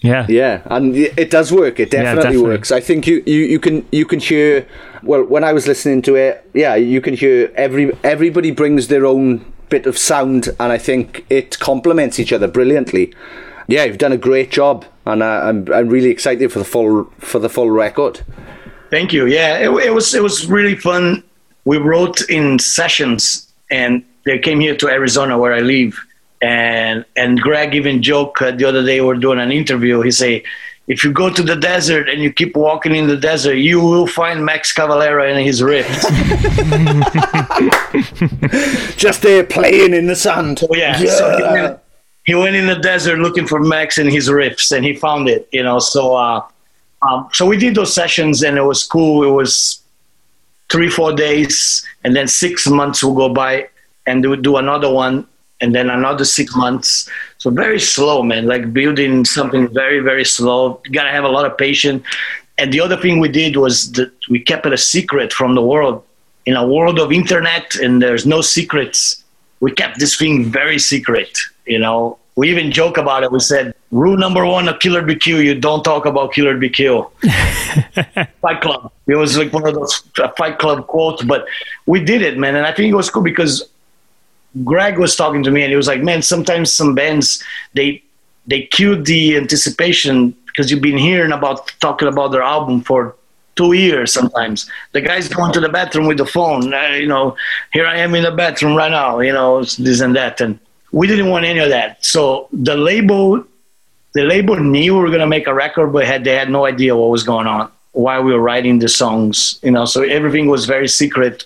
Yeah. 0.00 0.26
Yeah, 0.28 0.62
and 0.66 0.94
it 0.94 1.30
does 1.30 1.50
work. 1.50 1.80
It 1.80 1.90
definitely, 1.90 2.22
definitely. 2.22 2.48
works. 2.48 2.70
I 2.70 2.78
think 2.80 3.06
you, 3.06 3.22
you, 3.26 3.40
you 3.40 3.58
can 3.58 3.86
you 3.90 4.04
can 4.04 4.20
hear. 4.20 4.66
Well, 5.02 5.24
when 5.24 5.42
I 5.42 5.52
was 5.52 5.66
listening 5.66 6.02
to 6.02 6.14
it, 6.14 6.48
yeah, 6.54 6.74
you 6.76 7.00
can 7.00 7.14
hear 7.14 7.50
every 7.56 7.92
everybody 8.04 8.50
brings 8.50 8.88
their 8.88 9.06
own 9.06 9.44
bit 9.68 9.86
of 9.86 9.98
sound, 9.98 10.48
and 10.60 10.72
I 10.72 10.78
think 10.78 11.24
it 11.28 11.58
complements 11.58 12.18
each 12.18 12.32
other 12.32 12.48
brilliantly. 12.48 13.14
Yeah, 13.66 13.84
you've 13.84 13.98
done 13.98 14.12
a 14.12 14.18
great 14.18 14.50
job, 14.50 14.84
and 15.04 15.22
uh, 15.22 15.42
I'm 15.44 15.70
I'm 15.72 15.88
really 15.88 16.10
excited 16.10 16.50
for 16.52 16.58
the 16.58 16.64
full 16.64 17.04
for 17.18 17.38
the 17.38 17.48
full 17.48 17.70
record. 17.70 18.20
Thank 18.90 19.12
you. 19.12 19.26
Yeah, 19.26 19.58
it, 19.58 19.70
it 19.86 19.94
was 19.94 20.14
it 20.14 20.22
was 20.22 20.46
really 20.46 20.74
fun. 20.74 21.22
We 21.64 21.76
wrote 21.76 22.22
in 22.30 22.58
sessions, 22.58 23.46
and 23.70 24.02
they 24.24 24.38
came 24.38 24.60
here 24.60 24.76
to 24.76 24.88
Arizona 24.88 25.38
where 25.38 25.54
I 25.54 25.60
live. 25.60 25.98
And 26.40 27.04
and 27.16 27.40
Greg 27.40 27.74
even 27.74 28.02
joked 28.02 28.40
uh, 28.40 28.52
the 28.52 28.64
other 28.64 28.84
day 28.84 29.00
we 29.00 29.06
were 29.06 29.16
doing 29.16 29.40
an 29.40 29.50
interview. 29.50 30.00
He 30.00 30.12
say, 30.12 30.44
if 30.86 31.04
you 31.04 31.12
go 31.12 31.28
to 31.30 31.42
the 31.42 31.56
desert 31.56 32.08
and 32.08 32.22
you 32.22 32.32
keep 32.32 32.56
walking 32.56 32.94
in 32.94 33.08
the 33.08 33.16
desert, 33.16 33.56
you 33.56 33.80
will 33.80 34.06
find 34.06 34.44
Max 34.44 34.72
Cavalera 34.72 35.30
in 35.30 35.44
his 35.44 35.62
rift. 35.62 36.06
Just 38.96 39.22
there 39.22 39.44
playing 39.44 39.94
in 39.94 40.06
the 40.06 40.16
sand. 40.16 40.62
Oh 40.68 40.74
yeah. 40.74 40.96
So 40.96 41.36
he, 41.36 41.42
went, 41.42 41.80
he 42.24 42.34
went 42.34 42.56
in 42.56 42.66
the 42.66 42.76
desert 42.76 43.18
looking 43.18 43.46
for 43.46 43.60
Max 43.60 43.98
and 43.98 44.10
his 44.10 44.28
riffs, 44.28 44.74
and 44.74 44.84
he 44.84 44.94
found 44.94 45.28
it. 45.28 45.48
You 45.52 45.62
know, 45.62 45.78
so 45.78 46.14
uh, 46.14 46.46
um, 47.02 47.28
so 47.32 47.46
we 47.46 47.56
did 47.56 47.74
those 47.74 47.94
sessions, 47.94 48.42
and 48.42 48.58
it 48.58 48.62
was 48.62 48.84
cool. 48.84 49.24
It 49.24 49.32
was 49.32 49.82
three, 50.68 50.90
four 50.90 51.14
days, 51.14 51.86
and 52.04 52.14
then 52.14 52.28
six 52.28 52.66
months 52.66 53.02
will 53.02 53.14
go 53.14 53.28
by, 53.28 53.68
and 54.06 54.22
we 54.22 54.28
would 54.28 54.42
do 54.42 54.56
another 54.56 54.92
one, 54.92 55.26
and 55.60 55.74
then 55.74 55.90
another 55.90 56.24
six 56.24 56.54
months. 56.54 57.08
So 57.38 57.50
very 57.50 57.80
slow, 57.80 58.22
man. 58.22 58.46
Like 58.46 58.72
building 58.72 59.24
something 59.24 59.68
very, 59.68 60.00
very 60.00 60.24
slow. 60.24 60.80
You 60.84 60.92
gotta 60.92 61.10
have 61.10 61.24
a 61.24 61.28
lot 61.28 61.46
of 61.46 61.56
patience. 61.56 62.04
And 62.58 62.72
the 62.72 62.80
other 62.80 62.96
thing 62.96 63.20
we 63.20 63.28
did 63.28 63.56
was 63.56 63.92
that 63.92 64.12
we 64.28 64.40
kept 64.40 64.66
it 64.66 64.72
a 64.72 64.78
secret 64.78 65.32
from 65.32 65.54
the 65.54 65.62
world. 65.62 66.04
In 66.48 66.56
a 66.56 66.66
world 66.66 66.98
of 66.98 67.12
internet 67.12 67.74
and 67.74 68.00
there's 68.00 68.24
no 68.24 68.40
secrets, 68.40 69.22
we 69.60 69.70
kept 69.80 69.98
this 69.98 70.16
thing 70.16 70.34
very 70.60 70.78
secret. 70.78 71.36
You 71.66 71.78
know, 71.78 72.18
we 72.36 72.48
even 72.50 72.72
joke 72.72 72.96
about 72.96 73.22
it. 73.24 73.30
We 73.30 73.40
said, 73.40 73.74
rule 73.90 74.16
number 74.16 74.46
one 74.46 74.66
of 74.66 74.78
Killer 74.78 75.02
Be 75.02 75.16
Killed: 75.16 75.44
you 75.44 75.54
don't 75.68 75.82
talk 75.82 76.06
about 76.06 76.32
Killer 76.32 76.56
Be 76.56 76.70
Killed. 76.70 77.12
Fight 78.40 78.60
Club. 78.62 78.92
It 79.06 79.16
was 79.16 79.36
like 79.36 79.52
one 79.52 79.66
of 79.68 79.74
those 79.74 80.02
uh, 80.18 80.28
Fight 80.38 80.58
Club 80.58 80.86
quotes, 80.86 81.22
but 81.22 81.46
we 81.84 81.98
did 82.02 82.22
it, 82.22 82.38
man. 82.38 82.56
And 82.56 82.64
I 82.64 82.72
think 82.72 82.90
it 82.92 82.94
was 82.94 83.10
cool 83.10 83.22
because 83.22 83.68
Greg 84.64 84.98
was 84.98 85.16
talking 85.16 85.42
to 85.42 85.50
me, 85.50 85.62
and 85.64 85.70
he 85.70 85.76
was 85.76 85.88
like, 85.88 86.02
"Man, 86.02 86.22
sometimes 86.22 86.72
some 86.72 86.94
bands 86.94 87.44
they 87.74 88.02
they 88.46 88.62
cue 88.62 88.96
the 88.96 89.36
anticipation 89.36 90.34
because 90.46 90.70
you've 90.70 90.88
been 90.90 90.96
hearing 90.96 91.32
about 91.32 91.70
talking 91.80 92.08
about 92.08 92.28
their 92.32 92.42
album 92.42 92.80
for 92.80 93.14
two 93.58 93.74
years. 93.74 94.12
Sometimes 94.12 94.70
the 94.92 95.02
guy's 95.02 95.28
going 95.28 95.52
to 95.52 95.60
the 95.60 95.68
bathroom 95.68 96.06
with 96.06 96.18
the 96.18 96.26
phone. 96.36 96.72
Uh, 96.72 96.96
you 97.02 97.08
know, 97.08 97.36
here 97.74 97.86
I 97.86 97.96
am 97.98 98.14
in 98.14 98.24
the 98.24 98.30
bathroom 98.30 98.74
right 98.74 98.90
now. 98.90 99.20
You 99.20 99.34
know, 99.34 99.62
this 99.62 100.00
and 100.00 100.16
that, 100.16 100.40
and 100.40 100.58
we 100.92 101.06
didn't 101.06 101.28
want 101.28 101.44
any 101.44 101.60
of 101.60 101.68
that. 101.68 102.02
So 102.02 102.48
the 102.52 102.76
label, 102.76 103.44
the 104.14 104.22
label 104.22 104.56
knew 104.56 104.94
we 104.94 105.00
were 105.00 105.10
gonna 105.10 105.26
make 105.26 105.46
a 105.46 105.54
record, 105.54 105.88
but 105.92 106.06
had 106.06 106.24
they 106.24 106.36
had 106.36 106.50
no 106.50 106.64
idea 106.64 106.96
what 106.96 107.10
was 107.10 107.24
going 107.24 107.46
on 107.46 107.70
while 107.92 108.22
we 108.22 108.32
were 108.32 108.40
writing 108.40 108.78
the 108.78 108.88
songs. 108.88 109.58
You 109.62 109.72
know, 109.72 109.84
so 109.84 110.02
everything 110.02 110.46
was 110.48 110.64
very 110.64 110.88
secret 110.88 111.44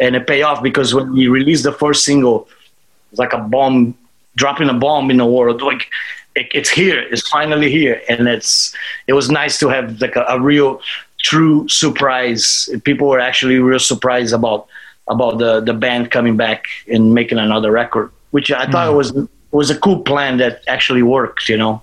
and 0.00 0.16
it 0.16 0.26
paid 0.26 0.42
off 0.42 0.62
because 0.62 0.94
when 0.94 1.12
we 1.12 1.28
released 1.28 1.64
the 1.64 1.72
first 1.72 2.04
single, 2.04 2.42
it 2.42 3.10
was 3.12 3.18
like 3.18 3.32
a 3.32 3.38
bomb, 3.38 3.94
dropping 4.36 4.68
a 4.68 4.74
bomb 4.74 5.10
in 5.10 5.16
the 5.16 5.26
world. 5.26 5.60
Like 5.62 5.88
it's 6.34 6.70
here, 6.70 7.00
it's 7.00 7.28
finally 7.28 7.70
here, 7.70 8.00
and 8.08 8.28
it's 8.28 8.74
it 9.06 9.12
was 9.12 9.30
nice 9.30 9.58
to 9.58 9.68
have 9.68 10.00
like 10.00 10.16
a, 10.16 10.24
a 10.28 10.40
real, 10.40 10.80
true 11.18 11.68
surprise. 11.68 12.68
People 12.84 13.08
were 13.08 13.20
actually 13.20 13.58
real 13.58 13.78
surprised 13.78 14.32
about 14.32 14.68
about 15.08 15.38
the 15.38 15.60
the 15.60 15.74
band 15.74 16.10
coming 16.10 16.36
back 16.36 16.66
and 16.90 17.14
making 17.14 17.38
another 17.38 17.70
record, 17.70 18.10
which 18.30 18.50
I 18.50 18.70
thought 18.70 18.88
mm. 18.88 18.96
was 18.96 19.12
was 19.50 19.70
a 19.70 19.78
cool 19.78 20.00
plan 20.00 20.38
that 20.38 20.62
actually 20.68 21.02
worked. 21.02 21.48
You 21.48 21.56
know. 21.56 21.82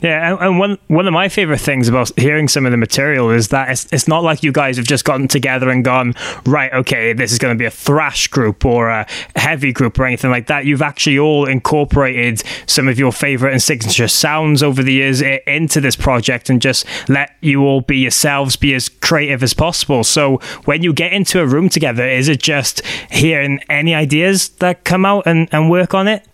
Yeah, 0.00 0.36
and, 0.40 0.58
one 0.60 0.78
one 0.86 1.08
of 1.08 1.12
my 1.12 1.28
favorite 1.28 1.60
things 1.60 1.88
about 1.88 2.12
hearing 2.16 2.46
some 2.46 2.64
of 2.66 2.70
the 2.70 2.76
material 2.76 3.30
is 3.30 3.48
that 3.48 3.68
it's 3.70 3.88
it's 3.92 4.06
not 4.06 4.22
like 4.22 4.44
you 4.44 4.52
guys 4.52 4.76
have 4.76 4.86
just 4.86 5.04
gotten 5.04 5.26
together 5.26 5.70
and 5.70 5.84
gone 5.84 6.14
right. 6.46 6.72
Okay, 6.72 7.12
this 7.12 7.32
is 7.32 7.38
going 7.38 7.52
to 7.52 7.58
be 7.58 7.64
a 7.64 7.70
thrash 7.70 8.28
group 8.28 8.64
or 8.64 8.90
a 8.90 9.06
heavy 9.34 9.72
group 9.72 9.98
or 9.98 10.06
anything 10.06 10.30
like 10.30 10.46
that. 10.46 10.66
You've 10.66 10.82
actually 10.82 11.18
all 11.18 11.46
incorporated 11.46 12.44
some 12.66 12.86
of 12.86 12.98
your 12.98 13.10
favorite 13.10 13.52
and 13.52 13.62
signature 13.62 14.06
sounds 14.06 14.62
over 14.62 14.84
the 14.84 14.92
years 14.92 15.20
eh, 15.20 15.38
into 15.48 15.80
this 15.80 15.96
project 15.96 16.48
and 16.48 16.62
just 16.62 16.86
let 17.08 17.34
you 17.40 17.62
all 17.64 17.80
be 17.80 17.98
yourselves, 17.98 18.54
be 18.54 18.74
as 18.74 18.88
creative 18.88 19.42
as 19.42 19.52
possible. 19.52 20.04
So 20.04 20.36
when 20.64 20.84
you 20.84 20.92
get 20.92 21.12
into 21.12 21.40
a 21.40 21.46
room 21.46 21.68
together, 21.68 22.06
is 22.06 22.28
it 22.28 22.40
just 22.40 22.82
hearing 23.10 23.60
any 23.68 23.94
ideas 23.94 24.50
that 24.60 24.84
come 24.84 25.04
out 25.04 25.26
and, 25.26 25.48
and 25.50 25.68
work 25.68 25.92
on 25.92 26.06
it? 26.06 26.24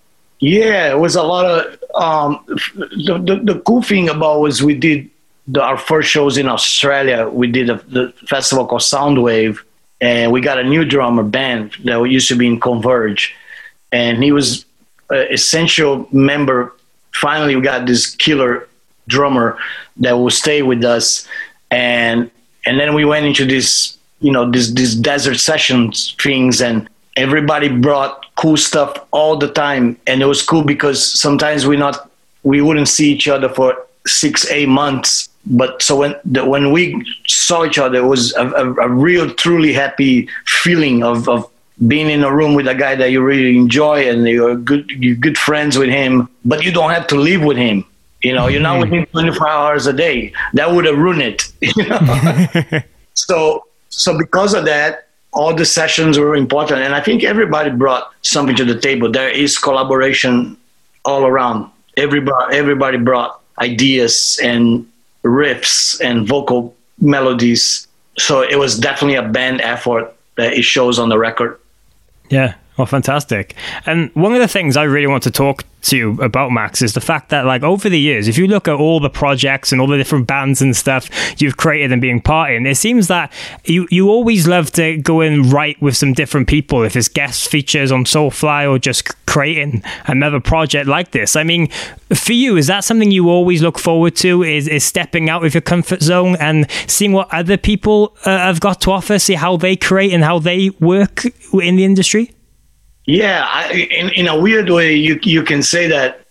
Yeah, 0.40 0.90
it 0.90 0.98
was 0.98 1.16
a 1.16 1.22
lot 1.22 1.46
of. 1.46 1.78
Um, 1.94 2.44
the, 2.46 3.22
the 3.24 3.54
the 3.54 3.60
cool 3.60 3.82
thing 3.82 4.08
about 4.08 4.40
was 4.40 4.62
we 4.62 4.74
did 4.74 5.08
the, 5.46 5.62
our 5.62 5.78
first 5.78 6.10
shows 6.10 6.36
in 6.36 6.48
Australia. 6.48 7.28
We 7.28 7.46
did 7.46 7.70
a, 7.70 7.76
the 7.88 8.12
festival 8.26 8.66
called 8.66 8.82
Soundwave, 8.82 9.58
and 10.00 10.32
we 10.32 10.40
got 10.40 10.58
a 10.58 10.64
new 10.64 10.84
drummer 10.84 11.22
band 11.22 11.76
that 11.84 12.02
used 12.02 12.28
to 12.28 12.36
be 12.36 12.46
in 12.46 12.60
Converge, 12.60 13.34
and 13.92 14.22
he 14.22 14.32
was 14.32 14.66
an 15.10 15.26
essential 15.30 16.08
member. 16.12 16.74
Finally, 17.12 17.54
we 17.56 17.62
got 17.62 17.86
this 17.86 18.14
killer 18.16 18.68
drummer 19.06 19.56
that 19.98 20.12
will 20.12 20.30
stay 20.30 20.62
with 20.62 20.84
us, 20.84 21.26
and 21.70 22.30
and 22.66 22.80
then 22.80 22.94
we 22.94 23.04
went 23.04 23.24
into 23.24 23.44
this 23.44 23.96
you 24.20 24.32
know 24.32 24.50
this 24.50 24.70
this 24.72 24.94
desert 24.94 25.36
sessions 25.36 26.16
things 26.20 26.60
and 26.60 26.88
everybody 27.16 27.68
brought 27.68 28.23
cool 28.36 28.56
stuff 28.56 28.96
all 29.10 29.36
the 29.36 29.50
time. 29.50 29.96
And 30.06 30.22
it 30.22 30.26
was 30.26 30.42
cool 30.42 30.64
because 30.64 31.04
sometimes 31.04 31.66
we 31.66 31.76
not 31.76 32.10
we 32.42 32.60
wouldn't 32.60 32.88
see 32.88 33.12
each 33.12 33.28
other 33.28 33.48
for 33.48 33.86
six 34.06 34.48
eight 34.50 34.68
months. 34.68 35.28
But 35.46 35.82
so 35.82 35.96
when 35.96 36.14
the, 36.24 36.44
when 36.44 36.72
we 36.72 37.04
saw 37.26 37.64
each 37.64 37.78
other 37.78 37.98
it 37.98 38.04
was 38.04 38.34
a, 38.34 38.48
a, 38.48 38.74
a 38.74 38.88
real 38.88 39.32
truly 39.34 39.72
happy 39.72 40.28
feeling 40.46 41.02
of, 41.02 41.28
of 41.28 41.50
being 41.86 42.08
in 42.08 42.24
a 42.24 42.34
room 42.34 42.54
with 42.54 42.66
a 42.66 42.74
guy 42.74 42.94
that 42.94 43.10
you 43.10 43.20
really 43.20 43.56
enjoy 43.56 44.08
and 44.08 44.26
you're 44.26 44.56
good 44.56 44.88
you're 44.90 45.16
good 45.16 45.36
friends 45.36 45.76
with 45.76 45.88
him 45.88 46.28
but 46.44 46.64
you 46.64 46.72
don't 46.72 46.90
have 46.90 47.06
to 47.08 47.16
live 47.16 47.42
with 47.42 47.56
him. 47.56 47.84
You 48.22 48.32
know 48.32 48.48
you're 48.48 48.62
not 48.62 48.80
with 48.80 48.90
him 48.90 49.06
24 49.06 49.48
hours 49.48 49.86
a 49.86 49.92
day. 49.92 50.32
That 50.54 50.72
would 50.72 50.86
have 50.86 50.98
ruined 50.98 51.22
it. 51.22 51.52
You 51.60 51.88
know? 51.88 52.80
So 53.14 53.66
so 53.90 54.18
because 54.18 54.54
of 54.54 54.64
that 54.64 55.08
all 55.34 55.54
the 55.54 55.64
sessions 55.64 56.18
were 56.18 56.34
important. 56.34 56.80
And 56.80 56.94
i 56.94 57.00
think 57.00 57.24
everybody 57.24 57.70
brought 57.70 58.12
something 58.22 58.56
to 58.56 58.64
the 58.64 58.78
table. 58.78 59.10
There 59.10 59.28
is 59.28 59.58
collaboration 59.58 60.56
all 61.04 61.26
around. 61.26 61.70
Everybody 61.96 62.56
everybody 62.56 62.98
brought 62.98 63.40
ideas 63.60 64.40
and 64.42 64.86
riffs 65.22 66.00
and 66.00 66.26
vocal 66.26 66.74
melodies. 67.00 67.86
So 68.18 68.42
it 68.42 68.58
was 68.58 68.78
definitely 68.78 69.16
a 69.16 69.28
band 69.28 69.60
effort 69.60 70.14
that 70.36 70.52
it 70.52 70.62
shows 70.62 70.98
on 70.98 71.08
the 71.08 71.18
record. 71.18 71.58
Yeah. 72.30 72.54
Oh, 72.76 72.86
fantastic. 72.86 73.54
And 73.86 74.10
one 74.14 74.32
of 74.34 74.40
the 74.40 74.48
things 74.48 74.76
I 74.76 74.82
really 74.82 75.06
want 75.06 75.22
to 75.24 75.30
talk 75.30 75.62
to 75.82 75.96
you 75.96 76.20
about, 76.20 76.50
Max, 76.50 76.82
is 76.82 76.94
the 76.94 77.00
fact 77.00 77.28
that, 77.28 77.46
like, 77.46 77.62
over 77.62 77.88
the 77.88 78.00
years, 78.00 78.26
if 78.26 78.36
you 78.36 78.48
look 78.48 78.66
at 78.66 78.74
all 78.74 78.98
the 78.98 79.10
projects 79.10 79.70
and 79.70 79.80
all 79.80 79.86
the 79.86 79.96
different 79.96 80.26
bands 80.26 80.60
and 80.60 80.74
stuff 80.74 81.08
you've 81.40 81.56
created 81.56 81.92
and 81.92 82.02
being 82.02 82.20
part 82.20 82.50
in, 82.50 82.66
it 82.66 82.74
seems 82.74 83.06
that 83.06 83.32
you, 83.64 83.86
you 83.92 84.08
always 84.08 84.48
love 84.48 84.72
to 84.72 84.96
go 84.96 85.20
and 85.20 85.52
write 85.52 85.80
with 85.80 85.96
some 85.96 86.14
different 86.14 86.48
people, 86.48 86.82
if 86.82 86.96
it's 86.96 87.06
guest 87.06 87.48
features 87.48 87.92
on 87.92 88.04
Soulfly 88.04 88.68
or 88.68 88.80
just 88.80 89.24
creating 89.26 89.80
another 90.06 90.40
project 90.40 90.88
like 90.88 91.12
this. 91.12 91.36
I 91.36 91.44
mean, 91.44 91.68
for 92.12 92.32
you, 92.32 92.56
is 92.56 92.66
that 92.66 92.82
something 92.82 93.12
you 93.12 93.30
always 93.30 93.62
look 93.62 93.78
forward 93.78 94.16
to? 94.16 94.42
Is, 94.42 94.66
is 94.66 94.82
stepping 94.82 95.30
out 95.30 95.44
of 95.44 95.54
your 95.54 95.60
comfort 95.60 96.02
zone 96.02 96.34
and 96.40 96.68
seeing 96.88 97.12
what 97.12 97.32
other 97.32 97.56
people 97.56 98.16
uh, 98.24 98.36
have 98.36 98.58
got 98.58 98.80
to 98.80 98.90
offer, 98.90 99.20
see 99.20 99.34
how 99.34 99.56
they 99.56 99.76
create 99.76 100.12
and 100.12 100.24
how 100.24 100.40
they 100.40 100.70
work 100.80 101.24
in 101.52 101.76
the 101.76 101.84
industry? 101.84 102.32
Yeah, 103.06 103.46
I, 103.46 103.72
in 103.72 104.10
in 104.10 104.28
a 104.28 104.38
weird 104.38 104.70
way, 104.70 104.94
you 104.94 105.18
you 105.22 105.42
can 105.42 105.62
say 105.62 105.86
that 105.88 106.26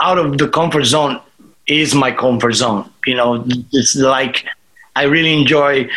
out 0.00 0.18
of 0.18 0.38
the 0.38 0.48
comfort 0.48 0.84
zone 0.84 1.20
is 1.66 1.94
my 1.94 2.12
comfort 2.12 2.52
zone. 2.52 2.88
You 3.06 3.16
know, 3.16 3.44
it's 3.72 3.96
like 3.96 4.44
I 4.94 5.04
really 5.04 5.32
enjoy. 5.32 5.88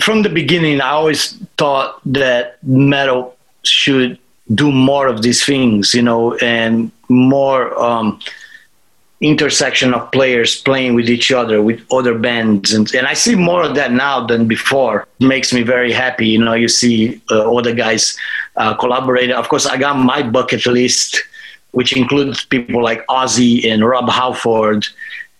From 0.00 0.22
the 0.22 0.28
beginning, 0.28 0.80
I 0.80 0.90
always 0.90 1.38
thought 1.56 2.00
that 2.06 2.62
metal 2.62 3.36
should 3.62 4.18
do 4.54 4.70
more 4.72 5.06
of 5.06 5.22
these 5.22 5.44
things, 5.44 5.94
you 5.94 6.02
know, 6.02 6.34
and 6.36 6.90
more 7.08 7.78
um, 7.80 8.20
intersection 9.22 9.94
of 9.94 10.10
players 10.10 10.60
playing 10.60 10.94
with 10.94 11.08
each 11.08 11.30
other, 11.30 11.62
with 11.62 11.80
other 11.92 12.18
bands. 12.18 12.74
And, 12.74 12.92
and 12.94 13.06
I 13.06 13.14
see 13.14 13.34
more 13.34 13.62
of 13.62 13.74
that 13.76 13.92
now 13.92 14.26
than 14.26 14.48
before. 14.48 15.06
It 15.20 15.26
makes 15.26 15.52
me 15.52 15.62
very 15.62 15.92
happy. 15.92 16.28
You 16.28 16.44
know, 16.44 16.54
you 16.54 16.68
see 16.68 17.22
uh, 17.30 17.56
other 17.56 17.74
guys 17.74 18.18
uh, 18.56 18.74
collaborating. 18.74 19.34
Of 19.34 19.48
course, 19.48 19.64
I 19.64 19.76
got 19.76 19.96
my 19.96 20.22
bucket 20.22 20.66
list, 20.66 21.22
which 21.70 21.96
includes 21.96 22.44
people 22.44 22.82
like 22.82 23.06
Ozzy 23.06 23.70
and 23.70 23.86
Rob 23.86 24.08
Halford 24.10 24.86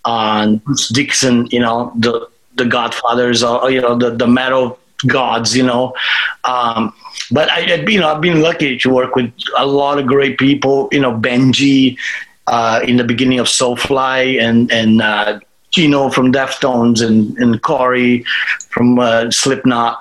and 0.04 0.62
Bruce 0.64 0.88
Dickinson, 0.88 1.46
you 1.50 1.60
know, 1.60 1.92
the, 1.96 2.28
the 2.54 2.64
godfathers, 2.64 3.42
or, 3.42 3.70
you 3.70 3.80
know, 3.80 3.96
the, 3.98 4.10
the 4.10 4.26
metal 4.26 4.78
gods, 5.06 5.56
you 5.56 5.64
know. 5.64 5.94
Um, 6.44 6.94
but 7.30 7.50
I, 7.50 7.74
you 7.74 7.98
know, 7.98 8.14
I've 8.14 8.20
been 8.20 8.40
lucky 8.40 8.78
to 8.78 8.90
work 8.90 9.16
with 9.16 9.32
a 9.58 9.66
lot 9.66 9.98
of 9.98 10.06
great 10.06 10.38
people. 10.38 10.88
You 10.92 11.00
know, 11.00 11.12
Benji 11.12 11.98
uh, 12.46 12.80
in 12.86 12.96
the 12.96 13.04
beginning 13.04 13.38
of 13.38 13.46
Soulfly, 13.46 14.40
and 14.40 14.70
and 14.70 15.02
uh, 15.02 15.40
Chino 15.70 16.10
from 16.10 16.32
Deftones, 16.32 17.04
and 17.04 17.36
and 17.38 17.62
Corey 17.62 18.24
from 18.70 18.98
uh, 18.98 19.30
Slipknot. 19.30 20.00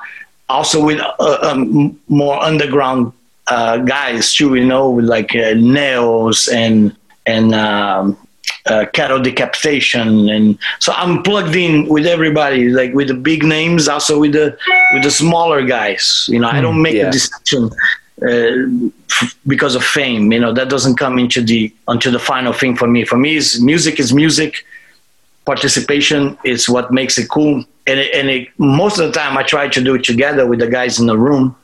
Also 0.49 0.83
with 0.83 0.99
uh, 0.99 1.37
um, 1.41 1.97
more 2.09 2.41
underground 2.43 3.13
uh, 3.47 3.77
guys 3.77 4.33
too, 4.33 4.55
you 4.55 4.65
know, 4.65 4.89
with 4.89 5.05
like 5.05 5.35
uh, 5.35 5.53
Nails 5.55 6.47
and 6.47 6.95
and 7.25 7.55
um, 7.55 8.17
uh, 8.65 8.85
cattle 8.93 9.19
decapitation 9.19 10.29
and 10.29 10.57
so 10.79 10.93
i'm 10.93 11.23
plugged 11.23 11.55
in 11.55 11.87
with 11.87 12.05
everybody 12.05 12.69
like 12.69 12.93
with 12.93 13.07
the 13.07 13.13
big 13.13 13.43
names 13.43 13.87
also 13.87 14.19
with 14.19 14.33
the 14.33 14.55
with 14.93 15.03
the 15.03 15.09
smaller 15.09 15.65
guys 15.65 16.27
you 16.31 16.39
know 16.39 16.47
i 16.47 16.61
don't 16.61 16.81
make 16.81 16.93
yeah. 16.93 17.07
a 17.07 17.11
distinction 17.11 17.69
f- 18.23 19.35
because 19.47 19.75
of 19.75 19.83
fame 19.83 20.31
you 20.31 20.39
know 20.39 20.53
that 20.53 20.69
doesn't 20.69 20.95
come 20.95 21.17
into 21.17 21.41
the 21.41 21.73
onto 21.87 22.11
the 22.11 22.19
final 22.19 22.53
thing 22.53 22.75
for 22.75 22.87
me 22.87 23.03
for 23.03 23.17
me 23.17 23.35
is 23.35 23.61
music 23.61 23.99
is 23.99 24.13
music 24.13 24.65
participation 25.45 26.37
is 26.43 26.69
what 26.69 26.91
makes 26.91 27.17
it 27.17 27.27
cool 27.29 27.63
and, 27.87 27.99
it, 27.99 28.13
and 28.13 28.29
it, 28.29 28.47
most 28.59 28.99
of 28.99 29.07
the 29.07 29.11
time 29.11 29.37
i 29.37 29.43
try 29.43 29.67
to 29.67 29.81
do 29.81 29.95
it 29.95 30.03
together 30.03 30.45
with 30.45 30.59
the 30.59 30.67
guys 30.67 30.99
in 30.99 31.07
the 31.07 31.17
room 31.17 31.55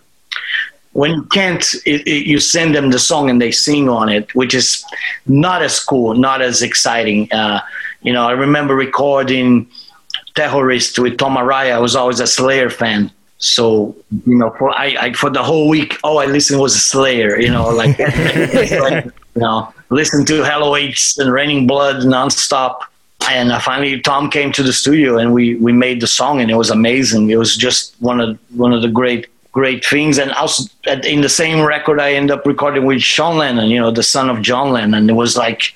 when 0.98 1.12
you 1.12 1.24
can't, 1.26 1.76
it, 1.86 2.08
you 2.08 2.40
send 2.40 2.74
them 2.74 2.90
the 2.90 2.98
song 2.98 3.30
and 3.30 3.40
they 3.40 3.52
sing 3.52 3.88
on 3.88 4.10
it, 4.10 4.34
which 4.34 4.56
is 4.56 4.84
not 5.28 5.62
as 5.62 5.80
cool, 5.80 6.16
not 6.16 6.42
as 6.42 6.64
exciting. 6.64 7.32
Uh, 7.32 7.62
you 8.02 8.12
know, 8.12 8.28
I 8.28 8.32
remember 8.32 8.76
recording 8.76 9.70
"Terrorist" 10.34 10.98
with 10.98 11.20
Tom 11.20 11.38
Araya. 11.38 11.74
I 11.74 11.78
was 11.78 11.96
always 11.96 12.20
a 12.20 12.26
Slayer 12.26 12.72
fan, 12.72 13.12
so 13.38 13.96
you 14.26 14.38
know, 14.38 14.50
for 14.52 14.72
I, 14.72 14.96
I 15.00 15.14
for 15.14 15.30
the 15.30 15.44
whole 15.44 15.70
week, 15.70 15.98
all 16.04 16.20
I 16.20 16.26
listened 16.26 16.60
was 16.60 16.80
Slayer. 16.84 17.40
You 17.40 17.52
know, 17.52 17.70
like 17.70 17.98
you 19.36 19.42
know, 19.42 19.74
listen 19.90 20.26
to 20.26 20.44
Hello 20.44 20.74
Hellowitch 20.74 21.18
and 21.20 21.32
Raining 21.32 21.68
Blood 21.68 21.98
nonstop. 21.98 22.80
And 23.30 23.52
finally, 23.62 24.00
Tom 24.02 24.30
came 24.30 24.52
to 24.54 24.64
the 24.64 24.72
studio 24.72 25.18
and 25.18 25.34
we, 25.34 25.56
we 25.56 25.74
made 25.74 26.02
the 26.02 26.08
song, 26.08 26.40
and 26.40 26.50
it 26.50 26.56
was 26.56 26.70
amazing. 26.70 27.30
It 27.30 27.36
was 27.36 27.58
just 27.58 27.96
one 28.00 28.20
of 28.20 28.40
one 28.56 28.74
of 28.74 28.82
the 28.82 28.88
great 28.88 29.28
great 29.52 29.84
things. 29.86 30.18
And 30.18 30.32
also 30.34 30.64
at, 30.86 31.06
in 31.06 31.22
the 31.22 31.30
same 31.30 31.66
record, 31.66 32.00
I 32.00 32.14
end 32.14 32.32
up 32.32 32.46
recording 32.46 32.86
with 32.86 33.02
Sean 33.02 33.38
Lennon, 33.38 33.70
you 33.70 33.80
know, 33.80 33.92
the 33.92 34.04
son 34.04 34.30
of 34.30 34.42
John 34.42 34.72
Lennon. 34.72 34.94
And 34.94 35.10
it 35.10 35.14
was 35.14 35.36
like, 35.36 35.74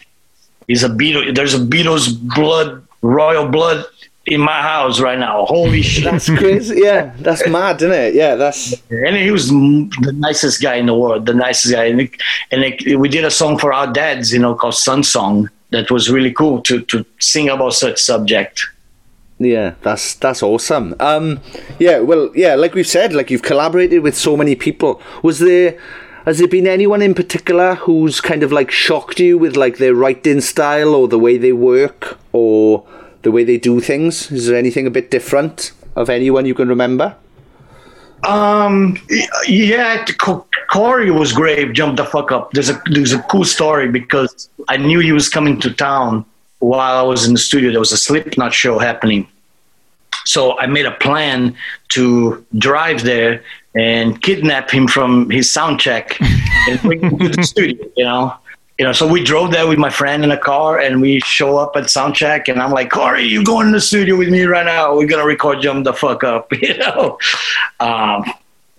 he's 0.67 0.83
a 0.83 0.89
Beatle. 0.89 1.35
There's 1.35 1.55
a 1.55 1.59
Beatles 1.59 2.15
blood, 2.35 2.85
royal 3.01 3.47
blood 3.47 3.85
in 4.25 4.39
my 4.39 4.61
house 4.61 4.99
right 4.99 5.17
now. 5.17 5.45
Holy 5.45 5.81
shit. 5.91 6.05
That's 6.05 6.29
crazy. 6.29 6.81
Yeah, 6.83 7.13
that's 7.19 7.47
mad, 7.47 7.77
isn't 7.81 7.91
it? 7.91 8.13
Yeah, 8.13 8.35
that's. 8.35 8.73
And 8.89 9.15
he 9.15 9.31
was 9.31 9.49
the 9.49 10.13
nicest 10.15 10.61
guy 10.61 10.75
in 10.75 10.85
the 10.85 10.95
world, 10.95 11.25
the 11.25 11.33
nicest 11.33 11.73
guy. 11.73 11.85
And, 11.85 12.01
it, 12.01 12.11
and 12.51 12.63
it, 12.63 12.99
we 12.99 13.09
did 13.09 13.25
a 13.25 13.31
song 13.31 13.57
for 13.57 13.73
our 13.73 13.91
dads, 13.91 14.31
you 14.33 14.39
know, 14.39 14.55
called 14.55 14.75
Sun 14.75 15.03
Song. 15.03 15.49
That 15.71 15.89
was 15.89 16.09
really 16.09 16.33
cool 16.33 16.61
to, 16.63 16.81
to 16.81 17.05
sing 17.19 17.47
about 17.47 17.73
such 17.73 17.99
subject. 17.99 18.67
Yeah, 19.39 19.73
that's 19.81 20.15
that's 20.15 20.43
awesome. 20.43 20.95
Um, 20.99 21.39
yeah, 21.79 21.99
well, 21.99 22.29
yeah, 22.35 22.53
like 22.53 22.75
we've 22.75 22.85
said, 22.85 23.13
like 23.13 23.31
you've 23.31 23.41
collaborated 23.41 24.03
with 24.03 24.15
so 24.15 24.37
many 24.37 24.53
people. 24.53 25.01
Was 25.23 25.39
there, 25.39 25.79
has 26.25 26.37
there 26.37 26.47
been 26.47 26.67
anyone 26.67 27.01
in 27.01 27.15
particular 27.15 27.75
who's 27.75 28.21
kind 28.21 28.43
of 28.43 28.51
like 28.51 28.69
shocked 28.69 29.19
you 29.19 29.39
with 29.39 29.55
like 29.55 29.77
their 29.77 29.95
writing 29.95 30.41
style 30.41 30.93
or 30.93 31.07
the 31.07 31.17
way 31.17 31.37
they 31.37 31.53
work 31.53 32.19
or 32.33 32.85
the 33.23 33.31
way 33.31 33.43
they 33.43 33.57
do 33.57 33.79
things? 33.79 34.31
Is 34.31 34.47
there 34.47 34.57
anything 34.57 34.87
a 34.87 34.91
bit 34.91 35.11
different 35.11 35.71
of 35.95 36.09
anyone 36.09 36.45
you 36.45 36.53
can 36.53 36.69
remember? 36.69 37.15
Um, 38.23 38.97
yeah, 39.47 40.05
Corey 40.69 41.09
was 41.09 41.33
great. 41.33 41.73
Jumped 41.73 41.97
the 41.97 42.05
fuck 42.05 42.31
up. 42.31 42.51
There's 42.51 42.69
a 42.69 42.81
there's 42.91 43.13
a 43.13 43.21
cool 43.23 43.45
story 43.45 43.89
because 43.89 44.49
I 44.67 44.77
knew 44.77 44.99
he 44.99 45.11
was 45.11 45.27
coming 45.27 45.59
to 45.61 45.73
town 45.73 46.25
while 46.59 46.97
I 46.97 47.01
was 47.01 47.25
in 47.25 47.33
the 47.33 47.39
studio. 47.39 47.71
There 47.71 47.79
was 47.79 47.91
a 47.91 47.97
Slipknot 47.97 48.53
show 48.53 48.77
happening, 48.77 49.27
so 50.25 50.57
I 50.59 50.67
made 50.67 50.85
a 50.85 50.91
plan 50.91 51.55
to 51.89 52.45
drive 52.57 53.03
there 53.03 53.43
and 53.73 54.21
kidnap 54.21 54.69
him 54.69 54.87
from 54.87 55.29
his 55.29 55.49
sound 55.49 55.79
check 55.79 56.19
and 56.69 56.79
bring 56.81 57.01
him 57.01 57.17
to 57.17 57.29
the 57.29 57.43
studio. 57.53 57.83
You 57.97 58.05
know, 58.05 58.35
you 58.81 58.87
know. 58.87 58.93
So 58.93 59.05
we 59.05 59.23
drove 59.23 59.51
there 59.51 59.67
with 59.67 59.77
my 59.77 59.91
friend 59.91 60.23
in 60.23 60.31
a 60.31 60.37
car, 60.39 60.79
and 60.79 61.01
we 61.01 61.19
show 61.19 61.57
up 61.57 61.75
at 61.75 61.87
sound 61.87 62.15
check, 62.15 62.47
and 62.47 62.59
I'm 62.59 62.71
like, 62.71 62.89
Corey, 62.89 63.25
you 63.25 63.43
going 63.43 63.67
in 63.67 63.73
the 63.73 63.79
studio 63.79 64.17
with 64.17 64.29
me 64.29 64.41
right 64.41 64.65
now? 64.65 64.95
We're 64.95 65.05
gonna 65.05 65.23
record 65.23 65.61
"Jump 65.61 65.85
the 65.85 65.93
Fuck 65.93 66.23
Up," 66.23 66.51
you 66.63 66.75
know. 66.79 67.19
Um, 67.79 68.25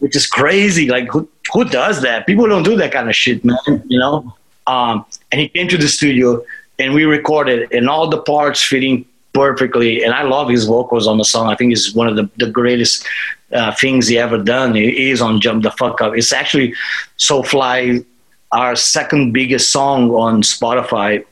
which 0.00 0.16
is 0.16 0.26
crazy. 0.26 0.88
Like, 0.88 1.06
who 1.06 1.28
who 1.52 1.64
does 1.64 2.02
that? 2.02 2.26
People 2.26 2.48
don't 2.48 2.64
do 2.64 2.74
that 2.78 2.90
kind 2.90 3.08
of 3.08 3.14
shit, 3.14 3.44
man. 3.44 3.56
You 3.86 4.00
know. 4.00 4.34
Um, 4.66 5.06
and 5.30 5.40
he 5.40 5.48
came 5.48 5.68
to 5.68 5.78
the 5.78 5.86
studio, 5.86 6.44
and 6.80 6.94
we 6.94 7.04
recorded, 7.04 7.70
and 7.70 7.88
all 7.88 8.08
the 8.08 8.22
parts 8.22 8.60
fitting 8.60 9.04
perfectly. 9.32 10.02
And 10.02 10.12
I 10.12 10.22
love 10.22 10.48
his 10.48 10.64
vocals 10.64 11.06
on 11.06 11.18
the 11.18 11.24
song. 11.24 11.46
I 11.46 11.54
think 11.54 11.72
it's 11.72 11.94
one 11.94 12.08
of 12.08 12.16
the, 12.16 12.28
the 12.38 12.50
greatest 12.50 13.06
uh, 13.52 13.72
things 13.72 14.08
he 14.08 14.18
ever 14.18 14.38
done. 14.38 14.74
He 14.74 15.10
is 15.10 15.22
on 15.22 15.40
Jump 15.40 15.62
the 15.62 15.70
Fuck 15.70 16.00
Up. 16.00 16.16
It's 16.16 16.32
actually 16.32 16.74
Soulfly, 17.18 18.04
our 18.52 18.76
second 18.76 19.32
biggest 19.32 19.70
song 19.70 20.10
on 20.10 20.42
Spotify 20.42 21.24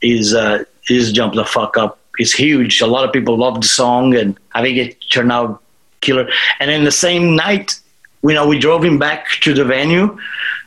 is 0.00 0.34
uh, 0.34 0.64
is 0.88 1.12
Jump 1.12 1.34
the 1.34 1.44
Fuck 1.44 1.76
Up. 1.76 1.98
It's 2.18 2.32
huge. 2.32 2.80
A 2.80 2.86
lot 2.86 3.04
of 3.04 3.12
people 3.12 3.36
love 3.36 3.60
the 3.60 3.66
song, 3.66 4.14
and 4.14 4.38
I 4.52 4.62
think 4.62 4.76
it 4.76 4.96
turned 5.10 5.32
out 5.32 5.62
killer. 6.00 6.28
And 6.60 6.70
then 6.70 6.84
the 6.84 6.92
same 6.92 7.36
night, 7.36 7.78
you 8.22 8.34
know, 8.34 8.46
we 8.46 8.58
drove 8.58 8.84
him 8.84 8.98
back 8.98 9.28
to 9.42 9.54
the 9.54 9.64
venue, 9.64 10.18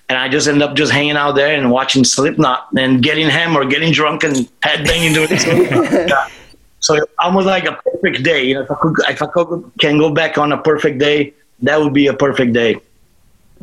and 0.10 0.18
I 0.18 0.30
just 0.30 0.48
ended 0.48 0.64
up 0.64 0.76
just 0.76 0.92
hanging 0.92 1.18
out 1.18 1.34
there 1.34 1.56
and 1.56 1.72
watching 1.72 2.04
Slipknot 2.04 2.68
and 2.78 3.04
getting 3.04 3.30
hammered, 3.30 3.70
getting 3.70 3.92
drunk, 3.92 4.24
and 4.24 4.36
headbanging 4.62 5.14
to 5.16 5.28
it. 5.30 6.32
So 6.82 6.98
almost 7.20 7.46
like 7.46 7.66
a 7.66 7.74
perfect 7.74 8.24
day. 8.24 8.44
You 8.44 8.56
know, 8.56 8.62
if 8.64 8.72
I 8.72 8.76
could, 8.76 8.96
if 9.08 9.22
I 9.22 9.28
could, 9.28 9.72
can 9.80 10.00
go 10.00 10.12
back 10.12 10.40
on 10.40 10.52
a 10.52 10.58
perfect 10.58 10.98
day, 10.98 11.32
that 11.62 11.80
would 11.80 11.94
be 11.94 12.08
a 12.08 12.14
perfect 12.14 12.54
day. 12.54 12.82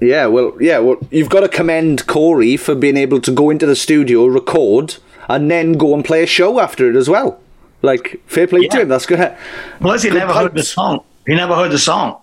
Yeah, 0.00 0.26
well, 0.26 0.56
yeah, 0.60 0.78
well, 0.78 0.98
you've 1.10 1.28
got 1.28 1.40
to 1.40 1.48
commend 1.48 2.06
Corey 2.06 2.56
for 2.56 2.74
being 2.74 2.96
able 2.96 3.20
to 3.20 3.32
go 3.32 3.50
into 3.50 3.66
the 3.66 3.76
studio, 3.76 4.26
record, 4.26 4.96
and 5.28 5.50
then 5.50 5.72
go 5.72 5.94
and 5.94 6.04
play 6.04 6.22
a 6.22 6.26
show 6.26 6.60
after 6.60 6.88
it 6.88 6.96
as 6.96 7.08
well. 7.08 7.40
Like, 7.82 8.20
fair 8.26 8.46
play 8.46 8.62
yeah. 8.62 8.68
to 8.70 8.80
him. 8.82 8.88
That's 8.88 9.06
good. 9.06 9.36
Plus, 9.80 10.02
he 10.02 10.10
good 10.10 10.18
never 10.18 10.32
pipes. 10.32 10.42
heard 10.42 10.54
the 10.54 10.62
song. 10.62 11.04
He 11.26 11.34
never 11.34 11.54
heard 11.54 11.72
the 11.72 11.78
song. 11.78 12.20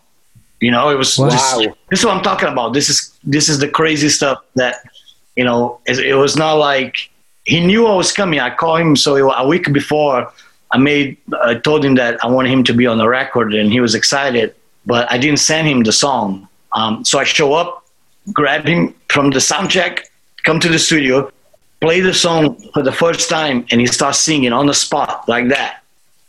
You 0.59 0.71
know, 0.71 0.89
it 0.89 0.97
was 0.97 1.17
wow. 1.17 1.29
Just, 1.29 1.59
this 1.89 1.99
is 1.99 2.05
what 2.05 2.15
I'm 2.15 2.23
talking 2.23 2.49
about. 2.49 2.73
This 2.73 2.89
is 2.89 3.17
this 3.23 3.49
is 3.49 3.59
the 3.59 3.67
crazy 3.67 4.09
stuff 4.09 4.43
that 4.55 4.77
you 5.35 5.43
know. 5.43 5.79
It, 5.85 5.99
it 5.99 6.15
was 6.15 6.38
not 6.38 6.53
like 6.53 7.09
he 7.43 7.65
knew 7.65 7.85
I 7.88 7.95
was 7.95 8.11
coming. 8.11 8.39
I 8.39 8.55
called 8.55 8.79
him 8.79 8.95
so 8.95 9.31
a 9.31 9.47
week 9.47 9.71
before. 9.73 10.31
I 10.71 10.77
made 10.77 11.17
I 11.43 11.55
told 11.55 11.85
him 11.85 11.95
that 11.95 12.23
I 12.23 12.27
wanted 12.27 12.51
him 12.51 12.63
to 12.65 12.73
be 12.73 12.88
on 12.88 12.97
the 12.97 13.07
record, 13.07 13.53
and 13.53 13.71
he 13.71 13.79
was 13.79 13.95
excited. 13.95 14.55
But 14.85 15.11
I 15.11 15.17
didn't 15.17 15.39
send 15.39 15.67
him 15.67 15.83
the 15.83 15.91
song. 15.91 16.47
Um, 16.75 17.03
so 17.03 17.19
I 17.19 17.23
show 17.23 17.53
up, 17.53 17.85
grab 18.31 18.65
him 18.65 18.93
from 19.09 19.31
the 19.31 19.41
sound 19.41 19.71
check, 19.71 20.11
come 20.43 20.59
to 20.59 20.69
the 20.69 20.79
studio, 20.79 21.31
play 21.81 22.01
the 22.01 22.13
song 22.13 22.55
for 22.73 22.83
the 22.83 22.91
first 22.91 23.29
time, 23.29 23.65
and 23.71 23.81
he 23.81 23.88
starts 23.88 24.19
singing 24.19 24.53
on 24.53 24.67
the 24.67 24.73
spot 24.73 25.27
like 25.27 25.47
that. 25.49 25.81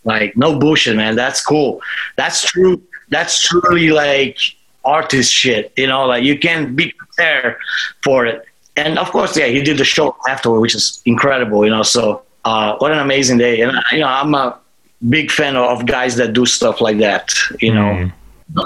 Like 0.05 0.37
no 0.37 0.59
bullshit, 0.59 0.97
man. 0.97 1.17
That's 1.17 1.45
cool. 1.45 1.83
That's 2.17 2.49
true 2.49 2.81
that's 3.09 3.41
truly 3.43 3.91
like 3.91 4.39
artist 4.85 5.33
shit. 5.33 5.73
You 5.77 5.87
know, 5.87 6.07
like 6.07 6.25
you 6.25 6.39
can't 6.39 6.77
be 6.77 6.93
prepared 6.93 7.57
for 8.03 8.27
it. 8.27 8.45
And 8.77 8.99
of 8.99 9.11
course, 9.11 9.37
yeah, 9.37 9.47
he 9.47 9.63
did 9.63 9.79
the 9.79 9.85
show 9.85 10.17
afterward, 10.29 10.61
which 10.61 10.75
is 10.75 11.03
incredible. 11.07 11.65
You 11.65 11.71
know, 11.71 11.83
so 11.83 12.23
uh, 12.45 12.77
what 12.79 12.93
an 12.93 12.99
amazing 12.99 13.39
day. 13.39 13.61
And 13.61 13.73
you 13.93 14.01
know, 14.01 14.09
I'm 14.09 14.35
a 14.35 14.59
big 15.09 15.31
fan 15.31 15.57
of 15.57 15.87
guys 15.87 16.17
that 16.17 16.33
do 16.33 16.47
stuff 16.47 16.81
like 16.81 16.99
that. 16.99 17.33
You 17.61 17.75
know, 17.75 17.81
mm. 17.81 18.13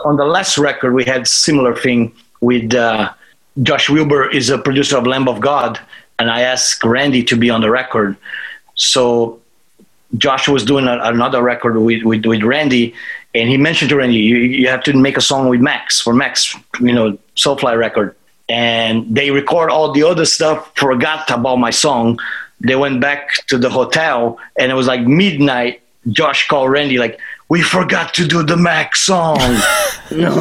On 0.04 0.16
the 0.16 0.24
last 0.24 0.58
record, 0.58 0.94
we 0.94 1.04
had 1.04 1.26
similar 1.26 1.74
thing 1.74 2.12
with 2.40 2.74
uh, 2.74 3.12
Josh 3.62 3.88
Wilbur 3.88 4.30
is 4.30 4.50
a 4.50 4.58
producer 4.58 4.96
of 4.96 5.06
Lamb 5.06 5.28
of 5.28 5.40
God, 5.40 5.80
and 6.18 6.30
I 6.30 6.42
asked 6.42 6.84
Randy 6.84 7.24
to 7.24 7.36
be 7.36 7.50
on 7.50 7.60
the 7.60 7.70
record. 7.70 8.16
So 8.74 9.40
Josh 10.16 10.48
was 10.48 10.64
doing 10.64 10.86
a, 10.86 10.98
another 11.02 11.42
record 11.42 11.78
with, 11.78 12.02
with, 12.04 12.26
with 12.26 12.42
Randy, 12.42 12.94
and 13.34 13.48
he 13.48 13.56
mentioned 13.56 13.90
to 13.90 13.96
Randy, 13.96 14.18
you, 14.18 14.36
you 14.36 14.68
have 14.68 14.82
to 14.84 14.92
make 14.92 15.16
a 15.16 15.20
song 15.20 15.48
with 15.48 15.60
Max 15.60 16.00
for 16.00 16.12
Max, 16.12 16.54
you 16.80 16.92
know, 16.92 17.18
Soulfly 17.36 17.76
record. 17.78 18.16
and 18.50 19.06
they 19.14 19.30
record 19.30 19.70
all 19.70 19.92
the 19.92 20.02
other 20.02 20.24
stuff. 20.24 20.72
Forgot 20.74 21.30
about 21.30 21.56
my 21.56 21.70
song. 21.70 22.18
They 22.60 22.74
went 22.74 23.00
back 23.00 23.30
to 23.46 23.56
the 23.56 23.70
hotel, 23.70 24.38
and 24.58 24.70
it 24.70 24.74
was 24.74 24.88
like 24.88 25.02
midnight. 25.06 25.80
Josh 26.08 26.48
called 26.48 26.70
Randy 26.70 26.98
like, 26.98 27.20
"We 27.50 27.60
forgot 27.62 28.14
to 28.14 28.26
do 28.26 28.42
the 28.42 28.56
Mac 28.56 28.96
song." 28.96 29.38
no, 30.10 30.34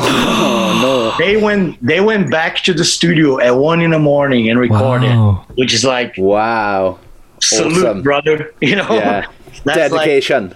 no. 0.84 1.14
They 1.18 1.36
went. 1.38 1.78
They 1.86 1.99
went 1.99 2.32
back 2.32 2.64
to 2.68 2.74
the 2.74 2.86
studio 2.86 3.39
at 3.39 3.55
one 3.55 3.82
in 3.82 3.91
the 3.91 3.99
morning 3.99 4.49
and 4.49 4.57
recorded, 4.60 5.10
Wow. 5.16 5.45
which 5.55 5.74
is 5.74 5.84
like 5.84 6.14
Wow. 6.18 6.99
salute, 7.41 7.86
Awesome. 7.86 8.01
brother. 8.03 8.38
You 8.62 8.76
know, 8.78 8.88
Yeah. 8.93 9.26
That's 9.66 9.91
like- 9.91 10.05
Dedication. 10.07 10.53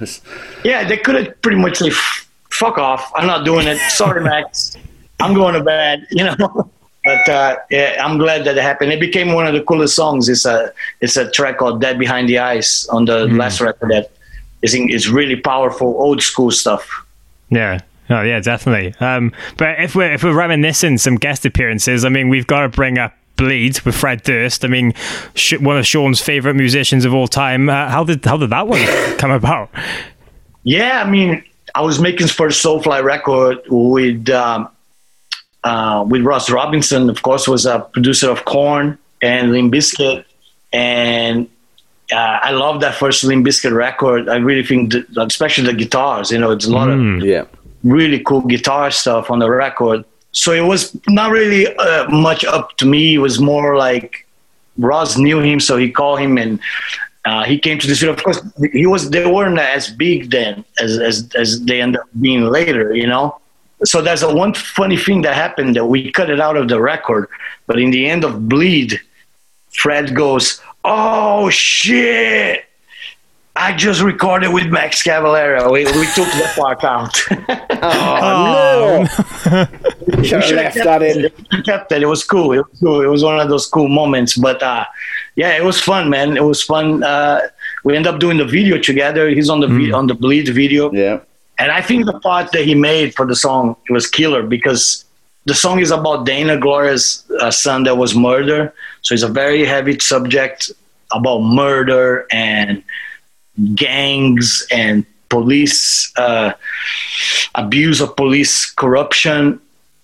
yeah, 0.63 0.87
they 0.87 0.97
could 0.97 1.15
have 1.15 1.41
pretty 1.41 1.57
much 1.65 1.77
say, 1.77 1.91
"Fuck 2.49 2.77
off! 2.77 3.11
I'm 3.17 3.27
not 3.27 3.43
doing 3.43 3.67
it. 3.67 3.79
Sorry, 3.89 4.21
Max. 4.31 4.77
I'm 5.19 5.33
going 5.33 5.55
to 5.55 5.63
bed." 5.63 6.05
You 6.11 6.23
know. 6.25 6.69
But 7.03 7.27
uh, 7.27 7.55
yeah, 7.69 7.99
I'm 8.05 8.17
glad 8.17 8.45
that 8.45 8.55
it 8.57 8.63
happened. 8.63 8.93
It 8.93 9.01
became 9.01 9.33
one 9.33 9.45
of 9.45 9.53
the 9.53 9.61
coolest 9.69 9.93
songs. 9.93 10.29
It's 10.29 10.45
a 10.45 10.71
it's 11.01 11.17
a 11.17 11.25
track 11.31 11.57
called 11.57 11.81
"Dead 11.81 11.99
Behind 11.99 12.29
the 12.29 12.37
Eyes" 12.39 12.87
on 12.95 13.03
the 13.03 13.27
last 13.27 13.59
record. 13.59 13.89
That 13.91 14.05
is 14.63 14.73
is 14.73 15.09
really 15.09 15.35
powerful, 15.35 15.87
old 16.01 16.21
school 16.21 16.49
stuff. 16.49 17.05
Yeah. 17.49 17.81
Oh 18.09 18.21
yeah, 18.21 18.39
definitely. 18.39 18.95
Um, 18.99 19.31
but 19.57 19.79
if 19.79 19.95
we're 19.95 20.11
if 20.13 20.23
we're 20.23 20.35
reminiscing 20.35 20.97
some 20.97 21.15
guest 21.15 21.45
appearances, 21.45 22.03
I 22.03 22.09
mean, 22.09 22.29
we've 22.29 22.47
got 22.47 22.61
to 22.61 22.69
bring 22.69 22.97
up 22.97 23.13
Bleed 23.35 23.79
with 23.81 23.95
Fred 23.95 24.23
Durst. 24.23 24.65
I 24.65 24.67
mean, 24.67 24.93
sh- 25.35 25.59
one 25.59 25.77
of 25.77 25.85
Sean's 25.85 26.21
favorite 26.21 26.55
musicians 26.55 27.05
of 27.05 27.13
all 27.13 27.27
time. 27.27 27.69
Uh, 27.69 27.89
how 27.89 28.03
did 28.03 28.23
how 28.25 28.37
did 28.37 28.49
that 28.49 28.67
one 28.67 28.81
come 29.17 29.31
about? 29.31 29.69
Yeah, 30.63 31.03
I 31.05 31.09
mean, 31.09 31.43
I 31.75 31.81
was 31.81 31.99
making 31.99 32.27
first 32.27 32.63
Soulfly 32.63 33.03
record 33.03 33.59
with 33.67 34.29
um, 34.29 34.69
uh, 35.63 36.05
with 36.07 36.23
Ross 36.23 36.49
Robinson. 36.49 37.09
Of 37.09 37.21
course, 37.21 37.47
was 37.47 37.65
a 37.65 37.79
producer 37.79 38.29
of 38.29 38.45
Korn 38.45 38.97
and 39.21 39.51
Limp 39.51 39.73
Bizkit, 39.73 40.25
and 40.71 41.49
uh, 42.11 42.39
I 42.41 42.51
love 42.51 42.81
that 42.81 42.95
first 42.95 43.23
Limp 43.23 43.45
Bizkit 43.45 43.71
record. 43.73 44.27
I 44.29 44.35
really 44.37 44.63
think, 44.63 44.91
that, 44.91 45.05
especially 45.17 45.65
the 45.65 45.73
guitars. 45.73 46.31
You 46.31 46.39
know, 46.39 46.51
it's 46.51 46.65
a 46.65 46.71
lot 46.71 46.89
of 46.89 46.99
Yeah. 47.23 47.45
really 47.83 48.19
cool 48.19 48.41
guitar 48.41 48.91
stuff 48.91 49.29
on 49.31 49.39
the 49.39 49.49
record. 49.49 50.03
So 50.31 50.51
it 50.51 50.61
was 50.61 50.95
not 51.07 51.31
really 51.31 51.67
uh, 51.75 52.09
much 52.09 52.43
up 52.45 52.75
to 52.77 52.85
me. 52.85 53.15
It 53.15 53.19
was 53.19 53.39
more 53.39 53.77
like 53.77 54.25
Ross 54.77 55.17
knew 55.17 55.39
him, 55.39 55.59
so 55.59 55.77
he 55.77 55.91
called 55.91 56.19
him 56.19 56.37
and 56.37 56.59
uh, 57.25 57.43
he 57.45 57.57
came 57.57 57.77
to 57.79 57.87
the 57.87 57.95
studio. 57.95 58.13
Of 58.13 58.23
course, 58.23 58.41
he 58.73 58.85
was 58.87 59.09
they 59.11 59.25
weren't 59.25 59.59
as 59.59 59.89
big 59.89 60.31
then 60.31 60.65
as 60.79 60.97
as 60.99 61.29
as 61.35 61.63
they 61.65 61.79
end 61.81 61.95
up 61.97 62.05
being 62.19 62.43
later, 62.43 62.93
you 62.95 63.07
know. 63.07 63.39
So 63.85 64.01
there's 64.01 64.23
a 64.23 64.33
one 64.33 64.53
funny 64.53 64.97
thing 64.97 65.21
that 65.21 65.35
happened 65.35 65.75
that 65.75 65.85
we 65.85 66.11
cut 66.11 66.29
it 66.29 66.39
out 66.39 66.57
of 66.57 66.67
the 66.67 66.81
record, 66.81 67.27
but 67.67 67.79
in 67.79 67.91
the 67.91 68.07
end 68.09 68.23
of 68.23 68.49
Bleed, 68.49 68.99
Fred 69.71 70.15
goes, 70.15 70.61
"Oh 70.83 71.49
shit." 71.49 72.65
I 73.55 73.75
just 73.75 74.01
recorded 74.01 74.51
with 74.51 74.65
Max 74.71 75.03
Cavalera. 75.03 75.71
We, 75.71 75.85
we 75.85 76.07
took 76.15 76.25
the 76.25 76.49
part 76.55 76.83
out. 76.83 77.15
Oh, 77.85 79.05
no. 79.45 79.67
We 80.17 80.25
Should 80.25 80.41
have 80.57 80.73
kept 80.73 80.85
that 80.85 81.01
in. 81.03 81.25
it. 81.25 81.33
We 81.51 81.61
kept 81.61 81.91
it. 81.91 82.01
It 82.01 82.05
was 82.05 82.23
cool. 82.23 82.53
It 82.53 82.59
was 82.69 82.79
cool. 82.79 83.01
It 83.01 83.07
was 83.07 83.23
one 83.23 83.39
of 83.39 83.49
those 83.49 83.67
cool 83.67 83.89
moments. 83.89 84.37
But 84.37 84.63
uh, 84.63 84.85
yeah, 85.35 85.55
it 85.57 85.63
was 85.63 85.79
fun, 85.81 86.09
man. 86.09 86.37
It 86.37 86.43
was 86.43 86.63
fun. 86.63 87.03
Uh, 87.03 87.41
we 87.83 87.95
end 87.95 88.07
up 88.07 88.19
doing 88.19 88.37
the 88.37 88.45
video 88.45 88.77
together. 88.79 89.29
He's 89.29 89.49
on 89.49 89.59
the 89.59 89.67
vi- 89.67 89.91
on 89.91 90.07
the 90.07 90.13
bleed 90.15 90.47
video, 90.47 90.91
Yeah. 90.93 91.19
and 91.59 91.71
I 91.71 91.81
think 91.81 92.05
the 92.05 92.17
part 92.21 92.51
that 92.53 92.63
he 92.63 92.73
made 92.73 93.13
for 93.15 93.25
the 93.25 93.35
song 93.35 93.75
was 93.89 94.07
killer 94.07 94.43
because 94.43 95.03
the 95.45 95.53
song 95.53 95.79
is 95.79 95.91
about 95.91 96.25
Dana 96.25 96.57
Gloria's 96.57 97.23
uh, 97.39 97.51
son 97.51 97.83
that 97.83 97.97
was 97.97 98.15
murdered. 98.15 98.71
So 99.01 99.13
it's 99.13 99.23
a 99.23 99.27
very 99.27 99.65
heavy 99.65 99.99
subject 99.99 100.71
about 101.11 101.39
murder 101.39 102.25
and 102.31 102.83
gangs 103.75 104.65
and 104.71 105.05
police 105.29 106.11
uh, 106.17 106.53
abuse 107.55 108.01
of 108.01 108.15
police 108.15 108.71
corruption. 108.71 109.59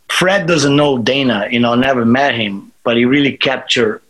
Fred 0.09 0.47
doesn't 0.47 0.75
know 0.75 0.97
Dana, 0.97 1.47
you 1.49 1.59
know, 1.59 1.75
never 1.75 2.03
met 2.03 2.35
him, 2.35 2.71
but 2.83 2.97
he 2.97 3.05
really 3.05 3.37
captured 3.37 4.01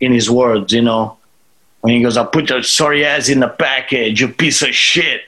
in 0.00 0.12
his 0.12 0.30
words, 0.30 0.72
you 0.72 0.82
know, 0.82 1.16
when 1.80 1.94
he 1.94 2.02
goes, 2.02 2.16
"I 2.16 2.24
put 2.24 2.50
your 2.50 2.62
sorry 2.62 3.04
ass 3.04 3.28
in 3.28 3.40
the 3.40 3.48
package, 3.48 4.20
you 4.20 4.28
piece 4.28 4.62
of 4.62 4.74
shit, 4.74 5.22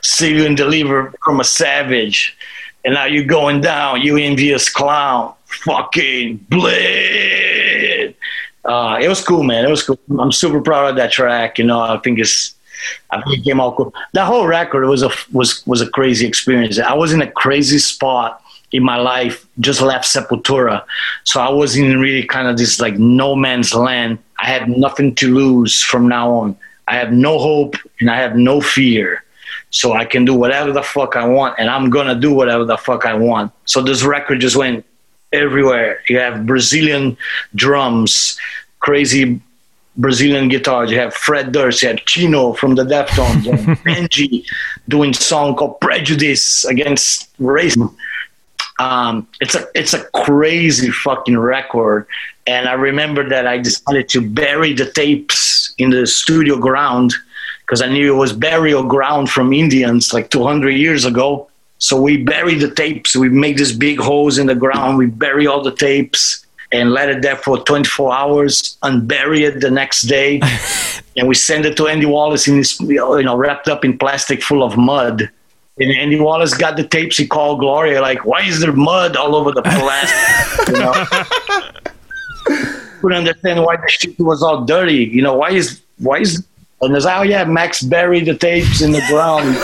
see 0.00 0.34
you 0.34 0.46
and 0.46 0.56
deliver 0.56 1.12
from 1.22 1.40
a 1.40 1.44
savage, 1.44 2.36
and 2.84 2.94
now 2.94 3.04
you're 3.04 3.24
going 3.24 3.60
down, 3.60 4.00
you 4.00 4.16
envious 4.16 4.68
clown, 4.68 5.34
fucking 5.46 6.36
blade." 6.48 8.14
Uh, 8.64 8.98
it 9.00 9.08
was 9.08 9.24
cool, 9.24 9.42
man. 9.42 9.64
It 9.64 9.70
was 9.70 9.82
cool. 9.82 9.98
I'm 10.18 10.32
super 10.32 10.60
proud 10.60 10.90
of 10.90 10.96
that 10.96 11.10
track. 11.10 11.58
You 11.58 11.64
know, 11.64 11.80
I 11.80 11.98
think 11.98 12.18
it's 12.18 12.54
I 13.10 13.20
think 13.20 13.38
it 13.38 13.44
came 13.44 13.60
out 13.60 13.76
cool. 13.76 13.92
That 14.12 14.26
whole 14.26 14.46
record 14.46 14.86
was 14.86 15.02
a 15.02 15.10
was 15.32 15.66
was 15.66 15.80
a 15.80 15.88
crazy 15.90 16.26
experience. 16.26 16.78
I 16.78 16.94
was 16.94 17.12
in 17.12 17.22
a 17.22 17.30
crazy 17.30 17.78
spot 17.78 18.40
in 18.70 18.82
my 18.82 18.96
life. 18.96 19.46
Just 19.60 19.80
left 19.80 20.04
Sepultura, 20.04 20.84
so 21.24 21.40
I 21.40 21.50
was 21.50 21.76
in 21.76 21.98
really 21.98 22.26
kind 22.26 22.48
of 22.48 22.56
this 22.56 22.80
like 22.80 22.98
no 22.98 23.34
man's 23.34 23.74
land. 23.74 24.18
I 24.40 24.46
had 24.46 24.68
nothing 24.68 25.14
to 25.16 25.32
lose 25.32 25.82
from 25.82 26.08
now 26.08 26.30
on. 26.30 26.56
I 26.88 26.96
have 26.96 27.12
no 27.12 27.38
hope 27.38 27.76
and 28.00 28.10
I 28.10 28.16
have 28.16 28.36
no 28.36 28.60
fear. 28.60 29.24
So 29.72 29.94
I 29.94 30.04
can 30.04 30.24
do 30.24 30.34
whatever 30.34 30.70
the 30.70 30.82
fuck 30.82 31.16
I 31.16 31.26
want, 31.26 31.56
and 31.58 31.68
I'm 31.68 31.90
gonna 31.90 32.14
do 32.14 32.32
whatever 32.32 32.64
the 32.64 32.76
fuck 32.76 33.04
I 33.04 33.14
want. 33.14 33.52
So 33.64 33.82
this 33.82 34.04
record 34.04 34.40
just 34.40 34.54
went 34.54 34.84
everywhere. 35.32 36.00
You 36.08 36.18
have 36.18 36.46
Brazilian 36.46 37.16
drums, 37.54 38.38
crazy 38.80 39.40
Brazilian 39.96 40.48
guitars. 40.48 40.90
You 40.90 40.98
have 40.98 41.14
Fred 41.14 41.52
Durst, 41.52 41.82
you 41.82 41.88
have 41.88 42.04
Chino 42.04 42.52
from 42.52 42.74
the 42.74 42.84
Deftones, 42.84 43.44
you 43.44 43.52
have 43.52 43.78
Benji 43.84 44.44
doing 44.88 45.12
song 45.12 45.56
called 45.56 45.80
Prejudice 45.80 46.64
against 46.64 47.36
racism. 47.38 47.94
Um, 48.78 49.28
it's 49.40 49.54
a 49.54 49.66
it's 49.74 49.94
a 49.94 50.04
crazy 50.10 50.90
fucking 50.90 51.38
record, 51.38 52.06
and 52.46 52.68
I 52.68 52.72
remember 52.72 53.28
that 53.28 53.46
I 53.46 53.58
decided 53.58 54.08
to 54.10 54.20
bury 54.20 54.72
the 54.72 54.90
tapes 54.90 55.74
in 55.78 55.90
the 55.90 56.06
studio 56.06 56.56
ground 56.58 57.14
because 57.60 57.82
I 57.82 57.86
knew 57.88 58.14
it 58.14 58.16
was 58.16 58.32
burial 58.32 58.82
ground 58.82 59.30
from 59.30 59.52
Indians 59.52 60.12
like 60.12 60.30
200 60.30 60.70
years 60.70 61.04
ago. 61.04 61.48
So 61.78 62.00
we 62.00 62.16
buried 62.22 62.60
the 62.60 62.70
tapes. 62.72 63.16
We 63.16 63.28
make 63.28 63.56
these 63.56 63.76
big 63.76 63.98
holes 63.98 64.38
in 64.38 64.46
the 64.46 64.54
ground. 64.54 64.98
We 64.98 65.06
bury 65.06 65.46
all 65.46 65.62
the 65.62 65.74
tapes 65.74 66.46
and 66.72 66.90
let 66.92 67.08
it 67.08 67.22
there 67.22 67.36
for 67.36 67.58
24 67.58 68.14
hours, 68.14 68.78
unbury 68.82 69.46
it 69.46 69.60
the 69.60 69.70
next 69.70 70.02
day, 70.02 70.40
and 71.16 71.28
we 71.28 71.34
send 71.34 71.66
it 71.66 71.76
to 71.76 71.86
Andy 71.86 72.06
Wallace 72.06 72.48
in 72.48 72.56
this, 72.56 72.80
you 72.80 73.22
know, 73.22 73.36
wrapped 73.36 73.68
up 73.68 73.84
in 73.84 73.98
plastic 73.98 74.42
full 74.42 74.62
of 74.62 74.76
mud. 74.76 75.30
And 75.78 75.90
Andy 75.90 76.18
Wallace 76.18 76.54
got 76.54 76.76
the 76.76 76.84
tapes. 76.84 77.16
He 77.16 77.26
called 77.26 77.60
Gloria, 77.60 78.00
like, 78.00 78.24
"Why 78.26 78.42
is 78.42 78.60
there 78.60 78.72
mud 78.72 79.16
all 79.16 79.34
over 79.34 79.52
the 79.52 79.62
plastic?" 79.62 80.68
you 80.68 80.74
know? 80.74 80.92
Couldn't 83.00 83.18
understand 83.18 83.62
why 83.62 83.76
the 83.76 83.88
shit 83.88 84.18
was 84.18 84.42
all 84.42 84.64
dirty. 84.64 85.04
You 85.04 85.22
know, 85.22 85.34
why 85.34 85.50
is 85.50 85.80
why 85.98 86.18
is 86.18 86.44
and 86.82 86.92
there's 86.92 87.06
oh 87.06 87.22
yeah, 87.22 87.44
Max 87.44 87.82
buried 87.82 88.26
the 88.26 88.36
tapes 88.36 88.80
in 88.82 88.92
the 88.92 89.02
ground. 89.08 89.56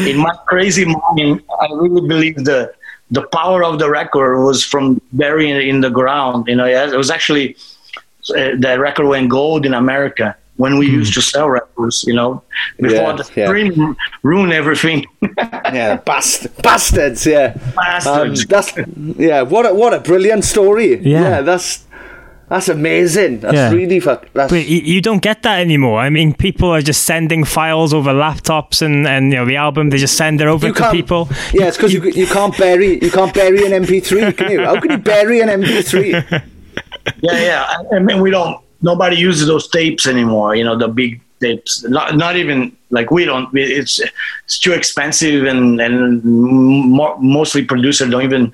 in 0.06 0.18
my 0.18 0.34
crazy 0.46 0.84
mind, 0.84 1.42
I 1.60 1.66
really 1.72 2.06
believe 2.06 2.36
the 2.44 2.72
the 3.10 3.22
power 3.28 3.64
of 3.64 3.78
the 3.78 3.90
record 3.90 4.44
was 4.44 4.62
from 4.64 5.00
burying 5.12 5.56
it 5.56 5.66
in 5.66 5.80
the 5.80 5.90
ground. 5.90 6.46
You 6.46 6.56
know, 6.56 6.66
it 6.66 6.96
was 6.96 7.10
actually 7.10 7.56
uh, 8.30 8.56
the 8.58 8.76
record 8.78 9.06
went 9.06 9.30
gold 9.30 9.64
in 9.64 9.72
America 9.74 10.36
when 10.56 10.76
we 10.76 10.86
used 10.86 11.14
to 11.14 11.22
sell 11.22 11.48
records. 11.48 12.04
You 12.06 12.14
know, 12.14 12.42
before 12.80 12.96
Yeah, 12.98 13.12
the 13.16 13.30
yeah. 13.36 13.46
stream 13.46 13.96
ruined 14.22 14.52
everything. 14.52 15.06
Yeah, 15.72 15.96
bast- 15.96 16.48
bastards. 16.62 17.26
Yeah, 17.26 17.56
Bastards. 17.76 18.40
Um, 18.40 18.46
that's 18.48 18.72
yeah. 19.18 19.42
What 19.42 19.66
a 19.66 19.74
what 19.74 19.92
a 19.94 20.00
brilliant 20.00 20.44
story. 20.44 20.96
Yeah. 20.96 21.42
that's 21.42 21.84
that's 22.48 22.68
amazing. 22.68 23.40
That's 23.40 23.54
Yeah. 23.54 23.70
really 23.72 24.00
fuck. 24.00 24.26
That's 24.32 24.50
But 24.52 24.66
you, 24.66 24.80
you 24.80 25.00
don't 25.00 25.20
get 25.22 25.42
that 25.42 25.60
anymore. 25.60 26.00
I 26.00 26.10
mean, 26.10 26.32
people 26.34 26.68
are 26.70 26.80
just 26.82 27.02
sending 27.04 27.44
files 27.44 27.92
over 27.92 28.12
laptops, 28.12 28.80
and, 28.82 29.06
and 29.06 29.32
you 29.32 29.38
know 29.38 29.44
the 29.46 29.56
album 29.56 29.90
they 29.90 29.98
just 29.98 30.16
send 30.16 30.40
it 30.40 30.46
over 30.46 30.66
you 30.68 30.72
to 30.72 30.78
can't. 30.80 30.92
people. 30.92 31.28
Yeah, 31.52 31.68
it's 31.68 31.76
because 31.76 31.92
you, 31.92 32.02
you 32.04 32.26
can't 32.26 32.56
bury 32.56 32.98
you 33.02 33.10
can't 33.10 33.32
bury 33.34 33.64
an 33.66 33.72
MP3. 33.84 34.36
Can 34.36 34.50
you? 34.50 34.64
How 34.64 34.80
can 34.80 34.90
you 34.90 34.98
bury 34.98 35.40
an 35.40 35.48
MP3? 35.48 36.12
yeah, 37.22 37.40
yeah. 37.48 37.64
I, 37.92 37.96
I 37.96 37.98
mean, 37.98 38.20
we 38.20 38.30
don't. 38.30 38.60
Nobody 38.82 39.16
uses 39.16 39.46
those 39.48 39.68
tapes 39.68 40.06
anymore. 40.06 40.54
You 40.54 40.64
know, 40.64 40.76
the 40.78 40.88
big 40.88 41.20
tapes. 41.40 41.82
Not, 41.84 42.16
not 42.16 42.36
even 42.36 42.76
like 42.90 43.10
we 43.10 43.24
don't. 43.24 43.48
It's 43.54 44.00
it's 44.44 44.58
too 44.58 44.72
expensive, 44.72 45.44
and 45.44 45.80
and 45.80 46.24
mo- 46.24 47.16
mostly 47.18 47.64
producers 47.64 48.10
don't 48.10 48.22
even. 48.22 48.52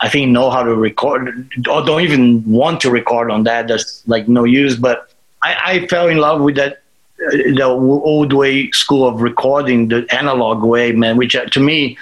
I 0.00 0.08
think 0.08 0.30
know 0.30 0.50
how 0.50 0.62
to 0.62 0.74
record, 0.74 1.48
or 1.70 1.84
don't 1.84 2.02
even 2.02 2.44
want 2.44 2.80
to 2.82 2.90
record 2.90 3.30
on 3.30 3.44
that. 3.44 3.68
There's 3.68 4.02
like 4.06 4.28
no 4.28 4.44
use. 4.44 4.76
But 4.76 5.10
I, 5.42 5.56
I 5.64 5.86
fell 5.86 6.08
in 6.08 6.18
love 6.18 6.42
with 6.42 6.56
that 6.56 6.82
the 7.18 7.64
old 7.64 8.32
way 8.32 8.70
school 8.72 9.08
of 9.08 9.22
recording, 9.22 9.88
the 9.88 10.06
analog 10.10 10.62
way, 10.62 10.92
man. 10.92 11.16
Which 11.16 11.34
uh, 11.34 11.46
to 11.46 11.60
me, 11.60 11.96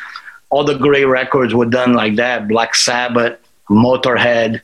all 0.51 0.65
the 0.65 0.77
great 0.77 1.05
records 1.05 1.55
were 1.55 1.67
done 1.67 1.93
like 1.93 2.17
that. 2.17 2.49
Black 2.49 2.75
Sabbath, 2.75 3.39
Motorhead. 3.69 4.61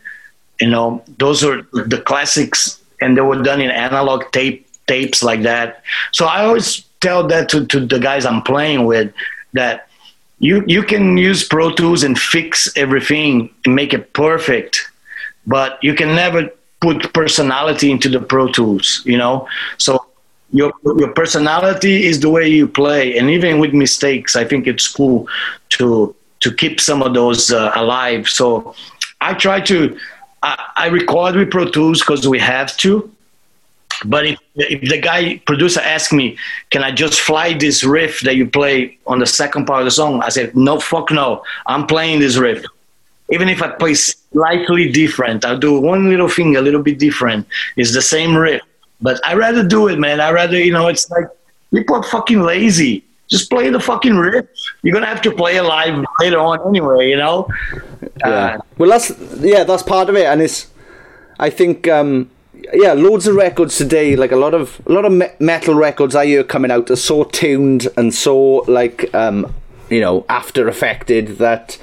You 0.60 0.68
know, 0.68 1.02
those 1.18 1.44
are 1.44 1.62
the 1.72 2.02
classics, 2.04 2.82
and 3.00 3.16
they 3.16 3.22
were 3.22 3.42
done 3.42 3.60
in 3.60 3.70
analog 3.70 4.24
tape 4.32 4.66
tapes 4.86 5.22
like 5.22 5.42
that. 5.42 5.82
So 6.12 6.26
I 6.26 6.44
always 6.44 6.84
tell 7.00 7.26
that 7.28 7.48
to, 7.50 7.64
to 7.66 7.86
the 7.86 7.98
guys 7.98 8.26
I'm 8.26 8.42
playing 8.42 8.84
with 8.86 9.12
that 9.52 9.88
you 10.40 10.64
you 10.66 10.82
can 10.82 11.16
use 11.16 11.44
Pro 11.46 11.70
Tools 11.70 12.02
and 12.02 12.18
fix 12.18 12.68
everything 12.76 13.50
and 13.64 13.74
make 13.74 13.94
it 13.94 14.12
perfect, 14.14 14.90
but 15.46 15.78
you 15.82 15.94
can 15.94 16.16
never 16.16 16.50
put 16.80 17.12
personality 17.12 17.90
into 17.90 18.08
the 18.08 18.20
Pro 18.20 18.48
Tools. 18.48 19.02
You 19.04 19.18
know, 19.18 19.46
so 19.76 20.04
your 20.52 20.72
your 20.96 21.12
personality 21.12 22.06
is 22.06 22.20
the 22.20 22.30
way 22.30 22.48
you 22.48 22.66
play, 22.66 23.18
and 23.18 23.30
even 23.30 23.60
with 23.60 23.72
mistakes, 23.74 24.34
I 24.34 24.44
think 24.44 24.66
it's 24.66 24.88
cool 24.88 25.28
to 25.76 26.16
to 26.40 26.52
keep 26.52 26.80
some 26.80 27.02
of 27.02 27.12
those 27.12 27.52
uh, 27.52 27.70
alive. 27.74 28.26
So 28.26 28.74
I 29.20 29.34
try 29.34 29.60
to 29.60 29.96
I, 30.42 30.72
I 30.76 30.86
record 30.86 31.36
with 31.36 31.50
Pro 31.50 31.66
Tools 31.70 32.00
because 32.00 32.26
we 32.26 32.38
have 32.38 32.76
to, 32.78 33.10
but 34.04 34.26
if, 34.26 34.38
if 34.56 34.88
the 34.88 35.00
guy 35.00 35.38
producer 35.46 35.80
asks 35.80 36.12
me, 36.12 36.36
can 36.70 36.82
I 36.82 36.90
just 36.90 37.20
fly 37.20 37.54
this 37.54 37.84
riff 37.84 38.20
that 38.20 38.36
you 38.36 38.46
play 38.48 38.98
on 39.06 39.18
the 39.18 39.26
second 39.26 39.66
part 39.66 39.80
of 39.80 39.84
the 39.84 39.90
song? 39.90 40.22
I 40.22 40.28
said, 40.28 40.56
no, 40.56 40.80
fuck 40.80 41.10
no. 41.10 41.44
I'm 41.66 41.86
playing 41.86 42.20
this 42.20 42.36
riff. 42.36 42.64
Even 43.32 43.48
if 43.48 43.62
I 43.62 43.68
play 43.68 43.94
slightly 43.94 44.90
different, 44.90 45.44
I'll 45.44 45.58
do 45.58 45.80
one 45.80 46.08
little 46.08 46.28
thing 46.28 46.56
a 46.56 46.60
little 46.60 46.82
bit 46.82 46.98
different. 46.98 47.46
It's 47.76 47.94
the 47.94 48.02
same 48.02 48.36
riff. 48.36 48.62
But 49.00 49.20
I 49.26 49.34
rather 49.34 49.66
do 49.66 49.88
it, 49.88 49.98
man. 49.98 50.20
I 50.20 50.30
rather, 50.30 50.58
you 50.58 50.72
know, 50.72 50.88
it's 50.88 51.08
like 51.10 51.28
people 51.72 51.96
are 51.96 52.02
fucking 52.02 52.42
lazy. 52.42 53.04
Just 53.28 53.48
play 53.48 53.70
the 53.70 53.78
fucking 53.78 54.16
riff. 54.16 54.46
You're 54.82 54.92
gonna 54.92 55.06
have 55.06 55.22
to 55.22 55.30
play 55.30 55.56
it 55.56 55.62
live 55.62 56.04
later 56.18 56.38
on 56.38 56.66
anyway, 56.68 57.08
you 57.08 57.16
know. 57.16 57.48
Yeah. 58.18 58.28
Uh, 58.28 58.58
well, 58.76 58.90
that's 58.90 59.12
yeah, 59.38 59.62
that's 59.62 59.84
part 59.84 60.08
of 60.08 60.16
it, 60.16 60.26
and 60.26 60.42
it's. 60.42 60.66
I 61.38 61.48
think 61.48 61.86
um, 61.86 62.28
yeah, 62.72 62.92
loads 62.92 63.26
of 63.26 63.34
records 63.34 63.76
today. 63.76 64.16
Like 64.16 64.32
a 64.32 64.36
lot 64.36 64.54
of 64.54 64.80
a 64.86 64.92
lot 64.92 65.04
of 65.04 65.12
me- 65.12 65.28
metal 65.38 65.74
records 65.74 66.14
I 66.14 66.26
hear 66.26 66.44
coming 66.44 66.70
out 66.70 66.90
are 66.90 66.96
so 66.96 67.24
tuned 67.24 67.88
and 67.96 68.12
so 68.14 68.64
like 68.68 69.12
um, 69.14 69.54
you 69.88 70.00
know 70.00 70.24
after 70.28 70.68
affected 70.68 71.38
that 71.38 71.78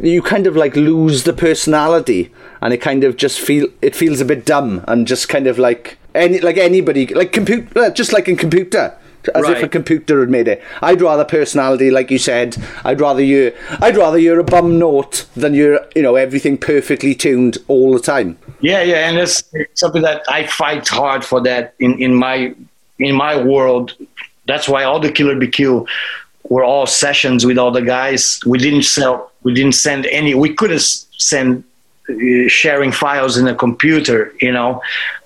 you 0.00 0.22
kind 0.22 0.46
of 0.46 0.56
like 0.56 0.76
lose 0.76 1.24
the 1.24 1.32
personality, 1.32 2.32
and 2.60 2.72
it 2.72 2.78
kind 2.78 3.04
of 3.04 3.16
just 3.16 3.40
feel 3.40 3.68
it 3.82 3.94
feels 3.94 4.20
a 4.20 4.24
bit 4.24 4.44
dumb 4.44 4.84
and 4.88 5.06
just 5.06 5.28
kind 5.28 5.46
of 5.46 5.58
like 5.58 5.98
any 6.14 6.40
like 6.40 6.56
anybody 6.56 7.06
like 7.08 7.32
computer 7.32 7.90
just 7.90 8.12
like 8.12 8.28
in 8.28 8.36
computer 8.36 8.96
as 9.34 9.42
right. 9.42 9.56
if 9.56 9.62
a 9.62 9.68
computer 9.68 10.20
had 10.20 10.30
made 10.30 10.48
it. 10.48 10.62
I'd 10.82 11.00
rather 11.00 11.24
personality, 11.24 11.90
like 11.90 12.10
you 12.10 12.18
said. 12.18 12.56
I'd 12.84 13.00
rather 13.00 13.22
you. 13.22 13.52
I'd 13.80 13.96
rather 13.96 14.18
you're 14.18 14.40
a 14.40 14.44
bum 14.44 14.78
note 14.78 15.26
than 15.34 15.54
you're, 15.54 15.80
you 15.94 16.02
know, 16.02 16.16
everything 16.16 16.58
perfectly 16.58 17.14
tuned 17.14 17.58
all 17.68 17.92
the 17.92 18.00
time. 18.00 18.38
Yeah, 18.60 18.82
yeah, 18.82 19.08
and 19.08 19.18
it's 19.18 19.42
something 19.74 20.02
that 20.02 20.22
I 20.28 20.46
fight 20.46 20.88
hard 20.88 21.24
for 21.24 21.40
that 21.42 21.74
in 21.78 22.00
in 22.00 22.14
my 22.14 22.54
in 22.98 23.14
my 23.14 23.40
world. 23.42 23.94
That's 24.46 24.68
why 24.68 24.84
all 24.84 25.00
the 25.00 25.10
Killer 25.10 25.38
Kill 25.46 25.86
were 26.48 26.64
all 26.64 26.86
sessions 26.86 27.44
with 27.44 27.58
all 27.58 27.70
the 27.70 27.82
guys. 27.82 28.40
We 28.46 28.58
didn't 28.58 28.84
sell. 28.84 29.30
We 29.42 29.52
didn't 29.52 29.74
send 29.74 30.06
any. 30.06 30.34
We 30.34 30.54
could 30.54 30.70
have 30.70 30.82
sent 30.82 31.64
uh, 32.08 32.14
sharing 32.48 32.92
files 32.92 33.36
in 33.36 33.46
a 33.48 33.54
computer, 33.54 34.32
you 34.40 34.52
know, 34.52 34.80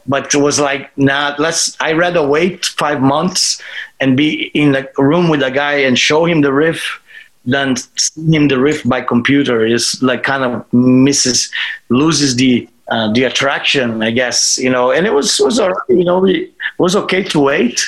but 0.06 0.34
it 0.34 0.38
was 0.38 0.58
like, 0.58 0.96
nah, 0.96 1.34
let's. 1.38 1.76
I 1.80 1.92
rather 1.92 2.26
wait 2.26 2.66
five 2.66 3.00
months 3.00 3.62
and 4.00 4.16
be 4.16 4.50
in 4.54 4.72
the 4.72 4.90
room 4.98 5.28
with 5.28 5.42
a 5.42 5.50
guy 5.50 5.74
and 5.74 5.98
show 5.98 6.24
him 6.24 6.40
the 6.40 6.52
riff 6.52 7.00
than 7.44 7.76
see 7.76 8.34
him 8.34 8.48
the 8.48 8.58
riff 8.58 8.82
by 8.84 9.02
computer. 9.02 9.64
Is 9.64 10.02
like 10.02 10.22
kind 10.24 10.42
of 10.42 10.72
misses, 10.72 11.50
loses 11.90 12.36
the 12.36 12.68
uh, 12.90 13.12
the 13.12 13.24
attraction, 13.24 14.02
I 14.02 14.10
guess, 14.10 14.58
you 14.58 14.68
know. 14.68 14.90
And 14.90 15.06
it 15.06 15.12
was 15.12 15.38
was 15.40 15.58
you 15.88 16.04
know, 16.04 16.26
it 16.26 16.52
was 16.78 16.96
okay 16.96 17.22
to 17.22 17.40
wait. 17.40 17.80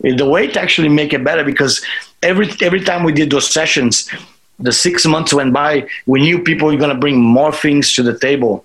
The 0.00 0.28
wait 0.28 0.56
actually 0.56 0.88
make 0.88 1.12
it 1.12 1.22
better 1.22 1.44
because 1.44 1.84
every 2.22 2.48
every 2.62 2.80
time 2.80 3.04
we 3.04 3.12
did 3.12 3.30
those 3.30 3.50
sessions, 3.50 4.10
the 4.58 4.72
six 4.72 5.04
months 5.04 5.34
went 5.34 5.52
by, 5.52 5.86
we 6.06 6.20
knew 6.20 6.42
people 6.42 6.68
were 6.68 6.76
going 6.76 6.94
to 6.94 7.00
bring 7.00 7.20
more 7.20 7.52
things 7.52 7.94
to 7.94 8.02
the 8.02 8.18
table, 8.18 8.64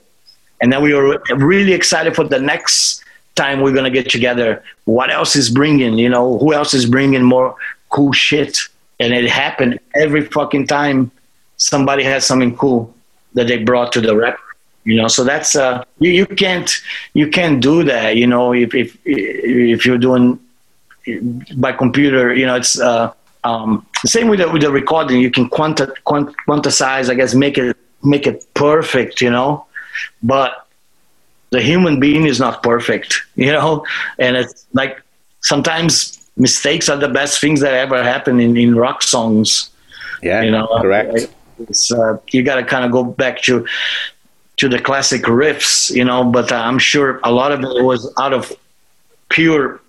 and 0.61 0.71
then 0.71 0.81
we 0.81 0.93
were 0.93 1.21
really 1.35 1.73
excited 1.73 2.15
for 2.15 2.23
the 2.23 2.39
next 2.39 3.03
time 3.35 3.61
we're 3.61 3.73
going 3.73 3.91
to 3.91 4.01
get 4.01 4.09
together. 4.09 4.63
What 4.85 5.09
else 5.11 5.35
is 5.35 5.49
bringing? 5.49 5.97
You 5.97 6.09
know, 6.09 6.37
who 6.37 6.53
else 6.53 6.73
is 6.73 6.85
bringing 6.85 7.23
more 7.23 7.55
cool 7.89 8.13
shit? 8.13 8.57
And 8.99 9.13
it 9.13 9.29
happened 9.29 9.79
every 9.95 10.23
fucking 10.25 10.67
time 10.67 11.11
somebody 11.57 12.03
has 12.03 12.25
something 12.25 12.55
cool 12.55 12.93
that 13.33 13.47
they 13.47 13.57
brought 13.57 13.91
to 13.93 14.01
the 14.01 14.15
rep 14.15 14.37
you 14.85 14.95
know 14.95 15.07
so 15.07 15.23
that's 15.23 15.55
uh 15.55 15.83
you, 15.99 16.11
you 16.11 16.25
can't 16.25 16.81
you 17.13 17.27
can't 17.27 17.61
do 17.61 17.83
that 17.83 18.15
you 18.17 18.27
know 18.27 18.53
if 18.53 18.73
if 18.73 18.97
if 19.05 19.85
you're 19.85 19.97
doing 19.97 20.39
by 21.55 21.71
computer 21.71 22.33
you 22.33 22.45
know 22.45 22.55
it's 22.55 22.79
uh 22.79 23.11
um 23.43 23.85
same 24.05 24.27
with 24.27 24.39
the 24.39 24.49
with 24.49 24.61
the 24.61 24.71
recording. 24.71 25.21
You 25.21 25.31
can 25.31 25.49
quanti- 25.49 25.93
quant- 26.03 26.35
quantize 26.47 27.09
i 27.09 27.13
guess 27.13 27.33
make 27.33 27.57
it 27.57 27.77
make 28.03 28.27
it 28.27 28.45
perfect 28.53 29.21
you 29.21 29.29
know 29.29 29.65
but 30.21 30.67
the 31.51 31.61
human 31.61 31.99
being 31.99 32.25
is 32.25 32.39
not 32.39 32.63
perfect 32.63 33.21
you 33.35 33.51
know 33.51 33.85
and 34.19 34.35
it's 34.35 34.65
like 34.73 35.01
sometimes 35.41 36.19
mistakes 36.35 36.89
are 36.89 36.97
the 36.97 37.09
best 37.09 37.39
things 37.39 37.59
that 37.61 37.73
ever 37.73 38.01
happen 38.03 38.39
in, 38.39 38.57
in 38.57 38.75
rock 38.75 39.03
songs. 39.03 39.69
Yeah 40.21 40.41
you 40.41 40.51
know 40.51 40.67
correct. 40.81 41.27
it's, 41.59 41.91
uh, 41.91 42.17
you 42.31 42.43
got 42.43 42.55
to 42.55 42.63
kind 42.63 42.85
of 42.85 42.91
go 42.91 43.03
back 43.03 43.41
to 43.43 43.65
to 44.63 44.69
the 44.69 44.79
classic 44.79 45.23
riffs, 45.23 45.93
you 45.93 46.05
know, 46.05 46.23
but 46.23 46.49
uh, 46.49 46.55
I'm 46.55 46.79
sure 46.79 47.19
a 47.25 47.31
lot 47.31 47.51
of 47.51 47.59
it 47.65 47.83
was 47.83 48.09
out 48.17 48.31
of 48.31 48.53
pure, 49.27 49.81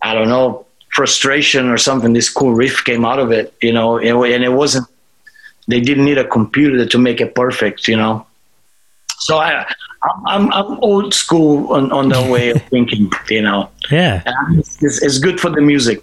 I 0.00 0.14
don't 0.14 0.28
know, 0.28 0.64
frustration 0.94 1.68
or 1.68 1.76
something. 1.76 2.14
This 2.14 2.30
cool 2.30 2.54
riff 2.54 2.84
came 2.84 3.04
out 3.04 3.18
of 3.18 3.32
it, 3.32 3.52
you 3.60 3.70
know, 3.70 3.98
and 3.98 4.44
it 4.44 4.52
wasn't, 4.54 4.86
they 5.68 5.80
didn't 5.80 6.06
need 6.06 6.16
a 6.16 6.26
computer 6.26 6.86
to 6.86 6.98
make 6.98 7.20
it 7.20 7.34
perfect, 7.34 7.86
you 7.86 7.98
know. 7.98 8.26
So 9.18 9.36
I, 9.36 9.70
I'm, 10.26 10.50
I'm 10.54 10.80
old 10.80 11.12
school 11.12 11.70
on, 11.74 11.92
on 11.92 12.08
the 12.08 12.22
way 12.32 12.48
of 12.48 12.62
thinking, 12.70 13.12
you 13.28 13.42
know. 13.42 13.68
Yeah. 13.90 14.22
It's, 14.52 15.02
it's, 15.02 15.18
good 15.18 15.38
for 15.38 15.50
the 15.50 15.60
music. 15.60 16.02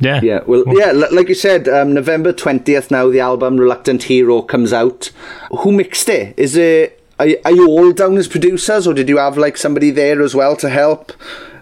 Yeah. 0.00 0.18
Yeah. 0.20 0.40
Well, 0.48 0.64
yeah, 0.66 0.90
like 0.90 1.28
you 1.28 1.36
said, 1.36 1.68
um, 1.68 1.94
November 1.94 2.32
20th 2.32 2.90
now, 2.90 3.08
the 3.08 3.20
album 3.20 3.56
Reluctant 3.56 4.02
Hero 4.02 4.42
comes 4.42 4.72
out. 4.72 5.12
Who 5.60 5.70
mixed 5.70 6.08
it? 6.08 6.36
Is 6.36 6.56
it 6.56 6.99
are, 7.20 7.28
are 7.44 7.52
you 7.52 7.68
all 7.68 7.92
down 7.92 8.16
as 8.16 8.26
producers, 8.26 8.86
or 8.86 8.94
did 8.94 9.08
you 9.08 9.18
have 9.18 9.36
like 9.36 9.58
somebody 9.58 9.90
there 9.90 10.22
as 10.22 10.34
well 10.34 10.56
to 10.56 10.70
help? 10.70 11.12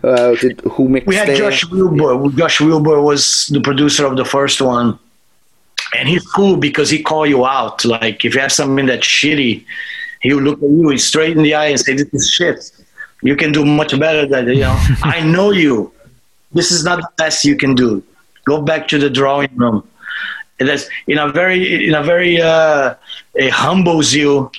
Uh, 0.05 0.37
did, 0.37 0.61
who 0.61 0.89
mixed? 0.89 1.09
We 1.09 1.17
had? 1.17 1.37
Josh 1.37 1.69
Wilbur. 1.69 2.31
Josh 2.37 2.61
Wilbur 2.61 3.03
was 3.03 3.49
the 3.49 3.61
producer 3.61 4.07
of 4.07 4.17
the 4.17 4.25
first 4.25 4.61
one, 4.61 4.97
and 5.97 6.09
he's 6.09 6.25
cool 6.27 6.57
because 6.57 6.91
he 6.91 7.03
call 7.03 7.27
you 7.27 7.45
out. 7.45 7.85
Like 7.85 8.25
if 8.25 8.37
you 8.37 8.41
have 8.41 8.53
something 8.53 8.87
that's 8.87 9.07
shitty, 9.07 9.65
he'll 10.21 10.41
look 10.41 10.63
at 10.63 10.69
you 10.69 10.97
straight 10.99 11.37
in 11.37 11.43
the 11.43 11.55
eye 11.55 11.67
and 11.67 11.81
say, 11.81 11.95
"This 11.95 12.09
is 12.13 12.31
shit. 12.31 12.71
You 13.23 13.35
can 13.35 13.51
do 13.51 13.65
much 13.65 13.99
better 13.99 14.27
than 14.27 14.47
you 14.49 14.61
know. 14.61 14.79
I 15.03 15.21
know 15.21 15.51
you. 15.51 15.93
This 16.53 16.71
is 16.71 16.85
not 16.85 17.01
the 17.01 17.09
best 17.17 17.45
you 17.45 17.57
can 17.57 17.75
do. 17.75 18.05
Go 18.45 18.63
back 18.63 18.87
to 18.89 18.99
the 18.99 19.11
drawing 19.11 19.55
room." 19.57 19.83
And 20.61 20.69
that's 20.69 20.89
in 21.09 21.19
a 21.19 21.29
very 21.29 21.89
in 21.89 21.95
a 21.95 22.03
very 22.03 22.41
uh, 22.41 22.95
it 23.35 23.51
humbles 23.51 24.15
you 24.15 24.51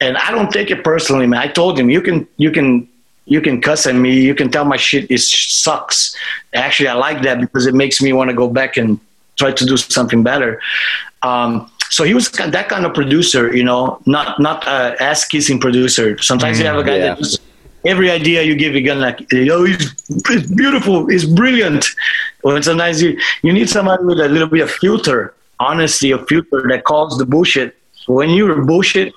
and 0.00 0.16
I 0.16 0.30
don't 0.30 0.50
take 0.50 0.70
it 0.70 0.82
personally, 0.82 1.26
man. 1.26 1.40
I 1.40 1.48
told 1.48 1.78
him 1.78 1.90
you 1.90 2.00
can 2.00 2.26
you 2.36 2.50
can 2.50 2.88
you 3.26 3.40
can 3.40 3.60
cuss 3.60 3.86
at 3.86 3.94
me, 3.94 4.20
you 4.20 4.34
can 4.34 4.50
tell 4.50 4.64
my 4.64 4.76
shit 4.76 5.10
is 5.10 5.30
sucks. 5.32 6.16
Actually, 6.52 6.88
I 6.88 6.94
like 6.94 7.22
that 7.22 7.40
because 7.40 7.66
it 7.66 7.74
makes 7.74 8.02
me 8.02 8.12
want 8.12 8.30
to 8.30 8.34
go 8.34 8.48
back 8.48 8.76
and 8.76 8.98
try 9.36 9.52
to 9.52 9.64
do 9.64 9.76
something 9.76 10.22
better. 10.22 10.60
Um, 11.22 11.70
so 11.90 12.04
he 12.04 12.14
was 12.14 12.30
that 12.30 12.68
kind 12.68 12.86
of 12.86 12.94
producer, 12.94 13.54
you 13.54 13.64
know, 13.64 14.00
not 14.06 14.40
not 14.40 14.66
a 14.66 14.96
ass 15.02 15.24
kissing 15.24 15.60
producer. 15.60 16.18
Sometimes 16.18 16.56
mm, 16.56 16.60
you 16.60 16.66
have 16.66 16.76
a 16.76 16.84
guy 16.84 16.96
yeah. 16.96 17.14
that 17.14 17.18
just 17.18 17.40
every 17.84 18.10
idea 18.10 18.42
you 18.42 18.54
give, 18.54 18.74
you're 18.74 18.82
gonna 18.82 19.00
like, 19.00 19.26
oh, 19.32 19.64
he's, 19.64 19.94
he's 20.28 20.50
beautiful, 20.52 21.06
he's 21.06 21.24
brilliant. 21.24 21.86
Well, 22.42 22.62
sometimes 22.62 23.02
you 23.02 23.18
you 23.42 23.52
need 23.52 23.68
somebody 23.68 24.04
with 24.04 24.20
a 24.20 24.28
little 24.28 24.48
bit 24.48 24.62
of 24.62 24.70
filter, 24.70 25.34
honesty, 25.58 26.10
a 26.12 26.18
filter 26.18 26.66
that 26.68 26.84
calls 26.84 27.18
the 27.18 27.26
bullshit. 27.26 27.76
When 28.06 28.30
you're 28.30 28.64
bullshit, 28.64 29.12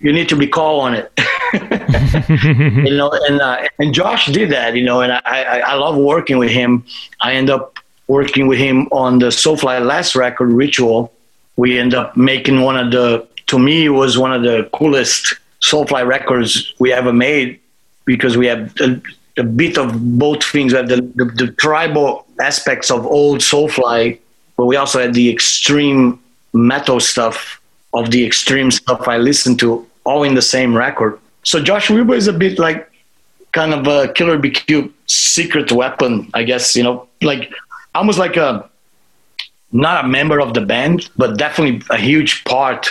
you 0.00 0.12
need 0.12 0.28
to 0.28 0.36
be 0.36 0.46
called 0.46 0.82
on 0.82 0.94
it. 0.94 1.12
you 2.86 2.96
know, 2.96 3.10
and 3.10 3.40
uh, 3.40 3.66
and 3.78 3.94
Josh 3.94 4.26
did 4.26 4.50
that, 4.50 4.76
you 4.76 4.84
know, 4.84 5.00
and 5.00 5.12
I, 5.12 5.20
I, 5.24 5.58
I 5.60 5.74
love 5.74 5.96
working 5.96 6.38
with 6.38 6.50
him. 6.50 6.84
I 7.20 7.34
end 7.34 7.50
up 7.50 7.78
working 8.06 8.46
with 8.46 8.58
him 8.58 8.88
on 8.90 9.18
the 9.18 9.26
Soulfly 9.26 9.84
last 9.84 10.14
record, 10.14 10.50
Ritual. 10.50 11.12
We 11.56 11.78
end 11.78 11.94
up 11.94 12.16
making 12.16 12.62
one 12.62 12.76
of 12.76 12.90
the, 12.90 13.26
to 13.48 13.58
me, 13.58 13.88
was 13.88 14.18
one 14.18 14.32
of 14.32 14.42
the 14.42 14.68
coolest 14.72 15.34
Soulfly 15.60 16.06
records 16.06 16.74
we 16.78 16.92
ever 16.92 17.12
made 17.12 17.60
because 18.04 18.36
we 18.36 18.46
have 18.46 18.72
a, 18.80 19.00
a 19.36 19.42
bit 19.42 19.76
of 19.76 20.18
both 20.18 20.44
things. 20.44 20.72
We 20.72 20.78
have 20.78 20.88
the, 20.88 21.02
the, 21.14 21.24
the 21.24 21.52
tribal 21.52 22.26
aspects 22.40 22.90
of 22.90 23.06
old 23.06 23.40
Soulfly, 23.40 24.18
but 24.56 24.66
we 24.66 24.76
also 24.76 25.00
had 25.00 25.14
the 25.14 25.30
extreme 25.30 26.20
metal 26.52 27.00
stuff 27.00 27.60
of 27.92 28.10
the 28.10 28.24
extreme 28.24 28.70
stuff 28.70 29.08
I 29.08 29.18
listen 29.18 29.56
to 29.58 29.87
all 30.08 30.22
in 30.24 30.34
the 30.34 30.46
same 30.56 30.74
record. 30.74 31.18
So 31.42 31.62
Josh 31.62 31.90
Wilbur 31.90 32.14
is 32.14 32.28
a 32.28 32.32
bit 32.32 32.58
like 32.58 32.90
kind 33.52 33.74
of 33.74 33.86
a 33.86 34.12
Killer 34.14 34.38
Be 34.38 34.50
Killed 34.50 34.90
secret 35.06 35.70
weapon, 35.70 36.30
I 36.32 36.42
guess. 36.44 36.74
You 36.74 36.82
know, 36.82 37.08
like 37.20 37.52
almost 37.94 38.18
like 38.18 38.36
a 38.36 38.68
not 39.70 40.04
a 40.04 40.08
member 40.08 40.40
of 40.40 40.54
the 40.54 40.62
band, 40.62 41.10
but 41.18 41.36
definitely 41.36 41.82
a 41.90 41.98
huge 41.98 42.44
part 42.44 42.88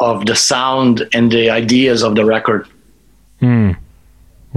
of 0.00 0.24
the 0.24 0.34
sound 0.34 1.06
and 1.12 1.30
the 1.30 1.50
ideas 1.50 2.02
of 2.02 2.14
the 2.14 2.24
record. 2.24 2.66
Hmm. 3.40 3.72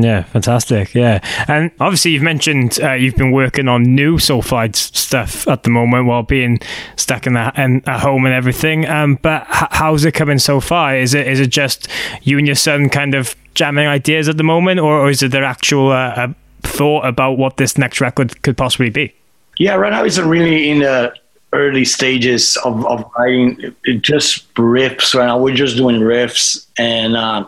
Yeah, 0.01 0.23
fantastic. 0.23 0.95
Yeah, 0.95 1.19
and 1.47 1.71
obviously 1.79 2.11
you've 2.11 2.23
mentioned 2.23 2.79
uh, 2.81 2.93
you've 2.93 3.15
been 3.15 3.31
working 3.31 3.67
on 3.67 3.83
new 3.83 4.17
Soulfly 4.17 4.75
stuff 4.75 5.47
at 5.47 5.63
the 5.63 5.69
moment 5.69 6.07
while 6.07 6.23
being 6.23 6.59
stuck 6.95 7.27
in, 7.27 7.33
the, 7.33 7.51
in 7.55 7.87
at 7.87 7.99
home 7.99 8.25
and 8.25 8.33
everything. 8.33 8.87
Um, 8.87 9.19
but 9.21 9.43
h- 9.43 9.67
how's 9.71 10.03
it 10.05 10.13
coming 10.13 10.39
so 10.39 10.59
far? 10.59 10.95
Is 10.95 11.13
it 11.13 11.27
is 11.27 11.39
it 11.39 11.47
just 11.47 11.87
you 12.23 12.37
and 12.37 12.47
your 12.47 12.55
son 12.55 12.89
kind 12.89 13.13
of 13.13 13.35
jamming 13.53 13.87
ideas 13.87 14.27
at 14.27 14.37
the 14.37 14.43
moment, 14.43 14.79
or, 14.79 15.01
or 15.01 15.09
is 15.09 15.21
it 15.21 15.31
their 15.31 15.43
actual 15.43 15.91
uh, 15.91 16.29
thought 16.63 17.05
about 17.05 17.37
what 17.37 17.57
this 17.57 17.77
next 17.77 18.01
record 18.01 18.41
could 18.41 18.57
possibly 18.57 18.89
be? 18.89 19.13
Yeah, 19.57 19.75
right 19.75 19.91
now 19.91 20.03
it's 20.03 20.17
really 20.17 20.69
in 20.69 20.79
the 20.79 21.13
early 21.53 21.85
stages 21.85 22.57
of, 22.65 22.85
of 22.87 23.03
writing. 23.17 23.75
It 23.83 24.01
just 24.01 24.51
riffs 24.55 25.13
right 25.13 25.27
now. 25.27 25.37
We're 25.37 25.55
just 25.55 25.77
doing 25.77 25.97
riffs 26.01 26.65
and. 26.77 27.15
Uh, 27.15 27.47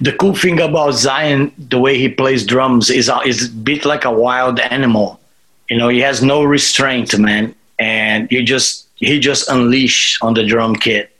the 0.00 0.12
cool 0.12 0.34
thing 0.34 0.60
about 0.60 0.94
Zyon, 0.94 1.52
the 1.56 1.78
way 1.78 1.98
he 1.98 2.08
plays 2.08 2.44
drums, 2.44 2.90
is 2.90 3.08
uh, 3.08 3.20
is 3.24 3.46
a 3.46 3.50
bit 3.50 3.84
like 3.84 4.04
a 4.04 4.12
wild 4.12 4.58
animal. 4.60 5.20
You 5.68 5.78
know, 5.78 5.88
he 5.88 6.00
has 6.00 6.22
no 6.22 6.42
restraint, 6.42 7.18
man, 7.18 7.54
and 7.78 8.30
you 8.30 8.42
just 8.42 8.88
he 8.96 9.18
just 9.18 9.48
unleash 9.48 10.20
on 10.22 10.34
the 10.34 10.44
drum 10.44 10.76
kit, 10.76 11.10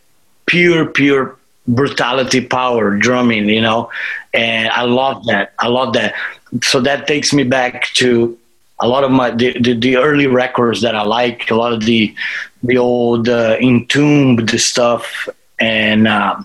pure, 0.47 0.87
pure 0.87 1.37
brutality, 1.69 2.41
power 2.41 2.97
drumming. 2.97 3.49
You 3.49 3.61
know, 3.61 3.91
and 4.35 4.69
I 4.71 4.83
love 4.83 5.27
that. 5.27 5.53
I 5.59 5.69
love 5.69 5.93
that. 5.95 6.15
So 6.63 6.81
that 6.81 7.07
takes 7.07 7.33
me 7.33 7.45
back 7.45 7.87
to 7.95 8.39
a 8.81 8.89
lot 8.89 9.05
of 9.05 9.11
my 9.11 9.31
the, 9.31 9.59
the, 9.59 9.75
the 9.75 9.97
early 9.97 10.27
records 10.27 10.83
that 10.83 10.95
I 10.95 11.03
like. 11.03 11.51
A 11.51 11.55
lot 11.55 11.73
of 11.73 11.85
the 11.85 12.15
the 12.63 12.79
old 12.79 13.29
uh, 13.29 13.57
entombed 13.61 14.51
stuff 14.61 15.29
and. 15.59 16.09
Uh, 16.09 16.43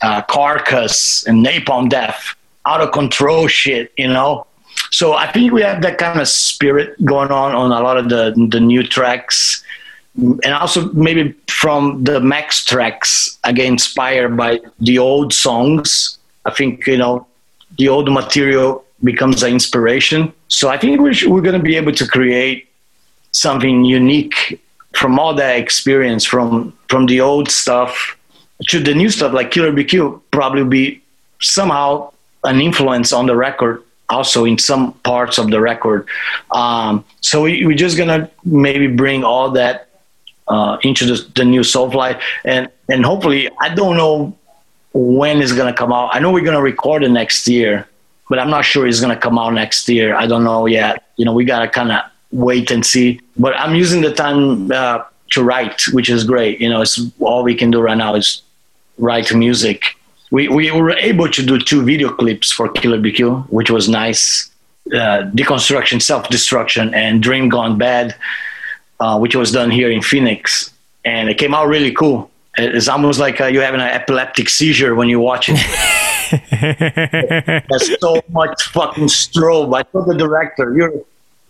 uh, 0.00 0.22
Carcass 0.22 1.26
and 1.26 1.44
Napalm 1.44 1.88
Death, 1.88 2.34
out 2.66 2.80
of 2.80 2.92
control 2.92 3.48
shit, 3.48 3.92
you 3.96 4.08
know. 4.08 4.46
So 4.90 5.14
I 5.14 5.30
think 5.32 5.52
we 5.52 5.62
have 5.62 5.82
that 5.82 5.98
kind 5.98 6.20
of 6.20 6.28
spirit 6.28 7.02
going 7.04 7.30
on 7.30 7.54
on 7.54 7.72
a 7.72 7.80
lot 7.80 7.96
of 7.96 8.08
the 8.08 8.32
the 8.50 8.60
new 8.60 8.82
tracks, 8.82 9.62
and 10.16 10.46
also 10.46 10.92
maybe 10.92 11.34
from 11.48 12.04
the 12.04 12.20
Max 12.20 12.64
tracks, 12.64 13.38
again 13.44 13.72
inspired 13.72 14.36
by 14.36 14.60
the 14.80 14.98
old 14.98 15.32
songs. 15.32 16.18
I 16.44 16.50
think 16.52 16.86
you 16.86 16.98
know 16.98 17.26
the 17.76 17.88
old 17.88 18.10
material 18.10 18.84
becomes 19.04 19.42
an 19.42 19.52
inspiration. 19.52 20.32
So 20.48 20.68
I 20.68 20.78
think 20.78 21.00
we're 21.00 21.14
we're 21.28 21.42
going 21.42 21.58
to 21.58 21.62
be 21.62 21.76
able 21.76 21.92
to 21.92 22.06
create 22.06 22.68
something 23.32 23.84
unique 23.84 24.60
from 24.92 25.18
all 25.18 25.34
that 25.34 25.58
experience 25.58 26.24
from 26.24 26.72
from 26.88 27.06
the 27.06 27.20
old 27.20 27.50
stuff 27.50 28.17
to 28.66 28.80
the 28.80 28.94
new 28.94 29.10
stuff 29.10 29.32
like 29.32 29.50
Killer 29.50 29.72
Be 29.72 29.84
Killed 29.84 30.20
probably 30.30 30.64
be 30.64 31.02
somehow 31.40 32.10
an 32.44 32.60
influence 32.60 33.12
on 33.12 33.26
the 33.26 33.36
record 33.36 33.82
also 34.08 34.44
in 34.44 34.58
some 34.58 34.92
parts 35.00 35.38
of 35.38 35.50
the 35.50 35.60
record. 35.60 36.06
Um, 36.50 37.04
so 37.20 37.42
we, 37.42 37.64
are 37.64 37.74
just 37.74 37.96
gonna 37.96 38.30
maybe 38.44 38.86
bring 38.86 39.24
all 39.24 39.50
that 39.50 39.88
uh, 40.48 40.78
into 40.82 41.04
the, 41.04 41.30
the 41.34 41.44
new 41.44 41.60
Soulfly, 41.60 42.20
and 42.44 42.70
and 42.88 43.04
hopefully 43.04 43.50
I 43.60 43.74
don't 43.74 43.96
know 43.96 44.36
when 44.92 45.42
it's 45.42 45.52
gonna 45.52 45.74
come 45.74 45.92
out. 45.92 46.14
I 46.14 46.20
know 46.20 46.32
we're 46.32 46.44
gonna 46.44 46.62
record 46.62 47.02
it 47.02 47.10
next 47.10 47.46
year, 47.46 47.86
but 48.28 48.38
I'm 48.38 48.50
not 48.50 48.64
sure 48.64 48.86
it's 48.86 49.00
gonna 49.00 49.16
come 49.16 49.38
out 49.38 49.52
next 49.52 49.88
year. 49.88 50.14
I 50.14 50.26
don't 50.26 50.44
know 50.44 50.66
yet. 50.66 51.04
You 51.16 51.24
know, 51.24 51.32
we 51.32 51.44
gotta 51.44 51.68
kind 51.68 51.92
of 51.92 52.04
wait 52.32 52.70
and 52.70 52.84
see. 52.84 53.20
But 53.36 53.54
I'm 53.58 53.74
using 53.74 54.00
the 54.00 54.12
time 54.12 54.72
uh, 54.72 55.04
to 55.32 55.44
write, 55.44 55.82
which 55.92 56.08
is 56.08 56.24
great. 56.24 56.60
You 56.60 56.70
know, 56.70 56.80
it's 56.80 56.98
all 57.20 57.42
we 57.42 57.54
can 57.54 57.70
do 57.70 57.80
right 57.80 57.96
now 57.96 58.14
is 58.14 58.42
write 58.98 59.34
music. 59.34 59.96
We, 60.30 60.48
we 60.48 60.70
were 60.70 60.90
able 60.90 61.28
to 61.28 61.46
do 61.46 61.58
two 61.58 61.82
video 61.82 62.10
clips 62.10 62.52
for 62.52 62.68
Killer 62.68 63.00
Be 63.00 63.12
Killed, 63.12 63.44
which 63.48 63.70
was 63.70 63.88
nice. 63.88 64.50
Uh, 64.92 65.30
Deconstruction, 65.34 66.00
Self 66.00 66.28
Destruction, 66.28 66.94
and 66.94 67.22
Dream 67.22 67.48
Gone 67.48 67.78
Bad, 67.78 68.14
uh, 69.00 69.18
which 69.18 69.34
was 69.34 69.52
done 69.52 69.70
here 69.70 69.90
in 69.90 70.02
Phoenix. 70.02 70.72
And 71.04 71.28
it 71.28 71.38
came 71.38 71.54
out 71.54 71.68
really 71.68 71.92
cool. 71.92 72.30
It's 72.56 72.88
almost 72.88 73.20
like 73.20 73.40
uh, 73.40 73.46
you're 73.46 73.62
having 73.62 73.80
an 73.80 73.88
epileptic 73.88 74.48
seizure 74.48 74.94
when 74.94 75.08
you 75.08 75.20
watch 75.20 75.48
it. 75.48 75.56
There's 77.70 78.00
so 78.00 78.20
much 78.30 78.62
fucking 78.64 79.04
strobe. 79.04 79.74
I 79.76 79.82
told 79.82 80.08
the 80.08 80.16
director, 80.16 80.74
"You're 80.76 80.92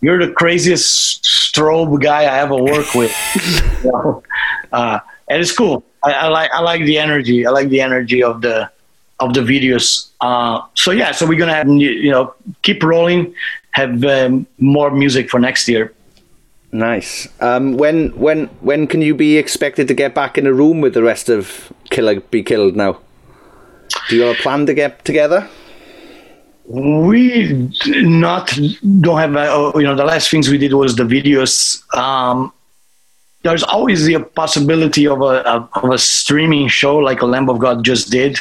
you're 0.01 0.25
the 0.25 0.31
craziest 0.31 1.23
strobe 1.23 2.01
guy 2.01 2.23
I 2.23 2.39
ever 2.39 2.55
worked 2.55 2.93
with." 2.93 3.11
you 3.83 3.91
know? 3.91 4.23
uh, 4.71 4.99
and 5.29 5.41
it's 5.41 5.55
cool. 5.55 5.83
I, 6.03 6.11
I, 6.13 6.27
like 6.27 6.51
I 6.51 6.59
like 6.61 6.83
the 6.83 6.97
energy. 6.97 7.45
I 7.45 7.51
like 7.51 7.69
the 7.69 7.81
energy 7.81 8.23
of 8.23 8.41
the 8.41 8.69
of 9.19 9.33
the 9.33 9.41
videos. 9.41 10.09
Uh, 10.21 10.61
so 10.73 10.91
yeah, 10.91 11.11
so 11.11 11.25
we're 11.25 11.39
gonna 11.39 11.53
have 11.53 11.67
you 11.67 12.11
know 12.11 12.33
keep 12.61 12.83
rolling, 12.83 13.33
have 13.71 14.03
um, 14.03 14.47
more 14.57 14.91
music 14.91 15.29
for 15.29 15.39
next 15.39 15.67
year. 15.67 15.93
Nice. 16.71 17.27
Um, 17.41 17.77
when 17.77 18.09
when 18.09 18.47
when 18.61 18.87
can 18.87 19.01
you 19.01 19.15
be 19.15 19.37
expected 19.37 19.87
to 19.87 19.93
get 19.93 20.13
back 20.13 20.37
in 20.37 20.45
a 20.45 20.53
room 20.53 20.81
with 20.81 20.93
the 20.93 21.03
rest 21.03 21.29
of 21.29 21.73
Killer 21.89 22.19
Be 22.19 22.43
Killed 22.43 22.75
now? 22.75 22.99
Do 24.09 24.15
you 24.15 24.21
have 24.23 24.39
a 24.39 24.41
plan 24.41 24.65
to 24.67 24.73
get 24.73 25.03
together? 25.03 25.47
We 26.65 27.71
not 27.87 28.57
don't 29.01 29.17
have 29.17 29.35
uh, 29.35 29.71
you 29.75 29.83
know 29.83 29.95
the 29.95 30.05
last 30.05 30.29
things 30.29 30.49
we 30.49 30.59
did 30.59 30.73
was 30.73 30.95
the 30.95 31.03
videos. 31.03 31.81
Um, 31.95 32.53
there's 33.43 33.63
always 33.63 34.05
the 34.05 34.19
possibility 34.19 35.07
of 35.07 35.21
a, 35.21 35.47
of 35.49 35.91
a 35.91 35.97
streaming 35.97 36.67
show 36.67 36.97
like 36.97 37.21
a 37.21 37.25
Lamb 37.25 37.49
of 37.49 37.59
God 37.59 37.83
just 37.83 38.11
did. 38.11 38.37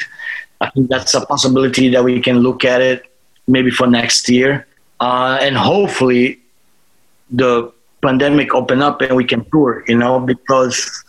I 0.61 0.71
think 0.71 0.89
that's 0.89 1.15
a 1.15 1.25
possibility 1.25 1.89
that 1.91 2.03
we 2.03 2.21
can 2.21 2.41
look 2.41 2.65
at 2.65 2.81
it 2.81 3.05
maybe 3.47 3.71
for 3.71 3.87
next 3.87 4.29
year, 4.29 4.67
uh, 5.01 5.39
and 5.41 5.57
hopefully 5.57 6.41
the 7.31 7.73
pandemic 8.03 8.55
open 8.55 8.83
up 8.83 9.01
and 9.01 9.17
we 9.17 9.25
can 9.25 9.49
tour. 9.51 9.85
You 9.87 9.97
know, 9.97 10.19
because 10.19 11.05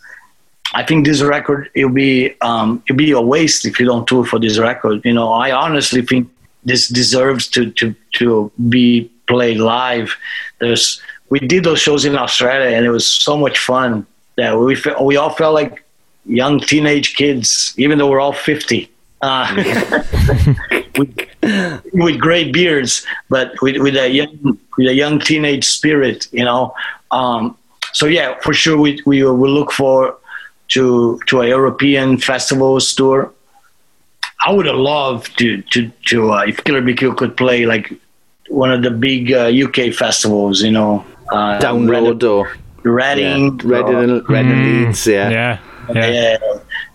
I 0.73 0.83
think 0.83 1.05
this 1.05 1.21
record 1.23 1.69
it'll 1.73 1.89
be 1.89 2.35
um, 2.41 2.83
it'll 2.85 2.97
be 2.97 3.11
a 3.11 3.21
waste 3.21 3.65
if 3.65 3.79
you 3.79 3.87
don't 3.87 4.07
tour 4.07 4.23
for 4.23 4.39
this 4.39 4.59
record. 4.59 5.03
You 5.03 5.13
know, 5.13 5.33
I 5.33 5.51
honestly 5.51 6.03
think 6.03 6.29
this 6.63 6.87
deserves 6.87 7.47
to 7.49 7.71
to 7.71 7.95
to 8.13 8.51
be 8.69 9.11
played 9.27 9.57
live. 9.57 10.15
There's 10.59 11.01
we 11.29 11.39
did 11.39 11.63
those 11.63 11.79
shows 11.79 12.05
in 12.05 12.17
Australia, 12.17 12.75
and 12.75 12.85
it 12.85 12.89
was 12.89 13.05
so 13.05 13.37
much 13.37 13.59
fun 13.59 14.05
that 14.37 14.57
we 14.57 14.75
fe- 14.75 14.95
we 15.01 15.15
all 15.17 15.29
felt 15.29 15.53
like 15.53 15.83
young 16.25 16.59
teenage 16.59 17.15
kids, 17.15 17.73
even 17.77 17.97
though 17.97 18.09
we're 18.09 18.19
all 18.19 18.33
fifty. 18.33 18.91
Uh, 19.21 19.53
with, 20.97 21.27
with, 21.93 22.17
great 22.17 22.53
beards, 22.53 23.05
but 23.29 23.51
with, 23.61 23.75
with 23.77 23.97
a 23.97 24.09
young 24.09 24.57
with 24.77 24.87
a 24.87 24.93
young 24.93 25.19
teenage 25.19 25.65
spirit, 25.65 26.27
you 26.31 26.45
know. 26.45 26.73
Um, 27.11 27.57
so 27.93 28.05
yeah, 28.05 28.39
for 28.41 28.53
sure, 28.53 28.77
we 28.77 29.01
we 29.05 29.23
will 29.23 29.49
look 29.49 29.71
for 29.71 30.17
to 30.69 31.19
to 31.27 31.41
a 31.41 31.47
European 31.47 32.17
festivals 32.17 32.95
tour. 32.95 33.31
I 34.45 34.53
would 34.53 34.65
have 34.65 34.77
loved 34.77 35.37
to 35.39 35.61
to 35.61 35.91
to 36.07 36.31
uh, 36.31 36.43
if 36.47 36.63
Killer 36.63 36.81
Be 36.81 36.93
Killed 36.93 37.17
could 37.17 37.35
play 37.35 37.65
like 37.65 37.91
one 38.47 38.71
of 38.71 38.81
the 38.81 38.91
big 38.91 39.31
uh, 39.31 39.47
UK 39.47 39.93
festivals, 39.93 40.61
you 40.61 40.71
know, 40.71 41.05
uh, 41.31 41.59
download 41.59 42.23
or 42.23 42.51
Reading, 42.83 43.59
yeah. 43.59 43.77
Reading, 43.77 43.95
and, 43.95 44.29
Reading 44.29 44.51
mm, 44.51 44.85
Leeds, 44.85 45.05
yeah, 45.05 45.29
yeah, 45.29 45.59
yeah. 45.93 46.09
yeah. 46.09 46.37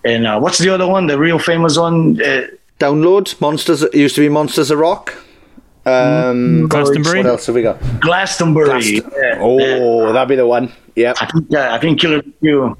And 0.03 0.27
uh, 0.27 0.39
what's 0.39 0.57
the 0.57 0.69
other 0.69 0.87
one? 0.87 1.07
The 1.07 1.17
real 1.17 1.37
famous 1.37 1.77
one? 1.77 2.19
Uh, 2.21 2.47
Download 2.79 3.39
Monsters. 3.39 3.83
It 3.83 3.95
used 3.95 4.15
to 4.15 4.21
be 4.21 4.29
Monsters 4.29 4.71
of 4.71 4.79
Rock. 4.79 5.15
Um, 5.85 6.67
Glastonbury. 6.67 7.19
What 7.19 7.27
else 7.27 7.45
have 7.45 7.55
we 7.55 7.61
got? 7.61 7.79
Glastonbury. 8.01 8.95
yeah, 8.95 9.37
oh, 9.39 10.11
that'd 10.11 10.27
be 10.27 10.35
the 10.35 10.47
one. 10.47 10.73
Yeah. 10.95 11.13
I 11.21 11.27
think, 11.27 11.53
uh, 11.53 11.69
I 11.71 11.79
think 11.79 11.99
Killer 11.99 12.23
you 12.41 12.75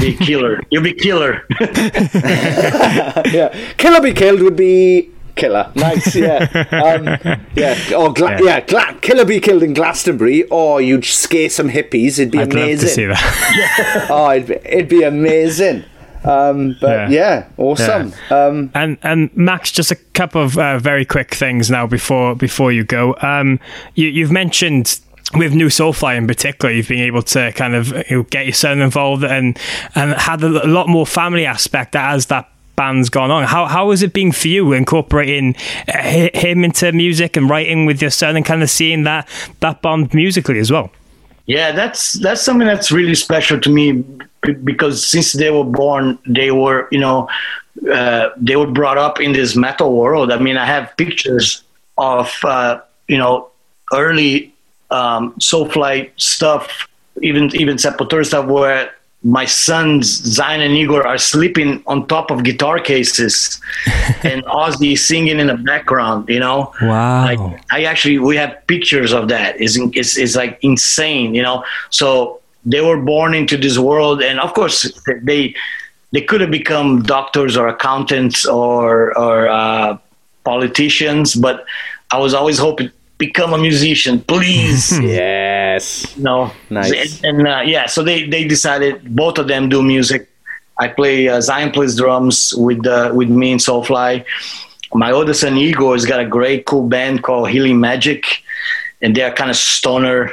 be 0.00 0.14
killer. 0.14 0.60
You'll 0.70 0.82
be 0.82 0.92
killer. 0.92 1.46
yeah, 1.60 3.48
Killer 3.76 4.00
be 4.00 4.12
killed 4.12 4.42
would 4.42 4.56
be 4.56 5.10
killer. 5.36 5.70
Nice, 5.74 6.16
yeah, 6.16 6.38
um, 6.72 7.44
yeah. 7.54 7.78
Or 7.96 8.12
gla- 8.12 8.32
yeah, 8.32 8.42
yeah 8.42 8.60
gla- 8.60 8.98
killer 9.00 9.24
be 9.24 9.40
killed 9.40 9.62
in 9.62 9.74
Glastonbury, 9.74 10.44
or 10.44 10.80
you'd 10.80 11.04
scare 11.04 11.50
some 11.50 11.68
hippies. 11.68 12.18
It'd 12.18 12.30
be 12.30 12.40
I'd 12.40 12.52
amazing. 12.52 12.70
Love 12.70 12.80
to 12.80 12.88
see 12.88 13.06
that. 13.06 14.06
oh, 14.10 14.30
it'd 14.30 14.48
be, 14.48 14.54
it'd 14.68 14.88
be 14.88 15.02
amazing. 15.02 15.84
Um, 16.24 16.76
but 16.80 17.10
yeah, 17.10 17.10
yeah 17.10 17.48
awesome. 17.56 18.12
Yeah. 18.30 18.46
Um, 18.46 18.70
and 18.74 18.98
and 19.02 19.36
Max, 19.36 19.70
just 19.70 19.92
a 19.92 19.96
couple 20.14 20.42
of 20.42 20.58
uh, 20.58 20.78
very 20.78 21.04
quick 21.04 21.34
things 21.34 21.70
now 21.70 21.86
before 21.86 22.34
before 22.34 22.72
you 22.72 22.82
go. 22.82 23.16
Um, 23.22 23.60
you, 23.94 24.08
you've 24.08 24.32
mentioned 24.32 25.00
with 25.34 25.54
New 25.54 25.68
Soulfly 25.68 26.16
in 26.16 26.26
particular, 26.26 26.72
you've 26.72 26.88
been 26.88 27.02
able 27.02 27.22
to 27.22 27.52
kind 27.52 27.74
of 27.74 27.92
you 28.10 28.18
know, 28.18 28.22
get 28.24 28.46
your 28.46 28.54
son 28.54 28.80
involved 28.80 29.24
and 29.24 29.58
and 29.94 30.12
had 30.14 30.42
a 30.42 30.48
lot 30.66 30.88
more 30.88 31.06
family 31.06 31.46
aspect 31.46 31.94
as 31.94 32.26
that 32.26 32.48
band's 32.76 33.08
gone 33.10 33.30
on. 33.30 33.44
How 33.44 33.66
how 33.66 33.90
has 33.90 34.02
it 34.02 34.12
been 34.12 34.32
for 34.32 34.48
you 34.48 34.72
incorporating 34.72 35.56
uh, 35.88 36.28
him 36.34 36.64
into 36.64 36.92
music 36.92 37.36
and 37.36 37.50
writing 37.50 37.86
with 37.86 38.00
your 38.00 38.10
son 38.10 38.36
and 38.36 38.44
kind 38.44 38.62
of 38.62 38.70
seeing 38.70 39.04
that 39.04 39.28
that 39.60 39.82
bond 39.82 40.14
musically 40.14 40.58
as 40.58 40.70
well? 40.70 40.90
Yeah, 41.46 41.72
that's 41.72 42.14
that's 42.14 42.42
something 42.42 42.66
that's 42.66 42.92
really 42.92 43.14
special 43.14 43.60
to 43.60 43.70
me 43.70 44.04
because 44.64 45.04
since 45.04 45.32
they 45.32 45.50
were 45.50 45.64
born, 45.64 46.18
they 46.26 46.50
were 46.50 46.88
you 46.90 46.98
know 46.98 47.28
uh, 47.92 48.30
they 48.36 48.56
were 48.56 48.66
brought 48.66 48.98
up 48.98 49.20
in 49.20 49.32
this 49.32 49.56
metal 49.56 49.96
world. 49.96 50.32
I 50.32 50.38
mean, 50.38 50.56
I 50.56 50.66
have 50.66 50.96
pictures 50.96 51.62
of 51.98 52.32
uh, 52.44 52.80
you 53.08 53.18
know 53.18 53.48
early 53.92 54.52
um, 54.90 55.34
Soulfly 55.34 56.10
stuff, 56.16 56.88
even 57.22 57.54
even 57.54 57.76
Sepultura 57.76 58.26
stuff, 58.26 58.46
where 58.46 58.92
my 59.22 59.44
sons 59.44 60.20
Zyon 60.22 60.60
and 60.60 60.74
Igor 60.74 61.06
are 61.06 61.18
sleeping 61.18 61.82
on 61.86 62.06
top 62.06 62.30
of 62.30 62.44
guitar 62.44 62.78
cases, 62.78 63.60
and 64.22 64.44
Ozzy 64.44 64.96
singing 64.96 65.40
in 65.40 65.48
the 65.48 65.54
background. 65.56 66.28
You 66.28 66.40
know, 66.40 66.72
wow! 66.82 67.24
Like, 67.24 67.64
I 67.70 67.84
actually 67.84 68.18
we 68.18 68.36
have 68.36 68.66
pictures 68.66 69.12
of 69.12 69.28
that. 69.28 69.60
It's, 69.60 69.76
it's 69.94 70.16
it's 70.16 70.36
like 70.36 70.58
insane. 70.62 71.34
You 71.34 71.42
know, 71.42 71.64
so 71.90 72.40
they 72.64 72.80
were 72.80 73.00
born 73.00 73.34
into 73.34 73.56
this 73.56 73.78
world, 73.78 74.22
and 74.22 74.38
of 74.40 74.54
course 74.54 74.92
they 75.22 75.54
they 76.12 76.20
could 76.20 76.40
have 76.40 76.50
become 76.50 77.02
doctors 77.02 77.56
or 77.56 77.68
accountants 77.68 78.46
or 78.46 79.16
or 79.18 79.48
uh, 79.48 79.98
politicians, 80.44 81.34
but 81.34 81.64
I 82.10 82.18
was 82.18 82.34
always 82.34 82.58
hoping 82.58 82.90
become 83.18 83.52
a 83.52 83.58
musician, 83.58 84.20
please. 84.20 84.98
yes. 85.02 86.16
No. 86.16 86.52
Nice. 86.70 87.22
And, 87.22 87.38
and 87.38 87.48
uh, 87.48 87.62
yeah, 87.64 87.86
so 87.86 88.02
they 88.02 88.28
they 88.28 88.44
decided 88.44 89.14
both 89.14 89.38
of 89.38 89.48
them 89.48 89.68
do 89.68 89.82
music. 89.82 90.28
I 90.78 90.88
play 90.88 91.28
uh, 91.28 91.38
Zyon 91.38 91.72
plays 91.72 91.96
drums 91.96 92.54
with 92.56 92.86
uh, 92.86 93.12
with 93.14 93.30
me 93.30 93.52
in 93.52 93.58
Soulfly. 93.58 94.24
My 94.94 95.10
older 95.10 95.34
son 95.34 95.56
Igor 95.56 95.94
has 95.94 96.04
got 96.06 96.20
a 96.20 96.26
great 96.26 96.66
cool 96.66 96.88
band 96.88 97.22
called 97.22 97.50
Healing 97.50 97.80
Magic, 97.80 98.24
and 99.02 99.16
they're 99.16 99.32
kind 99.32 99.50
of 99.50 99.56
stoner 99.56 100.32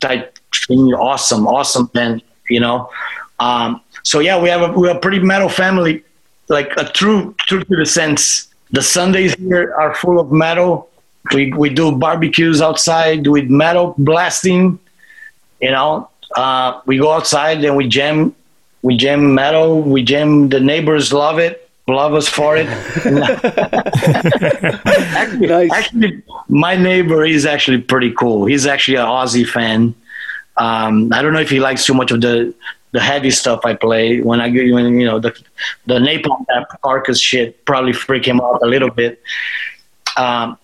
type 0.00 0.38
thing. 0.66 0.92
Awesome, 0.94 1.46
awesome 1.46 1.86
band. 1.86 2.22
You 2.48 2.60
know. 2.60 2.90
Um, 3.38 3.80
so 4.02 4.18
yeah, 4.18 4.40
we 4.40 4.48
have 4.48 4.62
a 4.62 4.72
we're 4.72 4.90
a 4.90 4.98
pretty 4.98 5.20
metal 5.20 5.48
family, 5.48 6.04
like 6.48 6.72
a 6.76 6.84
true 6.84 7.34
true 7.40 7.62
to 7.64 7.76
the 7.76 7.86
sense. 7.86 8.48
The 8.72 8.82
Sundays 8.82 9.34
here 9.34 9.74
are 9.74 9.94
full 9.94 10.20
of 10.20 10.30
metal 10.30 10.89
we 11.32 11.52
we 11.52 11.70
do 11.70 11.92
barbecues 11.92 12.60
outside 12.62 13.26
with 13.26 13.48
metal 13.48 13.94
blasting. 13.98 14.78
You 15.60 15.70
know, 15.72 16.08
uh, 16.36 16.80
we 16.86 16.98
go 16.98 17.12
outside 17.12 17.64
and 17.64 17.76
we 17.76 17.88
jam, 17.88 18.34
we 18.82 18.96
jam 18.96 19.34
metal. 19.34 19.82
We 19.82 20.02
jam. 20.02 20.48
The 20.48 20.60
neighbors 20.60 21.12
love 21.12 21.38
it, 21.38 21.68
love 21.86 22.14
us 22.14 22.28
for 22.28 22.56
it. 22.56 22.66
actually, 25.16 25.46
nice. 25.46 25.72
actually, 25.72 26.22
my 26.48 26.76
neighbor 26.76 27.24
is 27.24 27.46
actually 27.46 27.80
pretty 27.82 28.12
cool. 28.12 28.46
He's 28.46 28.66
actually 28.66 28.96
an 28.96 29.06
Ozzy 29.06 29.46
fan. 29.46 29.94
Um, 30.56 31.12
I 31.12 31.22
don't 31.22 31.32
know 31.32 31.40
if 31.40 31.50
he 31.50 31.60
likes 31.60 31.84
too 31.84 31.94
much 31.94 32.10
of 32.10 32.20
the 32.20 32.54
the 32.92 33.00
heavy 33.00 33.30
stuff 33.30 33.60
I 33.64 33.74
play. 33.74 34.20
When 34.20 34.40
I 34.40 34.50
when 34.50 34.98
you 35.00 35.06
know 35.06 35.18
the 35.18 35.32
the 35.86 35.98
napalm 35.98 36.44
carcass 36.82 37.20
shit 37.20 37.64
probably 37.64 37.92
freak 37.92 38.26
him 38.26 38.40
out 38.40 38.62
a 38.62 38.66
little 38.66 38.90
bit. 38.90 39.20
Um, 40.16 40.58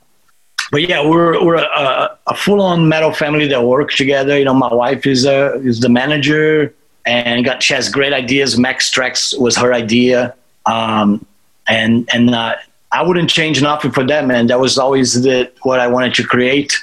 but 0.73 0.89
yeah, 0.89 1.07
we're 1.07 1.43
we're 1.45 1.57
a, 1.57 2.19
a 2.27 2.35
full 2.35 2.61
on 2.61 2.89
metal 2.89 3.13
family 3.13 3.47
that 3.49 3.63
works 3.63 3.97
together. 3.97 4.39
You 4.39 4.45
know, 4.45 4.55
my 4.55 4.73
wife 4.73 5.07
is 5.07 5.25
a 5.25 5.55
is 5.61 5.81
the 5.81 5.89
manager 5.89 6.75
and 7.07 7.45
got 7.45 7.63
she 7.63 7.73
has 7.75 7.89
great 7.89 8.13
ideas. 8.13 8.59
Max 8.59 8.91
Tracks 8.91 9.33
was 9.35 9.57
her 9.57 9.73
idea, 9.73 10.35
um, 10.67 11.25
and 11.69 12.09
and 12.13 12.35
uh, 12.35 12.57
I 12.91 13.03
wouldn't 13.03 13.31
change 13.31 13.63
nothing 13.63 13.93
for 13.93 14.05
that 14.05 14.27
man. 14.27 14.49
That 14.49 14.61
was 14.61 14.77
always 14.77 15.23
the 15.23 15.51
what 15.63 15.79
I 15.79 15.87
wanted 15.87 16.15
to 16.15 16.25
create 16.25 16.77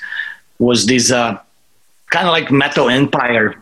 was 0.60 0.86
this 0.86 1.12
uh, 1.12 1.38
kind 2.10 2.28
of 2.28 2.32
like 2.32 2.52
metal 2.52 2.90
empire 2.90 3.56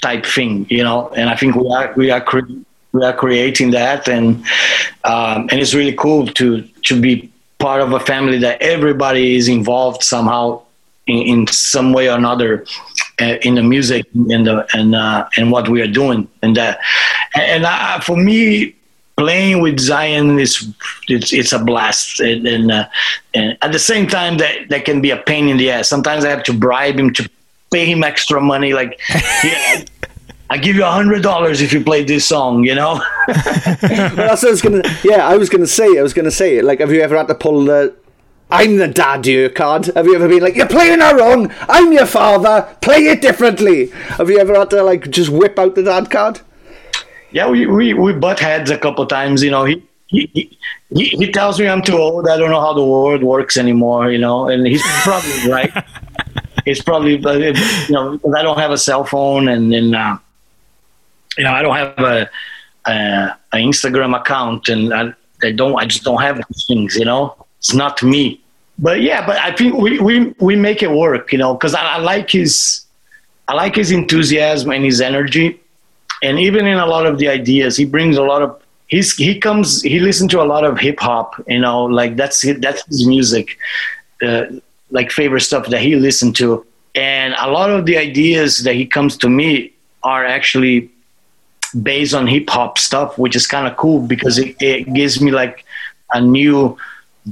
type 0.00 0.24
thing, 0.24 0.66
you 0.70 0.82
know. 0.82 1.08
And 1.10 1.28
I 1.28 1.36
think 1.36 1.54
we 1.54 1.68
are 1.68 1.92
we 1.96 2.10
are 2.10 2.20
cre- 2.20 2.62
we 2.92 3.04
are 3.04 3.12
creating 3.12 3.72
that, 3.72 4.08
and 4.08 4.36
um, 5.04 5.48
and 5.50 5.60
it's 5.60 5.74
really 5.74 5.94
cool 5.94 6.26
to 6.28 6.62
to 6.62 7.00
be 7.00 7.30
part 7.58 7.80
of 7.80 7.92
a 7.92 8.00
family 8.00 8.38
that 8.38 8.60
everybody 8.60 9.36
is 9.36 9.48
involved 9.48 10.02
somehow 10.02 10.62
in, 11.06 11.18
in 11.18 11.46
some 11.46 11.92
way 11.92 12.08
or 12.08 12.16
another 12.16 12.64
uh, 13.20 13.36
in 13.42 13.54
the 13.54 13.62
music 13.62 14.06
and 14.14 14.46
the 14.46 14.66
and 14.74 14.94
uh, 14.94 15.28
and 15.36 15.50
what 15.50 15.68
we 15.68 15.80
are 15.80 15.86
doing. 15.86 16.28
And 16.42 16.56
that 16.56 16.78
and 17.34 17.64
uh, 17.64 18.00
for 18.00 18.16
me 18.16 18.74
playing 19.16 19.62
with 19.62 19.78
Zyon 19.78 20.38
is 20.40 20.68
it's, 21.08 21.32
it's 21.32 21.52
a 21.52 21.58
blast. 21.58 22.20
And 22.20 22.46
and, 22.46 22.70
uh, 22.70 22.88
and, 23.34 23.58
at 23.62 23.72
the 23.72 23.78
same 23.78 24.06
time 24.06 24.38
that 24.38 24.68
that 24.68 24.84
can 24.84 25.00
be 25.00 25.10
a 25.10 25.16
pain 25.16 25.48
in 25.48 25.56
the 25.56 25.70
ass. 25.70 25.88
Sometimes 25.88 26.24
I 26.24 26.30
have 26.30 26.44
to 26.44 26.52
bribe 26.52 26.98
him 26.98 27.12
to 27.14 27.28
pay 27.72 27.86
him 27.86 28.04
extra 28.04 28.40
money. 28.40 28.72
Like 28.74 29.00
yeah, 29.44 29.84
I 30.48 30.58
give 30.58 30.76
you 30.76 30.84
a 30.84 30.90
hundred 30.90 31.22
dollars 31.22 31.60
if 31.60 31.72
you 31.72 31.82
play 31.82 32.04
this 32.04 32.26
song, 32.26 32.64
you 32.64 32.74
know. 32.74 33.00
that's 33.26 34.44
I 34.44 34.50
was 34.50 34.62
gonna. 34.62 34.82
Yeah, 35.02 35.26
I 35.26 35.36
was 35.36 35.48
gonna 35.48 35.66
say. 35.66 35.98
I 35.98 36.02
was 36.02 36.14
gonna 36.14 36.30
say. 36.30 36.58
It. 36.58 36.64
Like, 36.64 36.78
have 36.78 36.92
you 36.92 37.00
ever 37.00 37.16
had 37.16 37.26
to 37.28 37.34
pull 37.34 37.64
the 37.64 37.96
"I'm 38.50 38.76
the 38.76 38.86
dad" 38.86 39.26
you 39.26 39.50
card? 39.50 39.86
Have 39.86 40.06
you 40.06 40.14
ever 40.14 40.28
been 40.28 40.42
like, 40.42 40.54
"You're 40.54 40.68
playing 40.68 41.00
it 41.00 41.16
wrong. 41.16 41.52
I'm 41.68 41.92
your 41.92 42.06
father. 42.06 42.68
Play 42.80 43.06
it 43.08 43.22
differently." 43.22 43.88
Have 44.18 44.30
you 44.30 44.38
ever 44.38 44.54
had 44.54 44.70
to 44.70 44.84
like 44.84 45.10
just 45.10 45.30
whip 45.30 45.58
out 45.58 45.74
the 45.74 45.82
dad 45.82 46.10
card? 46.10 46.40
Yeah, 47.32 47.50
we 47.50 47.66
we, 47.66 47.94
we 47.94 48.12
butt 48.12 48.38
heads 48.38 48.70
a 48.70 48.78
couple 48.78 49.04
times. 49.06 49.42
You 49.42 49.50
know, 49.50 49.64
he, 49.64 49.82
he 50.06 50.56
he 50.94 51.04
he 51.06 51.32
tells 51.32 51.58
me 51.58 51.66
I'm 51.66 51.82
too 51.82 51.98
old. 51.98 52.28
I 52.28 52.36
don't 52.36 52.50
know 52.50 52.60
how 52.60 52.72
the 52.72 52.84
world 52.84 53.24
works 53.24 53.56
anymore. 53.56 54.12
You 54.12 54.18
know, 54.18 54.48
and 54.48 54.64
he's 54.64 54.82
probably 55.02 55.50
right. 55.50 55.84
He's 56.64 56.82
probably 56.82 57.12
you 57.12 57.54
know 57.90 58.12
because 58.12 58.34
I 58.36 58.42
don't 58.42 58.58
have 58.58 58.72
a 58.72 58.78
cell 58.78 59.04
phone 59.04 59.48
and 59.48 59.72
then. 59.72 59.94
Uh, 59.94 60.18
you 61.36 61.44
know, 61.44 61.52
I 61.52 61.62
don't 61.62 61.76
have 61.76 61.98
a, 61.98 62.30
a 62.86 63.36
an 63.52 63.62
Instagram 63.62 64.18
account, 64.18 64.68
and 64.68 64.92
I, 64.92 65.12
I 65.42 65.52
don't. 65.52 65.76
I 65.76 65.86
just 65.86 66.04
don't 66.04 66.20
have 66.20 66.40
things. 66.66 66.96
You 66.96 67.04
know, 67.04 67.36
it's 67.58 67.74
not 67.74 68.02
me. 68.02 68.40
But 68.78 69.00
yeah, 69.00 69.26
but 69.26 69.38
I 69.38 69.52
think 69.52 69.74
we 69.74 69.98
we 70.00 70.34
we 70.38 70.56
make 70.56 70.82
it 70.82 70.90
work. 70.90 71.32
You 71.32 71.38
know, 71.38 71.54
because 71.54 71.74
I, 71.74 71.82
I 71.82 71.98
like 71.98 72.30
his 72.30 72.84
I 73.48 73.54
like 73.54 73.76
his 73.76 73.90
enthusiasm 73.90 74.70
and 74.70 74.84
his 74.84 75.00
energy, 75.00 75.60
and 76.22 76.38
even 76.38 76.66
in 76.66 76.78
a 76.78 76.86
lot 76.86 77.06
of 77.06 77.18
the 77.18 77.28
ideas, 77.28 77.76
he 77.76 77.84
brings 77.84 78.16
a 78.16 78.22
lot 78.22 78.42
of. 78.42 78.60
He's 78.88 79.16
he 79.16 79.38
comes 79.40 79.82
he 79.82 79.98
listens 79.98 80.30
to 80.32 80.40
a 80.40 80.44
lot 80.44 80.64
of 80.64 80.78
hip 80.78 81.00
hop. 81.00 81.34
You 81.48 81.58
know, 81.58 81.84
like 81.84 82.16
that's 82.16 82.42
that's 82.60 82.86
his 82.86 83.06
music, 83.06 83.58
uh, 84.22 84.44
like 84.90 85.10
favorite 85.10 85.40
stuff 85.40 85.66
that 85.68 85.80
he 85.80 85.96
listened 85.96 86.36
to, 86.36 86.64
and 86.94 87.34
a 87.38 87.50
lot 87.50 87.70
of 87.70 87.84
the 87.86 87.98
ideas 87.98 88.62
that 88.62 88.74
he 88.74 88.86
comes 88.86 89.16
to 89.18 89.28
me 89.28 89.72
are 90.04 90.24
actually 90.24 90.90
based 91.82 92.14
on 92.14 92.26
hip 92.26 92.48
hop 92.48 92.78
stuff, 92.78 93.18
which 93.18 93.36
is 93.36 93.46
kind 93.46 93.66
of 93.66 93.76
cool 93.76 94.00
because 94.00 94.38
it, 94.38 94.56
it 94.60 94.92
gives 94.94 95.20
me 95.20 95.30
like 95.30 95.64
a 96.12 96.20
new, 96.20 96.76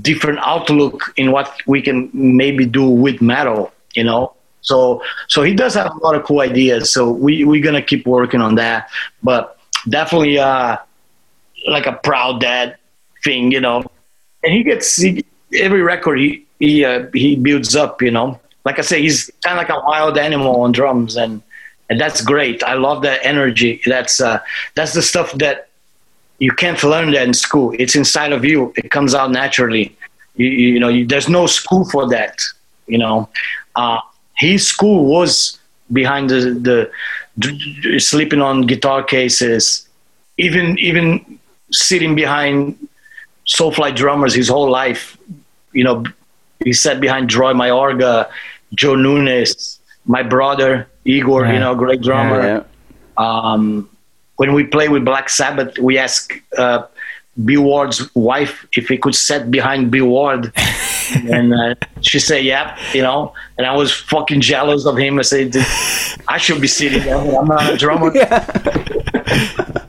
different 0.01 0.39
outlook 0.43 1.13
in 1.17 1.33
what 1.33 1.53
we 1.67 1.81
can 1.83 2.11
maybe 2.13 2.67
do 2.67 2.89
with 2.89 3.21
metal, 3.21 3.73
you 3.95 4.05
know. 4.05 4.35
So 4.61 5.03
so 5.29 5.43
he 5.43 5.55
does 5.55 5.75
have 5.75 5.95
a 5.95 5.99
lot 5.99 6.15
of 6.15 6.25
cool 6.25 6.41
ideas. 6.41 6.91
So 6.91 7.11
we 7.11 7.45
we're 7.45 7.63
gonna 7.63 7.83
keep 7.83 8.07
working 8.07 8.41
on 8.41 8.55
that. 8.57 8.89
But 9.23 9.59
definitely 9.89 10.39
uh 10.39 10.79
like 11.69 11.87
a 11.87 11.93
proud 11.93 12.41
dad 12.41 12.77
thing, 13.23 13.53
you 13.53 13.61
know. 13.61 13.85
And 14.43 14.53
he 14.53 14.63
gets 14.63 14.97
he, 14.97 15.25
every 15.55 15.83
record 15.83 16.19
he 16.19 16.47
he 16.59 16.85
uh, 16.85 17.07
he 17.13 17.37
builds 17.37 17.77
up, 17.77 18.03
you 18.03 18.11
know. 18.11 18.41
Like 18.65 18.79
I 18.79 18.83
say, 18.83 19.03
he's 19.03 19.31
kind 19.45 19.59
of 19.59 19.69
like 19.69 19.77
a 19.77 19.81
wild 19.87 20.17
animal 20.17 20.63
on 20.63 20.73
drums 20.73 21.17
and 21.17 21.43
and 21.91 22.01
that's 22.01 22.21
great. 22.21 22.63
I 22.63 22.75
love 22.75 23.03
that 23.03 23.21
energy. 23.25 23.81
That's 23.87 24.21
uh, 24.21 24.41
that's 24.75 24.95
the 24.95 25.03
stuff 25.03 25.33
that 25.35 25.69
you 26.39 26.53
can't 26.53 26.83
learn 26.83 27.13
that 27.13 27.27
in 27.27 27.35
school. 27.35 27.75
It's 27.79 27.95
inside 27.95 28.33
of 28.33 28.45
you. 28.45 28.73
It 28.77 28.91
comes 28.91 29.15
out 29.15 29.31
naturally. 29.31 29.97
You, 30.37 30.49
you 30.49 30.81
know, 30.81 30.89
you, 30.89 31.07
there's 31.07 31.29
no 31.29 31.47
school 31.47 31.85
for 31.85 32.09
that. 32.09 32.41
You 32.87 32.99
know, 32.99 33.29
uh, 33.77 34.01
his 34.37 34.67
school 34.67 35.05
was 35.05 35.59
behind 35.93 36.31
the, 36.31 36.91
the 37.39 37.99
sleeping 38.01 38.41
on 38.41 38.63
guitar 38.63 39.03
cases, 39.03 39.87
even 40.39 40.79
even 40.79 41.39
sitting 41.71 42.15
behind 42.15 42.89
Soulfly 43.47 43.95
drummers 43.95 44.35
his 44.35 44.49
whole 44.49 44.71
life. 44.71 45.19
You 45.73 45.85
know, 45.85 46.05
he 46.65 46.73
sat 46.73 47.01
behind 47.01 47.33
Roy 47.35 47.53
Mayorga, 47.53 48.31
Joe 48.75 48.95
Nunez, 48.95 49.79
my 50.07 50.23
brother 50.23 50.89
Igor, 51.05 51.45
yeah. 51.45 51.53
you 51.53 51.59
know, 51.59 51.75
great 51.75 52.01
drummer. 52.03 52.41
Yeah, 52.41 52.63
yeah. 53.19 53.43
Um, 53.53 53.89
when 54.37 54.53
we 54.53 54.65
play 54.65 54.89
with 54.89 55.05
Black 55.05 55.29
Sabbath, 55.29 55.79
we 55.79 55.99
ask 55.99 56.35
uh, 56.59 56.85
Bill 57.45 57.63
Ward's 57.63 58.13
wife 58.15 58.67
if 58.77 58.89
he 58.89 58.99
could 58.99 59.15
sit 59.15 59.51
behind 59.51 59.91
Bill 59.91 60.07
Ward, 60.07 60.53
and 61.31 61.55
uh, 61.55 61.75
she 62.01 62.19
said, 62.19 62.45
"Yeah," 62.45 62.79
you 62.93 63.03
know. 63.03 63.35
And 63.59 63.67
I 63.67 63.77
was 63.77 63.93
fucking 63.93 64.41
jealous 64.41 64.87
of 64.87 64.97
him. 64.97 65.19
I 65.19 65.23
said, 65.23 65.55
"I 66.29 66.39
should 66.39 66.61
be 66.61 66.69
sitting 66.69 67.03
there, 67.03 67.17
I'm 67.17 67.47
not 67.47 67.73
a 67.73 67.77
drummer." 67.77 68.13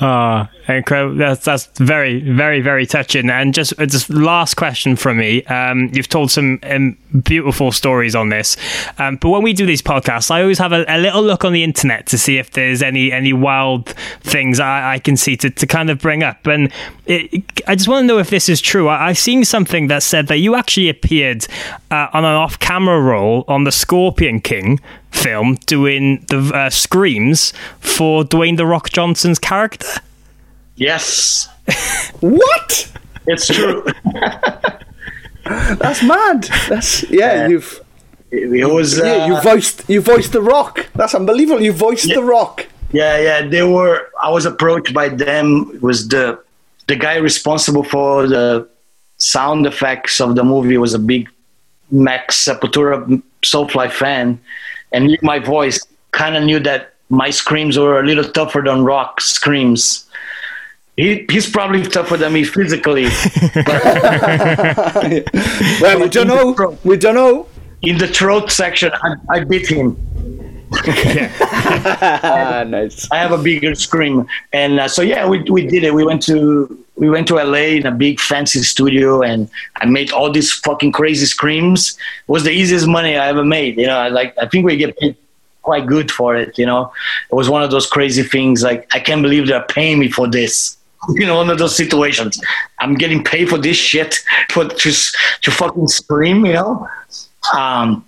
Oh, 0.00 0.46
incredible! 0.76 1.16
That's 1.16 1.44
that's 1.44 1.66
very, 1.78 2.20
very, 2.20 2.60
very 2.60 2.86
touching. 2.86 3.30
And 3.30 3.54
just 3.54 3.76
just 3.78 4.10
last 4.10 4.54
question 4.54 4.96
from 4.96 5.18
me. 5.18 5.42
Um, 5.44 5.90
you've 5.92 6.08
told 6.08 6.30
some 6.30 6.58
um, 6.62 6.96
beautiful 7.22 7.72
stories 7.72 8.14
on 8.14 8.28
this, 8.28 8.56
um, 8.98 9.16
but 9.16 9.30
when 9.30 9.42
we 9.42 9.52
do 9.52 9.66
these 9.66 9.82
podcasts, 9.82 10.30
I 10.30 10.42
always 10.42 10.58
have 10.58 10.72
a, 10.72 10.84
a, 10.88 10.98
little 10.98 11.22
look 11.22 11.44
on 11.44 11.52
the 11.52 11.64
internet 11.64 12.06
to 12.08 12.18
see 12.18 12.38
if 12.38 12.50
there's 12.50 12.82
any 12.82 13.10
any 13.12 13.32
wild 13.32 13.88
things 14.20 14.60
I, 14.60 14.94
I 14.94 14.98
can 14.98 15.16
see 15.16 15.36
to, 15.38 15.50
to 15.50 15.66
kind 15.66 15.90
of 15.90 15.98
bring 15.98 16.22
up. 16.22 16.46
And 16.46 16.72
it, 17.06 17.44
I 17.66 17.74
just 17.74 17.88
want 17.88 18.02
to 18.02 18.06
know 18.06 18.18
if 18.18 18.30
this 18.30 18.48
is 18.48 18.60
true. 18.60 18.88
I, 18.88 19.08
have 19.08 19.18
seen 19.18 19.44
something 19.44 19.86
that 19.88 20.02
said 20.02 20.26
that 20.28 20.38
you 20.38 20.54
actually 20.54 20.88
appeared 20.88 21.46
uh, 21.90 22.08
on 22.12 22.24
an 22.24 22.34
off-camera 22.34 23.00
role 23.00 23.44
on 23.48 23.64
the 23.64 23.72
Scorpion 23.72 24.40
King 24.40 24.80
film 25.10 25.54
doing 25.66 26.24
the 26.28 26.50
uh, 26.54 26.70
screams 26.70 27.52
for 27.80 28.22
Dwayne 28.24 28.56
the 28.56 28.66
Rock 28.66 28.90
Johnson's 28.90 29.38
character. 29.38 29.88
Yes. 30.78 31.48
what? 32.20 32.92
It's 33.26 33.46
true. 33.46 33.84
That's 35.44 36.02
mad. 36.02 36.44
That's 36.68 37.02
yeah. 37.10 37.44
Uh, 37.44 37.48
you've 37.48 37.84
it 38.30 38.70
was 38.70 39.00
uh, 39.00 39.04
yeah. 39.04 39.26
You 39.26 39.40
voiced 39.42 39.88
you 39.88 40.00
voiced 40.00 40.32
the 40.32 40.42
Rock. 40.42 40.86
That's 40.94 41.14
unbelievable. 41.14 41.62
You 41.62 41.72
voiced 41.72 42.06
yeah, 42.06 42.16
the 42.16 42.24
Rock. 42.24 42.66
Yeah, 42.92 43.18
yeah. 43.18 43.46
They 43.46 43.62
were. 43.62 44.08
I 44.22 44.30
was 44.30 44.44
approached 44.44 44.92
by 44.92 45.08
them. 45.08 45.70
It 45.74 45.82
was 45.82 46.08
the 46.08 46.42
the 46.86 46.96
guy 46.96 47.16
responsible 47.16 47.82
for 47.82 48.26
the 48.26 48.68
sound 49.16 49.66
effects 49.66 50.20
of 50.20 50.36
the 50.36 50.44
movie 50.44 50.78
was 50.78 50.94
a 50.94 50.98
big 50.98 51.28
Max 51.90 52.44
Sepultura 52.44 53.22
Soulfly 53.42 53.90
fan, 53.90 54.38
and 54.92 55.18
my 55.22 55.38
voice 55.38 55.84
kind 56.12 56.36
of 56.36 56.44
knew 56.44 56.60
that 56.60 56.94
my 57.08 57.30
screams 57.30 57.78
were 57.78 58.00
a 58.00 58.04
little 58.04 58.24
tougher 58.24 58.62
than 58.64 58.84
rock 58.84 59.20
screams. 59.20 60.04
He, 60.98 61.24
he's 61.30 61.48
probably 61.48 61.84
tougher 61.84 62.16
than 62.16 62.32
me 62.32 62.42
physically. 62.42 63.04
well, 65.80 66.00
we 66.00 66.08
don't 66.08 66.26
know. 66.26 66.52
Throat, 66.54 66.76
we 66.82 66.96
don't 66.96 67.14
know. 67.14 67.46
In 67.82 67.98
the 67.98 68.08
throat 68.08 68.50
section, 68.50 68.90
I, 68.92 69.14
I 69.30 69.44
beat 69.44 69.68
him. 69.68 69.96
nice. 72.68 73.08
I 73.12 73.18
have 73.18 73.30
a 73.30 73.38
bigger 73.38 73.76
scream, 73.76 74.26
and 74.52 74.80
uh, 74.80 74.88
so 74.88 75.02
yeah, 75.02 75.28
we 75.28 75.40
we 75.44 75.68
did 75.68 75.84
it. 75.84 75.94
We 75.94 76.04
went 76.04 76.20
to 76.24 76.84
we 76.96 77.08
went 77.08 77.28
to 77.28 77.36
LA 77.36 77.78
in 77.78 77.86
a 77.86 77.92
big 77.92 78.18
fancy 78.18 78.64
studio, 78.64 79.22
and 79.22 79.48
I 79.76 79.86
made 79.86 80.10
all 80.10 80.32
these 80.32 80.52
fucking 80.52 80.90
crazy 80.90 81.26
screams. 81.26 81.96
It 82.26 82.32
was 82.32 82.42
the 82.42 82.50
easiest 82.50 82.88
money 82.88 83.16
I 83.16 83.28
ever 83.28 83.44
made. 83.44 83.78
You 83.78 83.86
know, 83.86 84.08
like 84.08 84.34
I 84.42 84.48
think 84.48 84.66
we 84.66 84.76
get 84.76 84.98
paid 84.98 85.16
quite 85.62 85.86
good 85.86 86.10
for 86.10 86.34
it. 86.34 86.58
You 86.58 86.66
know, 86.66 86.92
it 87.30 87.34
was 87.36 87.48
one 87.48 87.62
of 87.62 87.70
those 87.70 87.86
crazy 87.86 88.24
things. 88.24 88.64
Like 88.64 88.92
I 88.92 88.98
can't 88.98 89.22
believe 89.22 89.46
they're 89.46 89.62
paying 89.62 90.00
me 90.00 90.10
for 90.10 90.26
this. 90.26 90.77
You 91.10 91.26
know, 91.26 91.36
one 91.36 91.48
of 91.48 91.58
those 91.58 91.76
situations. 91.76 92.40
I'm 92.80 92.94
getting 92.94 93.22
paid 93.22 93.48
for 93.48 93.56
this 93.56 93.76
shit 93.76 94.18
for 94.50 94.64
just 94.64 95.16
to 95.42 95.50
fucking 95.50 95.88
scream. 95.88 96.44
You 96.44 96.54
know. 96.54 96.88
Um, 97.56 98.04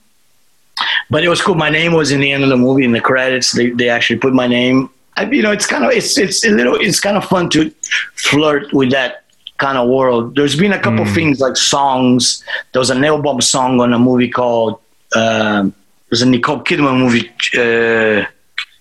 but 1.09 1.25
it 1.25 1.29
was 1.29 1.41
cool. 1.41 1.55
My 1.55 1.71
name 1.71 1.93
was 1.93 2.11
in 2.11 2.21
the 2.21 2.33
end 2.33 2.43
of 2.43 2.49
the 2.49 2.57
movie 2.57 2.85
in 2.85 2.93
the 2.93 3.01
credits. 3.01 3.53
They 3.53 3.71
they 3.71 3.89
actually 3.89 4.19
put 4.19 4.33
my 4.33 4.47
name. 4.47 4.91
I, 5.17 5.31
you 5.31 5.43
know, 5.43 5.53
it's 5.53 5.67
kind 5.67 5.85
of 5.85 5.91
it's 5.93 6.19
it's 6.19 6.45
a 6.45 6.51
little 6.51 6.75
it's 6.75 7.01
kind 7.01 7.17
of 7.17 7.25
fun 7.25 7.49
to 7.51 7.71
flirt 8.17 8.73
with 8.73 8.91
that 8.91 9.25
kind 9.59 9.79
of 9.79 9.89
world. 9.89 10.35
There's 10.35 10.57
been 10.57 10.73
a 10.73 10.81
couple 10.81 11.05
mm. 11.05 11.15
things 11.15 11.41
like 11.41 11.57
songs. 11.57 12.43
There 12.73 12.81
was 12.81 12.91
a 12.91 12.95
Nailbomb 12.95 13.43
song 13.43 13.81
on 13.81 13.93
a 13.93 13.99
movie 13.99 14.29
called. 14.29 14.81
Um, 15.15 15.75
there's 16.09 16.23
a 16.23 16.27
Nicole 16.27 16.61
Kidman 16.61 16.99
movie, 16.99 17.29
uh, 17.55 18.27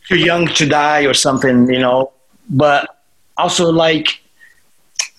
Too 0.08 0.18
Young 0.18 0.48
to 0.48 0.68
Die 0.68 1.06
or 1.06 1.14
something, 1.14 1.72
you 1.72 1.80
know. 1.80 2.12
But 2.50 2.99
also 3.40 3.72
like 3.72 4.22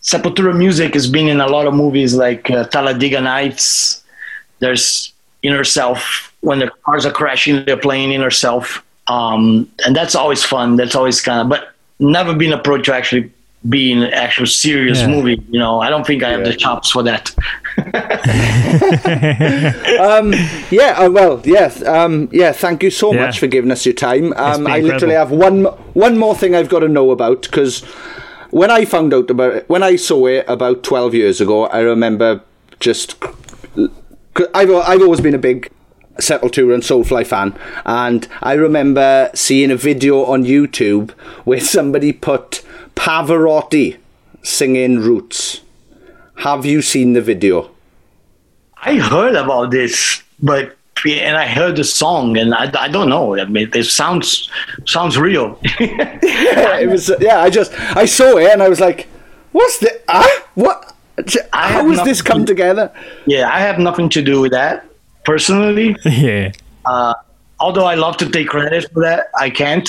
Sepultura 0.02 0.56
music 0.56 0.94
has 0.94 1.06
been 1.06 1.28
in 1.28 1.40
a 1.40 1.46
lot 1.46 1.66
of 1.66 1.74
movies 1.74 2.14
like 2.14 2.50
uh, 2.50 2.64
Talladega 2.64 3.20
Nights. 3.20 4.02
There's 4.60 5.12
Inner 5.42 5.64
Self 5.64 6.30
when 6.40 6.58
the 6.58 6.70
cars 6.84 7.04
are 7.04 7.12
crashing, 7.12 7.64
they're 7.64 7.76
playing 7.76 8.12
Inner 8.12 8.30
Self, 8.30 8.84
um, 9.06 9.70
and 9.84 9.94
that's 9.94 10.14
always 10.14 10.42
fun. 10.44 10.76
That's 10.76 10.94
always 10.94 11.20
kind 11.20 11.40
of, 11.40 11.48
but 11.48 11.74
never 11.98 12.34
been 12.34 12.52
approached 12.52 12.86
to 12.86 12.94
actually 12.94 13.30
be 13.68 13.92
in 13.92 14.02
an 14.02 14.12
actual 14.12 14.46
serious 14.46 15.00
yeah. 15.00 15.08
movie. 15.08 15.42
You 15.50 15.58
know, 15.58 15.80
I 15.80 15.90
don't 15.90 16.06
think 16.06 16.22
I 16.22 16.30
have 16.30 16.40
yeah. 16.40 16.48
the 16.48 16.56
chops 16.56 16.90
for 16.90 17.02
that. 17.02 17.34
um, 20.00 20.32
yeah, 20.70 20.94
uh, 20.98 21.11
well, 21.11 21.40
Yes. 21.44 21.82
um, 21.84 22.28
yeah. 22.32 22.52
Thank 22.52 22.82
you 22.82 22.90
so 22.90 23.12
yeah. 23.12 23.26
much 23.26 23.38
for 23.38 23.46
giving 23.46 23.70
us 23.70 23.84
your 23.84 23.94
time. 23.94 24.32
Um, 24.34 24.66
I 24.66 24.80
literally 24.80 25.14
have 25.14 25.30
one 25.30 25.64
one 25.94 26.18
more 26.18 26.34
thing 26.34 26.54
I've 26.54 26.68
got 26.68 26.80
to 26.80 26.88
know 26.88 27.11
about 27.11 27.42
because 27.42 27.82
when 28.50 28.70
I 28.70 28.84
found 28.84 29.12
out 29.12 29.30
about 29.30 29.54
it, 29.54 29.68
when 29.68 29.82
I 29.82 29.96
saw 29.96 30.26
it 30.26 30.44
about 30.48 30.82
twelve 30.82 31.14
years 31.14 31.40
ago, 31.40 31.66
I 31.66 31.80
remember 31.80 32.42
just. 32.80 33.16
I've 34.54 34.70
I've 34.70 35.02
always 35.02 35.20
been 35.20 35.34
a 35.34 35.38
big 35.38 35.70
Settle 36.18 36.48
Sepultura 36.48 36.74
and 36.74 36.82
Soulfly 36.82 37.26
fan, 37.26 37.58
and 37.84 38.26
I 38.42 38.54
remember 38.54 39.30
seeing 39.34 39.70
a 39.70 39.76
video 39.76 40.24
on 40.24 40.44
YouTube 40.44 41.11
where 41.44 41.61
somebody 41.61 42.12
put 42.12 42.62
Pavarotti 43.01 43.96
singing 44.42 44.98
Roots. 44.98 45.62
Have 46.36 46.66
you 46.66 46.82
seen 46.82 47.14
the 47.14 47.22
video? 47.22 47.70
I 48.76 48.96
heard 48.96 49.36
about 49.36 49.70
this, 49.70 50.22
but 50.42 50.76
and 51.07 51.34
I 51.34 51.46
heard 51.46 51.76
the 51.76 51.84
song, 51.84 52.36
and 52.36 52.55
I, 52.55 52.70
I 52.78 52.88
don't 52.88 53.09
know. 53.09 53.38
I 53.38 53.46
mean, 53.46 53.70
it 53.74 53.84
sounds 53.84 54.51
sounds 54.84 55.16
real. 55.16 55.59
yeah, 55.80 56.78
it 56.78 56.90
was. 56.90 57.11
Yeah, 57.20 57.40
I 57.40 57.48
just 57.48 57.72
I 57.96 58.05
saw 58.05 58.36
it 58.36 58.53
and 58.53 58.62
I 58.62 58.68
was 58.68 58.80
like, 58.80 59.09
"What's 59.53 59.78
the 59.78 59.98
ah 60.09 60.44
what? 60.55 60.94
How 61.55 61.88
has 61.88 62.05
this 62.05 62.20
come 62.20 62.44
to, 62.44 62.53
together?" 62.53 62.92
Yeah, 63.24 63.48
I 63.48 63.61
have 63.61 63.78
nothing 63.78 64.11
to 64.11 64.20
do 64.20 64.42
with 64.42 64.53
that 64.53 64.84
personally. 65.24 65.96
Yeah. 66.05 66.53
Uh, 66.84 67.14
although 67.61 67.86
I 67.86 67.94
love 67.94 68.18
to 68.18 68.28
take 68.28 68.48
credit 68.48 68.92
for 68.92 69.01
that, 69.01 69.28
I 69.38 69.48
can't. 69.48 69.88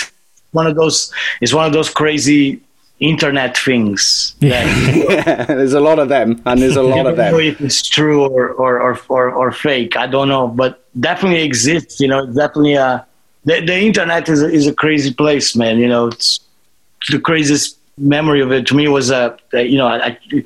One 0.52 0.66
of 0.66 0.76
those 0.76 1.12
is 1.42 1.54
one 1.54 1.66
of 1.66 1.74
those 1.74 1.90
crazy 1.90 2.62
internet 3.02 3.58
things. 3.58 4.36
yeah, 4.40 5.44
there's 5.46 5.74
a 5.74 5.80
lot 5.82 6.00
of 6.00 6.08
them, 6.08 6.42
and 6.46 6.62
there's 6.62 6.78
a 6.78 6.84
lot 6.84 7.08
of 7.08 7.18
them. 7.18 7.34
Know 7.34 7.40
if 7.40 7.60
it's 7.60 7.82
true 7.88 8.24
or, 8.24 8.50
or, 8.54 8.80
or, 8.80 9.00
or, 9.10 9.32
or 9.32 9.52
fake, 9.52 9.98
I 9.98 10.08
don't 10.08 10.30
know, 10.30 10.48
but 10.48 10.86
definitely 11.00 11.42
exists. 11.42 12.00
You 12.00 12.08
know, 12.08 12.26
definitely 12.28 12.76
a 12.76 13.06
the, 13.44 13.60
the 13.62 13.78
internet 13.78 14.30
is 14.30 14.42
a, 14.42 14.50
is 14.50 14.68
a 14.68 14.74
crazy 14.74 15.14
place, 15.14 15.56
man. 15.56 15.80
You 15.80 15.88
know, 15.88 16.08
it's 16.08 16.40
the 17.10 17.20
craziest 17.20 17.78
memory 17.98 18.42
of 18.42 18.52
it 18.52 18.66
to 18.68 18.76
me 18.76 18.88
was 18.88 19.10
a 19.10 19.38
uh, 19.54 19.58
you 19.58 19.78
know 19.78 19.88
I, 19.88 20.18
a 20.32 20.44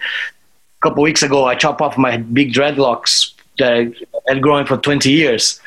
couple 0.82 1.04
weeks 1.04 1.24
ago 1.24 1.46
I 1.46 1.56
chopped 1.56 1.82
off 1.82 1.98
my 1.98 2.18
big 2.18 2.54
dreadlocks 2.54 3.34
that 3.60 3.74
I 3.74 3.92
had 4.28 4.42
grown 4.42 4.66
for 4.66 4.78
20 4.78 5.12
years, 5.12 5.60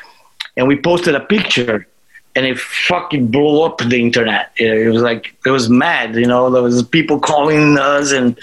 and 0.57 0.67
we 0.67 0.79
posted 0.79 1.15
a 1.15 1.19
picture 1.19 1.87
and 2.35 2.45
it 2.45 2.59
fucking 2.59 3.27
blew 3.27 3.63
up 3.63 3.79
the 3.79 3.99
internet. 3.99 4.51
It 4.57 4.91
was 4.91 5.01
like 5.01 5.35
it 5.45 5.51
was 5.51 5.69
mad, 5.69 6.15
you 6.15 6.27
know. 6.27 6.49
There 6.49 6.61
was 6.61 6.81
people 6.83 7.19
calling 7.19 7.77
us 7.77 8.11
and 8.11 8.37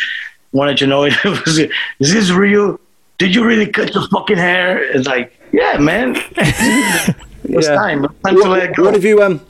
wanted 0.52 0.78
to 0.78 0.86
know 0.86 1.04
it 1.10 1.24
was 1.24 1.58
is 1.58 1.70
this 2.12 2.30
real? 2.30 2.80
Did 3.18 3.34
you 3.34 3.44
really 3.44 3.66
cut 3.66 3.94
your 3.94 4.06
fucking 4.08 4.36
hair? 4.36 4.82
It's 4.92 5.06
like, 5.06 5.32
yeah, 5.52 5.78
man. 5.78 6.16
it's 6.36 7.66
yeah. 7.66 7.74
time. 7.74 8.02
time 8.02 8.34
what, 8.34 8.78
what 8.78 8.94
have 8.94 9.04
you 9.04 9.22
um? 9.22 9.40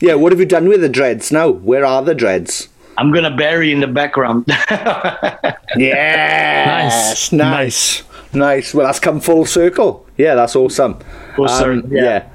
Yeah, 0.00 0.14
what 0.14 0.32
have 0.32 0.40
you 0.40 0.46
done 0.46 0.68
with 0.68 0.80
the 0.80 0.88
dreads 0.88 1.30
now? 1.32 1.48
Where 1.48 1.84
are 1.84 2.02
the 2.02 2.14
dreads? 2.14 2.68
I'm 2.98 3.12
gonna 3.12 3.34
bury 3.34 3.72
in 3.72 3.80
the 3.80 3.86
background. 3.86 4.44
yes, 5.76 7.32
nice, 7.32 7.32
nice, 7.32 8.02
nice. 8.32 8.74
Well, 8.74 8.86
that's 8.86 9.00
come 9.00 9.20
full 9.20 9.46
circle. 9.46 10.06
Yeah, 10.16 10.34
that's 10.34 10.54
awesome. 10.54 10.98
Full 11.36 11.48
um, 11.48 11.84
yeah. 11.90 12.02
yeah. 12.02 12.28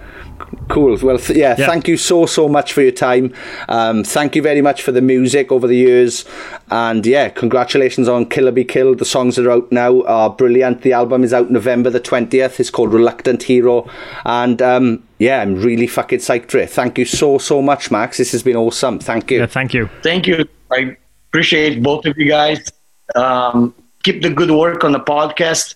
Cool. 0.70 0.98
Well, 1.02 1.18
th- 1.18 1.38
yeah, 1.38 1.56
yeah, 1.58 1.66
thank 1.66 1.88
you 1.88 1.98
so, 1.98 2.26
so 2.26 2.48
much 2.48 2.74
for 2.74 2.82
your 2.82 2.92
time. 2.92 3.34
Um, 3.68 4.04
thank 4.04 4.36
you 4.36 4.42
very 4.42 4.62
much 4.62 4.84
for 4.84 4.92
the 4.92 5.02
music 5.02 5.52
over 5.52 5.68
the 5.68 5.76
years. 5.76 6.26
And 6.70 7.06
yeah, 7.06 7.30
congratulations 7.30 8.08
on 8.08 8.28
Killer 8.28 8.52
Be 8.52 8.64
Killed. 8.64 9.00
The 9.00 9.06
songs 9.06 9.36
that 9.36 9.48
are 9.48 9.52
out 9.52 9.72
now 9.72 10.04
are 10.04 10.30
brilliant. 10.30 10.84
The 10.84 10.94
album 10.94 11.24
is 11.24 11.34
out 11.34 11.50
November 11.50 11.90
the 11.90 12.00
20th. 12.00 12.60
It's 12.60 12.70
called 12.70 12.94
Reluctant 12.94 13.44
Hero. 13.44 13.90
And 14.26 14.62
um, 14.62 15.04
yeah, 15.18 15.42
I'm 15.42 15.56
really 15.56 15.88
fucking 15.88 16.20
psyched 16.20 16.52
for 16.52 16.60
it. 16.60 16.70
Thank 16.70 16.98
you 16.98 17.06
so, 17.06 17.40
so 17.40 17.62
much, 17.62 17.90
Max. 17.90 18.18
This 18.18 18.32
has 18.32 18.44
been 18.44 18.56
awesome. 18.56 19.00
Thank 19.00 19.32
you. 19.32 19.40
Yeah, 19.40 19.48
thank 19.48 19.74
you. 19.74 19.90
Thank 20.04 20.28
you. 20.28 20.48
I 20.72 20.96
appreciate 21.30 21.82
both 21.82 22.06
of 22.06 22.18
you 22.18 22.28
guys. 22.28 22.72
Um, 23.16 23.74
keep 24.04 24.22
the 24.22 24.30
good 24.30 24.52
work 24.52 24.84
on 24.84 24.92
the 24.92 25.00
podcast. 25.00 25.76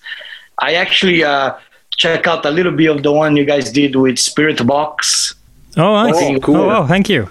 I 0.60 0.76
actually. 0.76 1.24
Uh, 1.24 1.56
check 1.98 2.28
out 2.28 2.46
a 2.46 2.52
little 2.52 2.72
bit 2.72 2.88
of 2.88 3.04
the 3.04 3.12
one 3.12 3.36
you 3.36 3.46
guys 3.46 3.72
did 3.72 3.96
with 3.96 4.16
Spiritbox. 4.16 5.36
Oh, 5.78 6.04
nice. 6.04 6.16
oh 6.16 6.40
cool. 6.40 6.56
Oh, 6.58 6.84
oh, 6.84 6.88
thank 6.88 7.10
you. 7.10 7.30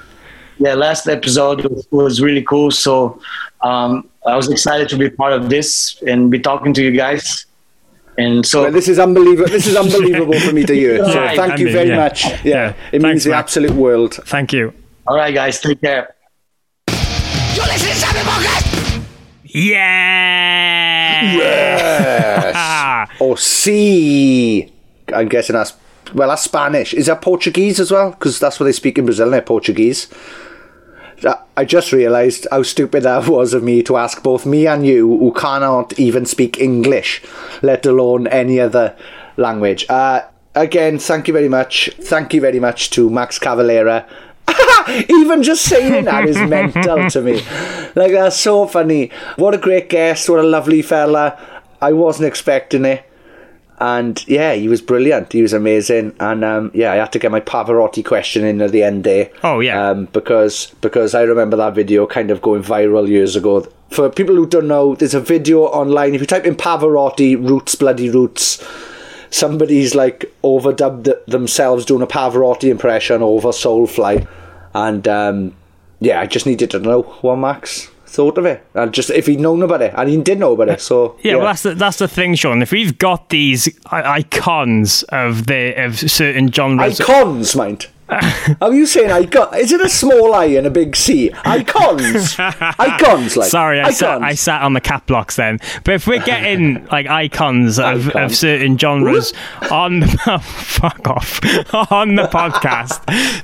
Yeah, 0.58 0.74
last 0.74 1.08
episode 1.08 1.86
was 1.90 2.20
really 2.20 2.42
cool. 2.42 2.70
So 2.70 3.20
um, 3.62 4.08
I 4.26 4.36
was 4.36 4.50
excited 4.50 4.88
to 4.90 4.96
be 4.96 5.10
part 5.10 5.32
of 5.32 5.48
this 5.48 6.00
and 6.06 6.30
be 6.30 6.38
talking 6.38 6.72
to 6.74 6.82
you 6.82 6.92
guys. 6.92 7.46
And 8.18 8.44
so 8.44 8.62
well, 8.62 8.72
this 8.72 8.88
is 8.88 8.98
unbelievable. 8.98 9.48
This 9.50 9.66
is 9.66 9.76
unbelievable 9.76 10.38
for 10.38 10.52
me 10.52 10.64
to 10.64 10.74
hear. 10.74 10.98
So 11.12 11.18
right. 11.18 11.36
thank 11.36 11.54
I 11.54 11.56
you 11.56 11.64
mean, 11.66 11.74
very 11.74 11.88
yeah. 11.88 11.96
much. 11.96 12.24
Yeah, 12.24 12.40
yeah. 12.44 12.68
it 12.68 12.74
Thanks, 12.90 13.04
means 13.04 13.24
the 13.24 13.30
Max. 13.30 13.40
absolute 13.40 13.72
world. 13.72 14.14
Thank 14.26 14.52
you. 14.52 14.74
All 15.06 15.16
right, 15.16 15.34
guys, 15.34 15.60
take 15.60 15.80
care. 15.80 16.14
Yeah. 19.54 21.34
Yes. 21.36 23.10
or 23.20 23.36
C. 23.36 24.72
I'm 25.14 25.28
guessing 25.28 25.54
that's 25.54 25.74
well, 26.14 26.28
that's 26.28 26.42
Spanish. 26.42 26.92
Is 26.94 27.06
that 27.06 27.22
Portuguese 27.22 27.80
as 27.80 27.90
well? 27.90 28.10
Because 28.10 28.38
that's 28.38 28.60
what 28.60 28.64
they 28.64 28.72
speak 28.72 28.98
in 28.98 29.06
Brazil. 29.06 29.30
They're 29.30 29.40
Portuguese. 29.42 30.08
I 31.56 31.64
just 31.64 31.92
realised 31.92 32.46
how 32.50 32.62
stupid 32.62 33.04
that 33.04 33.28
was 33.28 33.54
of 33.54 33.62
me 33.62 33.82
to 33.84 33.96
ask 33.96 34.22
both 34.22 34.44
me 34.44 34.66
and 34.66 34.84
you, 34.84 35.06
who 35.06 35.32
cannot 35.32 35.98
even 35.98 36.26
speak 36.26 36.58
English, 36.58 37.22
let 37.62 37.86
alone 37.86 38.26
any 38.26 38.58
other 38.58 38.96
language. 39.36 39.86
Uh, 39.88 40.22
again, 40.54 40.98
thank 40.98 41.28
you 41.28 41.34
very 41.34 41.48
much. 41.48 41.90
Thank 42.00 42.34
you 42.34 42.40
very 42.40 42.58
much 42.58 42.90
to 42.90 43.08
Max 43.08 43.38
Cavalera. 43.38 44.06
even 45.08 45.42
just 45.42 45.64
saying 45.64 46.04
that 46.04 46.28
is 46.28 46.36
mental 46.36 47.08
to 47.10 47.22
me. 47.22 47.42
Like, 47.94 48.12
that's 48.12 48.40
so 48.40 48.66
funny. 48.66 49.10
What 49.36 49.52
a 49.52 49.58
great 49.58 49.90
guest. 49.90 50.26
What 50.30 50.38
a 50.38 50.42
lovely 50.42 50.80
fella. 50.80 51.38
I 51.82 51.92
wasn't 51.92 52.26
expecting 52.26 52.86
it. 52.86 53.04
And 53.78 54.26
yeah, 54.28 54.54
he 54.54 54.68
was 54.68 54.80
brilliant. 54.80 55.32
He 55.32 55.42
was 55.42 55.52
amazing. 55.52 56.14
And 56.20 56.42
um, 56.42 56.70
yeah, 56.72 56.92
I 56.92 56.96
had 56.96 57.12
to 57.12 57.18
get 57.18 57.30
my 57.30 57.40
Pavarotti 57.40 58.02
question 58.02 58.44
in 58.44 58.62
at 58.62 58.70
the 58.70 58.82
end 58.82 59.04
there. 59.04 59.30
Oh, 59.42 59.60
yeah. 59.60 59.90
Um, 59.90 60.06
because 60.06 60.68
because 60.80 61.14
I 61.14 61.22
remember 61.22 61.56
that 61.58 61.74
video 61.74 62.06
kind 62.06 62.30
of 62.30 62.40
going 62.40 62.62
viral 62.62 63.06
years 63.08 63.36
ago. 63.36 63.66
For 63.90 64.08
people 64.08 64.36
who 64.36 64.46
don't 64.46 64.68
know, 64.68 64.94
there's 64.94 65.14
a 65.14 65.20
video 65.20 65.64
online. 65.64 66.14
If 66.14 66.20
you 66.20 66.26
type 66.26 66.46
in 66.46 66.54
Pavarotti 66.54 67.36
roots, 67.36 67.74
bloody 67.74 68.08
roots, 68.08 68.64
somebody's 69.32 69.94
like 69.94 70.32
overdubbed 70.44 71.26
themselves 71.26 71.84
doing 71.84 72.02
a 72.02 72.06
Pavarotti 72.06 72.70
impression 72.70 73.22
over 73.22 73.48
Soulfly, 73.48 74.26
and 74.74 75.08
um, 75.08 75.54
yeah, 76.00 76.20
I 76.20 76.26
just 76.26 76.46
needed 76.46 76.70
to 76.70 76.78
know 76.78 77.02
what 77.02 77.36
Max 77.36 77.88
thought 78.06 78.36
of 78.36 78.44
it, 78.44 78.64
and 78.74 78.92
just 78.92 79.10
if 79.10 79.26
he'd 79.26 79.40
known 79.40 79.62
about 79.62 79.82
it, 79.82 79.94
and 79.96 80.08
he 80.08 80.16
did 80.22 80.38
know 80.38 80.52
about 80.52 80.68
it. 80.68 80.80
So 80.80 81.16
Yeah, 81.22 81.36
well, 81.36 81.46
that's 81.46 81.62
the, 81.62 81.74
that's 81.74 81.98
the 81.98 82.08
thing, 82.08 82.34
Sean. 82.34 82.62
If 82.62 82.70
we've 82.70 82.96
got 82.98 83.30
these 83.30 83.68
icons 83.86 85.02
of 85.04 85.46
the 85.46 85.72
of 85.82 85.98
certain 85.98 86.52
genres, 86.52 87.00
icons, 87.00 87.56
mind. 87.56 87.88
Are 88.60 88.72
you 88.72 88.86
saying 88.86 89.10
icon? 89.10 89.56
Is 89.56 89.72
it 89.72 89.80
a 89.80 89.88
small 89.88 90.34
I 90.34 90.44
and 90.46 90.66
a 90.66 90.70
big 90.70 90.96
C? 90.96 91.30
Icons, 91.44 92.36
icons, 92.38 93.36
like 93.36 93.50
Sorry, 93.50 93.78
I 93.80 93.84
icons. 93.84 93.98
sat, 93.98 94.22
I 94.22 94.34
sat 94.34 94.62
on 94.62 94.72
the 94.74 94.80
cap 94.80 95.06
blocks 95.06 95.36
then. 95.36 95.58
But 95.84 95.94
if 95.94 96.06
we're 96.06 96.22
getting 96.22 96.84
like 96.86 97.06
icons 97.06 97.78
of, 97.78 98.08
of 98.10 98.34
certain 98.34 98.76
genres 98.78 99.32
on 99.70 100.00
the 100.00 100.40
fuck 100.42 101.06
off 101.08 101.40
on 101.92 102.14
the 102.16 102.24
podcast, 102.24 103.00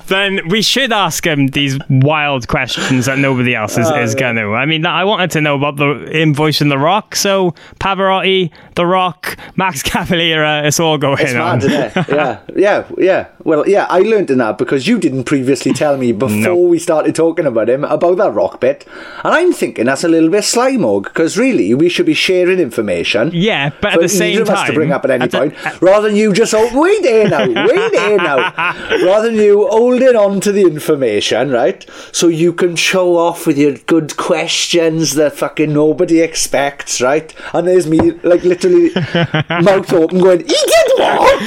then 0.08 0.48
we 0.48 0.62
should 0.62 0.92
ask 0.92 1.26
him 1.26 1.48
these 1.48 1.78
wild 1.88 2.48
questions 2.48 3.06
that 3.06 3.18
nobody 3.18 3.54
else 3.54 3.78
is, 3.78 3.88
Oh, 3.90 4.00
is 4.00 4.14
going 4.14 4.36
to. 4.36 4.54
I 4.54 4.66
mean, 4.66 4.84
I 4.86 5.04
wanted 5.04 5.30
to 5.32 5.40
know 5.40 5.56
about 5.56 5.76
the 5.76 6.10
invoice 6.16 6.60
in 6.60 6.68
The 6.68 6.78
Rock, 6.78 7.16
so 7.16 7.54
Pavarotti, 7.80 8.50
The 8.78 8.86
Rock, 8.86 9.36
Max 9.56 9.82
Cavalera, 9.90 10.64
it's 10.64 10.78
all 10.78 10.98
going 10.98 11.18
It's 11.18 11.34
on. 11.34 11.58
mad, 11.58 11.64
it? 11.96 12.08
Yeah, 12.08 12.40
yeah, 12.54 12.84
yeah. 12.96 13.26
Well, 13.42 13.68
yeah, 13.68 13.86
I 13.90 13.98
learned 14.00 14.30
in 14.30 14.38
that 14.38 14.56
because 14.56 14.86
you 14.86 15.00
didn't 15.00 15.24
previously 15.24 15.72
tell 15.72 15.96
me 15.96 16.12
before 16.26 16.36
No. 16.38 16.56
we 16.56 16.78
started 16.78 17.16
talking 17.16 17.44
about 17.44 17.68
him 17.68 17.82
about 17.82 18.18
that 18.18 18.30
rock 18.34 18.60
bit, 18.60 18.86
and 19.24 19.34
I'm 19.34 19.52
thinking 19.52 19.86
that's 19.86 20.04
a 20.04 20.08
little 20.08 20.30
bit 20.30 20.44
sly 20.44 20.76
mug 20.76 21.04
because 21.04 21.36
really 21.36 21.74
we 21.74 21.88
should 21.88 22.06
be 22.06 22.14
sharing 22.14 22.60
information. 22.60 23.32
Yeah, 23.34 23.70
but 23.80 23.94
at 23.94 24.00
the 24.00 24.08
same 24.08 24.42
us 24.48 24.66
to 24.68 24.72
bring 24.72 24.92
up 24.92 25.04
at 25.04 25.10
any 25.10 25.24
at 25.24 25.32
the- 25.32 25.38
point, 25.38 25.82
rather 25.82 26.06
than 26.06 26.16
you 26.16 26.32
just 26.32 26.54
oh 26.54 26.68
wait 26.80 27.02
there 27.02 27.28
now, 27.28 27.46
wait 27.48 27.92
there 27.92 28.16
now, 28.16 28.36
rather 29.04 29.28
than 29.32 29.34
you 29.40 29.66
holding 29.66 30.14
on 30.14 30.38
to 30.42 30.52
the 30.52 30.62
information, 30.62 31.50
right? 31.50 31.84
So 32.12 32.28
you 32.28 32.52
can 32.52 32.76
show 32.76 33.16
off 33.16 33.44
with 33.44 33.58
your 33.58 33.72
good 33.74 34.16
questions 34.16 35.14
that 35.16 35.32
fucking 35.34 35.72
nobody 35.72 36.20
expects, 36.20 37.00
right? 37.02 37.34
And 37.52 37.66
there's 37.66 37.88
me 37.88 38.12
like 38.22 38.44
literally 38.44 38.67
mouth 39.62 39.92
open 39.92 40.20
going, 40.20 40.40
"He 40.40 40.46
did 40.46 40.98
what?" 40.98 41.42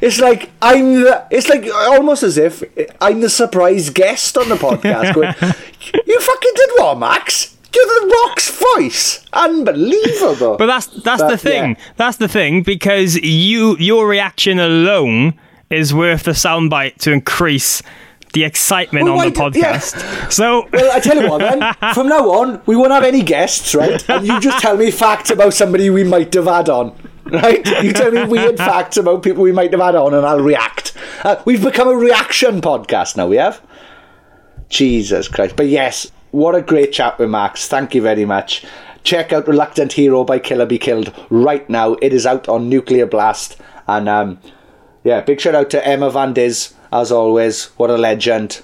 It's 0.00 0.20
like 0.20 0.50
I'm 0.62 1.02
the, 1.02 1.26
it's 1.30 1.48
like 1.48 1.68
almost 1.72 2.22
as 2.22 2.38
if 2.38 2.62
I'm 3.00 3.20
the 3.20 3.30
surprise 3.30 3.90
guest 3.90 4.36
on 4.38 4.48
the 4.48 4.56
podcast 4.56 5.14
going, 5.14 5.34
"You 6.06 6.20
fucking 6.20 6.52
did 6.54 6.70
what, 6.78 6.98
Max?" 6.98 7.56
You're 7.74 7.84
the 7.84 8.16
Rock's 8.24 8.64
voice. 8.74 9.26
Unbelievable. 9.34 10.56
But 10.56 10.66
that's 10.66 10.86
that's 10.86 11.22
the 11.22 11.36
thing. 11.36 11.70
yeah. 11.70 11.84
That's 11.96 12.16
the 12.16 12.28
thing 12.28 12.62
because 12.62 13.16
you 13.16 13.76
your 13.78 14.08
reaction 14.08 14.58
alone 14.58 15.34
is 15.68 15.92
worth 15.92 16.22
the 16.22 16.30
soundbite 16.30 16.96
to 16.98 17.12
increase 17.12 17.82
the 18.36 18.44
excitement 18.44 19.06
Well, 19.06 19.18
on 19.20 19.32
the 19.32 19.50
d- 19.50 19.58
yeah. 19.60 19.78
podcast. 19.78 20.30
So 20.32 20.68
Well, 20.72 20.92
I 20.92 21.00
tell 21.00 21.16
you 21.20 21.28
what, 21.30 21.38
then. 21.38 21.74
From 21.94 22.06
now 22.08 22.28
on, 22.30 22.60
we 22.66 22.76
won't 22.76 22.92
have 22.92 23.02
any 23.04 23.22
guests, 23.22 23.74
right? 23.74 24.06
And 24.10 24.26
you 24.26 24.38
just 24.40 24.58
tell 24.60 24.76
me 24.76 24.90
facts 24.90 25.30
about 25.30 25.54
somebody 25.54 25.88
we 25.88 26.04
might 26.04 26.34
have 26.34 26.44
had 26.44 26.68
on, 26.68 26.94
right? 27.24 27.66
You 27.82 27.92
tell 27.94 28.10
me 28.12 28.24
weird 28.24 28.58
facts 28.58 28.98
about 28.98 29.22
people 29.22 29.42
we 29.42 29.52
might 29.52 29.72
have 29.72 29.80
had 29.80 29.94
on, 29.94 30.12
and 30.12 30.26
I'll 30.26 30.40
react. 30.40 30.92
Uh, 31.24 31.40
we've 31.46 31.62
become 31.64 31.88
a 31.88 31.96
reaction 31.96 32.60
podcast 32.60 33.16
now. 33.16 33.26
We 33.26 33.36
have. 33.36 33.60
Jesus 34.68 35.28
Christ! 35.28 35.56
But 35.56 35.68
yes, 35.68 36.10
what 36.32 36.54
a 36.54 36.60
great 36.62 36.92
chat 36.92 37.18
with 37.18 37.30
Max. 37.30 37.68
Thank 37.68 37.94
you 37.94 38.02
very 38.02 38.24
much. 38.24 38.64
Check 39.04 39.32
out 39.32 39.46
"Reluctant 39.48 39.92
Hero" 39.92 40.24
by 40.24 40.38
Killer 40.40 40.66
Be 40.66 40.78
Killed 40.78 41.12
right 41.30 41.68
now. 41.70 41.94
It 42.02 42.12
is 42.12 42.26
out 42.26 42.48
on 42.48 42.68
Nuclear 42.68 43.06
Blast, 43.06 43.56
and 43.86 44.08
um, 44.08 44.38
yeah, 45.04 45.20
big 45.20 45.40
shout 45.40 45.54
out 45.54 45.70
to 45.70 45.86
Emma 45.86 46.10
Van 46.10 46.32
Diz 46.32 46.74
as 46.92 47.12
always. 47.12 47.66
What 47.76 47.90
a 47.90 47.96
legend! 47.96 48.62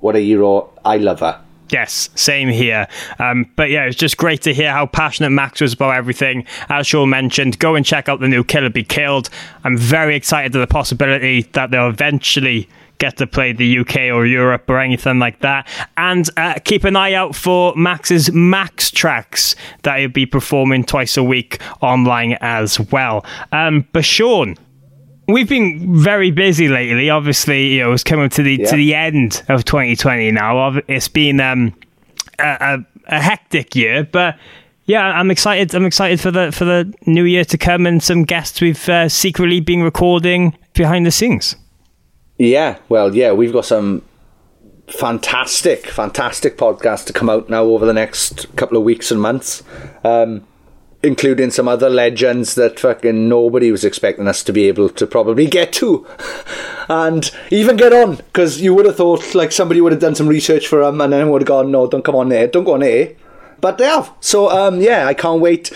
What 0.00 0.16
a 0.16 0.20
hero! 0.20 0.70
I 0.84 0.96
love 0.96 1.20
her. 1.20 1.40
Yes, 1.70 2.08
same 2.14 2.48
here. 2.48 2.88
Um, 3.18 3.50
but 3.56 3.70
yeah, 3.70 3.84
it's 3.84 3.96
just 3.96 4.16
great 4.16 4.42
to 4.42 4.54
hear 4.54 4.72
how 4.72 4.86
passionate 4.86 5.30
Max 5.30 5.60
was 5.60 5.74
about 5.74 5.96
everything. 5.96 6.46
As 6.68 6.86
Sean 6.86 7.10
mentioned, 7.10 7.58
go 7.58 7.74
and 7.74 7.84
check 7.84 8.08
out 8.08 8.20
the 8.20 8.28
new 8.28 8.42
Killer 8.42 8.70
Be 8.70 8.84
Killed. 8.84 9.28
I'm 9.64 9.76
very 9.76 10.16
excited 10.16 10.52
to 10.52 10.58
the 10.58 10.66
possibility 10.66 11.42
that 11.52 11.70
they'll 11.70 11.88
eventually 11.88 12.68
get 12.98 13.16
to 13.18 13.26
play 13.26 13.52
the 13.52 13.78
UK 13.78 13.96
or 14.12 14.26
Europe 14.26 14.68
or 14.68 14.80
anything 14.80 15.18
like 15.18 15.40
that. 15.40 15.68
And 15.96 16.28
uh, 16.36 16.54
keep 16.64 16.84
an 16.84 16.96
eye 16.96 17.12
out 17.12 17.34
for 17.34 17.74
Max's 17.76 18.32
Max 18.32 18.90
tracks 18.90 19.54
that 19.82 20.00
he'll 20.00 20.08
be 20.08 20.26
performing 20.26 20.84
twice 20.84 21.16
a 21.16 21.22
week 21.22 21.60
online 21.80 22.36
as 22.40 22.80
well. 22.90 23.24
Um, 23.52 23.86
but 23.92 24.04
Sean, 24.04 24.56
We've 25.28 25.48
been 25.48 25.94
very 26.02 26.30
busy 26.30 26.68
lately. 26.68 27.10
Obviously, 27.10 27.74
you 27.74 27.80
know, 27.80 27.92
it's 27.92 28.02
coming 28.02 28.30
to 28.30 28.42
the 28.42 28.56
Yeah. 28.56 28.70
to 28.70 28.76
the 28.76 28.94
end 28.94 29.42
of 29.48 29.64
2020 29.64 30.30
now. 30.32 30.80
It's 30.88 31.08
been 31.08 31.38
um, 31.40 31.74
a, 32.38 32.44
a, 33.08 33.16
a 33.16 33.20
hectic 33.20 33.76
year, 33.76 34.04
but 34.04 34.38
yeah, 34.86 35.02
I'm 35.02 35.30
excited. 35.30 35.74
I'm 35.74 35.84
excited 35.84 36.18
for 36.18 36.30
the 36.30 36.50
for 36.50 36.64
the 36.64 36.90
new 37.06 37.24
year 37.24 37.44
to 37.44 37.58
come 37.58 37.84
and 37.86 38.02
some 38.02 38.24
guests 38.24 38.60
we've 38.62 38.88
uh, 38.88 39.10
secretly 39.10 39.60
been 39.60 39.82
recording 39.82 40.56
behind 40.72 41.04
the 41.04 41.10
scenes. 41.10 41.56
Yeah, 42.38 42.78
well, 42.88 43.14
yeah, 43.14 43.32
we've 43.32 43.52
got 43.52 43.66
some 43.66 44.00
fantastic, 44.86 45.86
fantastic 45.88 46.56
podcasts 46.56 47.04
to 47.04 47.12
come 47.12 47.28
out 47.28 47.50
now 47.50 47.64
over 47.64 47.84
the 47.84 47.92
next 47.92 48.46
couple 48.56 48.78
of 48.78 48.84
weeks 48.84 49.10
and 49.10 49.20
months, 49.20 49.62
um, 50.04 50.46
including 51.02 51.50
some 51.50 51.68
other 51.68 51.88
legends 51.88 52.54
that 52.56 52.80
fucking 52.80 53.28
nobody 53.28 53.70
was 53.70 53.84
expecting 53.84 54.26
us 54.26 54.42
to 54.42 54.52
be 54.52 54.66
able 54.66 54.88
to 54.88 55.06
probably 55.06 55.46
get 55.46 55.72
to, 55.72 56.06
and 56.88 57.30
even 57.50 57.76
get 57.76 57.92
on 57.92 58.16
because 58.16 58.60
you 58.60 58.74
would 58.74 58.86
have 58.86 58.96
thought 58.96 59.34
like 59.34 59.52
somebody 59.52 59.80
would 59.80 59.92
have 59.92 60.00
done 60.00 60.14
some 60.14 60.28
research 60.28 60.66
for 60.66 60.84
them 60.84 61.00
and 61.00 61.12
then 61.12 61.30
would 61.30 61.42
have 61.42 61.48
gone, 61.48 61.70
no, 61.70 61.86
don't 61.86 62.04
come 62.04 62.16
on 62.16 62.28
there, 62.28 62.46
don't 62.48 62.64
go 62.64 62.74
on 62.74 62.80
there, 62.80 63.12
but 63.60 63.78
they 63.78 63.84
have. 63.84 64.12
So 64.20 64.50
um, 64.50 64.80
yeah, 64.80 65.06
I 65.06 65.14
can't 65.14 65.40
wait. 65.40 65.72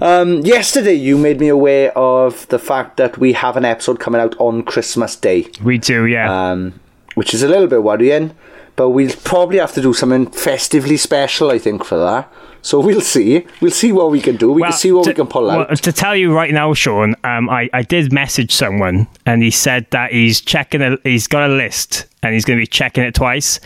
Um, 0.00 0.40
yesterday, 0.40 0.94
you 0.94 1.18
made 1.18 1.40
me 1.40 1.48
aware 1.48 1.96
of 1.96 2.48
the 2.48 2.58
fact 2.58 2.96
that 2.96 3.18
we 3.18 3.34
have 3.34 3.56
an 3.56 3.66
episode 3.66 4.00
coming 4.00 4.20
out 4.20 4.34
on 4.38 4.62
Christmas 4.62 5.14
Day 5.14 5.46
We 5.62 5.76
do, 5.76 6.06
yeah. 6.06 6.50
um, 6.52 6.80
which 7.14 7.34
is 7.34 7.42
a 7.42 7.48
little 7.48 7.66
bit 7.66 7.82
worrying. 7.82 8.34
But 8.76 8.90
we'll 8.90 9.14
probably 9.24 9.58
have 9.58 9.72
to 9.74 9.82
do 9.82 9.92
something 9.92 10.26
festively 10.30 10.96
special, 10.96 11.50
I 11.50 11.58
think, 11.58 11.84
for 11.84 11.98
that. 11.98 12.32
So 12.62 12.78
we'll 12.80 13.00
see. 13.00 13.46
We'll 13.60 13.70
see 13.70 13.90
what 13.92 14.10
we 14.10 14.20
can 14.20 14.36
do. 14.36 14.52
We 14.52 14.60
Well, 14.62 14.70
can 14.70 14.78
see 14.78 14.92
what 14.92 15.04
to, 15.04 15.10
we 15.10 15.14
can 15.14 15.26
pull 15.26 15.46
well, 15.46 15.62
out. 15.62 15.78
to 15.82 15.92
tell 15.92 16.14
you 16.14 16.34
right 16.34 16.52
now, 16.52 16.74
Sean, 16.74 17.14
um, 17.24 17.48
I, 17.48 17.70
I 17.72 17.82
did 17.82 18.12
message 18.12 18.52
someone 18.52 19.06
and 19.24 19.42
he 19.42 19.50
said 19.50 19.86
that 19.90 20.12
he's 20.12 20.40
checking 20.42 20.82
a, 20.82 20.98
he's 21.02 21.26
got 21.26 21.48
a 21.48 21.52
list 21.54 22.06
and 22.22 22.34
he's 22.34 22.44
going 22.44 22.58
to 22.58 22.62
be 22.62 22.66
checking 22.66 23.02
it 23.02 23.14
twice 23.14 23.60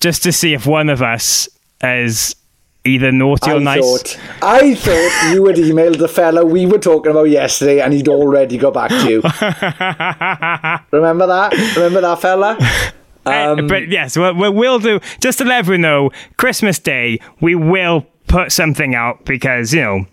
just 0.00 0.22
to 0.22 0.32
see 0.32 0.54
if 0.54 0.66
one 0.66 0.88
of 0.88 1.02
us 1.02 1.48
is 1.82 2.36
either 2.84 3.10
naughty 3.10 3.50
or 3.50 3.58
nice. 3.58 3.80
thought 3.80 4.20
I 4.40 4.74
thought 4.76 5.32
you 5.34 5.44
had 5.46 5.56
emailed 5.56 5.98
the 5.98 6.06
fella 6.08 6.44
we 6.44 6.64
were 6.64 6.78
talking 6.78 7.10
about 7.10 7.24
yesterday, 7.24 7.80
and 7.80 7.92
he'd 7.92 8.08
already 8.08 8.56
got 8.56 8.72
back 8.74 8.90
to 8.90 9.10
you. 9.10 9.16
Remember 10.92 11.26
that? 11.26 11.52
Remember 11.76 12.00
that 12.02 12.20
fella? 12.20 12.56
Uh, 13.26 13.56
Um, 13.58 13.66
but 13.66 13.88
yes, 13.88 14.16
we, 14.16 14.32
we 14.32 14.48
will 14.48 14.78
do. 14.78 15.00
Just 15.20 15.38
to 15.38 15.44
let 15.44 15.58
everyone 15.60 15.82
know, 15.82 16.10
Christmas 16.36 16.78
Day 16.78 17.20
we 17.40 17.54
will 17.54 18.06
put 18.26 18.52
something 18.52 18.94
out 18.94 19.24
because 19.24 19.72
you 19.72 19.80
know 19.82 20.06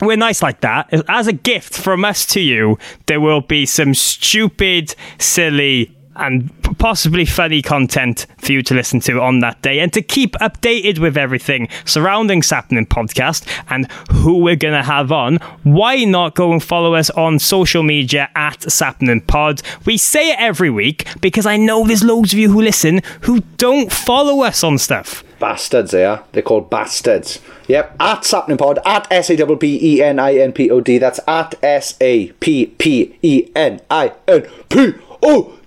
we're 0.00 0.16
nice 0.16 0.42
like 0.42 0.60
that. 0.62 0.88
As 1.08 1.26
a 1.26 1.32
gift 1.32 1.76
from 1.76 2.04
us 2.04 2.24
to 2.26 2.40
you, 2.40 2.78
there 3.06 3.20
will 3.20 3.42
be 3.42 3.66
some 3.66 3.94
stupid, 3.94 4.94
silly. 5.18 5.94
And 6.20 6.50
possibly 6.78 7.24
funny 7.24 7.62
content 7.62 8.26
for 8.38 8.52
you 8.52 8.62
to 8.62 8.74
listen 8.74 9.00
to 9.00 9.20
on 9.20 9.40
that 9.40 9.60
day 9.62 9.80
and 9.80 9.92
to 9.92 10.02
keep 10.02 10.32
updated 10.34 10.98
with 10.98 11.16
everything 11.16 11.68
surrounding 11.84 12.42
Sappenin 12.42 12.86
Podcast 12.86 13.46
and 13.70 13.90
who 14.10 14.38
we're 14.38 14.56
going 14.56 14.74
to 14.74 14.82
have 14.82 15.10
on, 15.10 15.36
why 15.62 16.04
not 16.04 16.34
go 16.34 16.52
and 16.52 16.62
follow 16.62 16.94
us 16.94 17.10
on 17.10 17.38
social 17.38 17.82
media 17.82 18.28
at 18.34 18.60
Sappenin 18.60 19.26
Pod? 19.26 19.62
We 19.84 19.96
say 19.96 20.30
it 20.30 20.38
every 20.38 20.70
week 20.70 21.06
because 21.20 21.46
I 21.46 21.56
know 21.56 21.86
there's 21.86 22.04
loads 22.04 22.32
of 22.32 22.38
you 22.38 22.50
who 22.50 22.62
listen 22.62 23.00
who 23.22 23.40
don't 23.56 23.92
follow 23.92 24.42
us 24.42 24.62
on 24.62 24.78
stuff. 24.78 25.24
Bastards, 25.38 25.90
they 25.90 26.04
are. 26.04 26.22
They're 26.32 26.42
called 26.42 26.68
bastards. 26.68 27.40
Yep, 27.66 27.96
at 27.98 28.22
Sappenin 28.22 28.58
Pod, 28.58 28.78
at 28.84 29.10
S 29.10 29.30
A 29.30 29.36
P 29.36 29.56
P 29.56 29.94
E 29.94 30.02
N 30.02 30.18
I 30.18 30.34
N 30.34 30.52
P 30.52 30.70
O 30.70 30.80
D. 30.80 30.98
That's 30.98 31.20
at 31.26 31.54
S 31.62 31.96
A 32.00 32.28
P 32.32 32.66
P 32.66 33.16
E 33.22 33.50
N 33.56 33.80
I 33.90 34.12
N 34.28 34.46
P 34.68 34.92
O 35.22 35.52
D. 35.52 35.59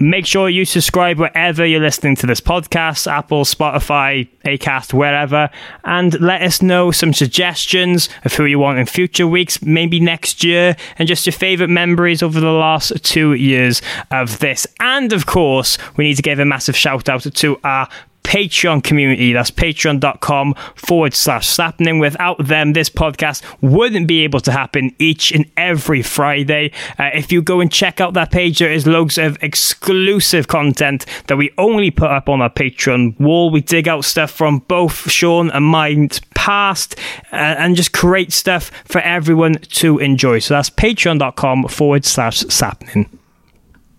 Make 0.00 0.26
sure 0.26 0.48
you 0.48 0.64
subscribe 0.64 1.18
wherever 1.18 1.64
you're 1.64 1.80
listening 1.80 2.16
to 2.16 2.26
this 2.26 2.40
podcast 2.40 3.10
Apple, 3.10 3.44
Spotify, 3.44 4.28
Acast, 4.44 4.92
wherever 4.92 5.50
and 5.84 6.20
let 6.20 6.42
us 6.42 6.62
know 6.62 6.90
some 6.90 7.12
suggestions 7.12 8.08
of 8.24 8.34
who 8.34 8.44
you 8.44 8.58
want 8.58 8.78
in 8.78 8.86
future 8.86 9.26
weeks, 9.26 9.62
maybe 9.62 10.00
next 10.00 10.42
year, 10.42 10.76
and 10.98 11.08
just 11.08 11.26
your 11.26 11.32
favourite 11.32 11.70
memories 11.70 12.22
over 12.22 12.40
the 12.40 12.50
last 12.50 12.92
two 13.04 13.34
years 13.34 13.82
of 14.10 14.38
this. 14.40 14.66
And 14.80 15.12
of 15.12 15.26
course, 15.26 15.78
we 15.96 16.04
need 16.04 16.16
to 16.16 16.22
give 16.22 16.38
a 16.38 16.44
massive 16.44 16.76
shout 16.76 17.08
out 17.08 17.22
to 17.22 17.60
our 17.64 17.88
Patreon 18.28 18.84
community. 18.84 19.32
That's 19.32 19.50
patreon.com 19.50 20.54
forward 20.74 21.14
slash 21.14 21.48
sappenin. 21.48 21.98
Without 21.98 22.46
them, 22.46 22.74
this 22.74 22.90
podcast 22.90 23.42
wouldn't 23.62 24.06
be 24.06 24.22
able 24.22 24.40
to 24.40 24.52
happen 24.52 24.94
each 24.98 25.32
and 25.32 25.50
every 25.56 26.02
Friday. 26.02 26.70
Uh, 26.98 27.08
if 27.14 27.32
you 27.32 27.40
go 27.40 27.60
and 27.60 27.72
check 27.72 28.02
out 28.02 28.12
that 28.12 28.30
page, 28.30 28.58
there 28.58 28.70
is 28.70 28.86
loads 28.86 29.16
of 29.16 29.42
exclusive 29.42 30.46
content 30.46 31.06
that 31.28 31.38
we 31.38 31.50
only 31.56 31.90
put 31.90 32.10
up 32.10 32.28
on 32.28 32.42
our 32.42 32.50
Patreon 32.50 33.18
wall. 33.18 33.48
We 33.48 33.62
dig 33.62 33.88
out 33.88 34.04
stuff 34.04 34.30
from 34.30 34.58
both 34.68 35.10
Sean 35.10 35.50
and 35.50 35.64
mine's 35.64 36.20
past 36.34 36.96
uh, 37.32 37.36
and 37.36 37.76
just 37.76 37.94
create 37.94 38.34
stuff 38.34 38.70
for 38.84 39.00
everyone 39.00 39.54
to 39.54 39.98
enjoy. 40.00 40.40
So 40.40 40.52
that's 40.52 40.68
patreon.com 40.68 41.68
forward 41.68 42.04
slash 42.04 42.42
sappenin. 42.42 43.08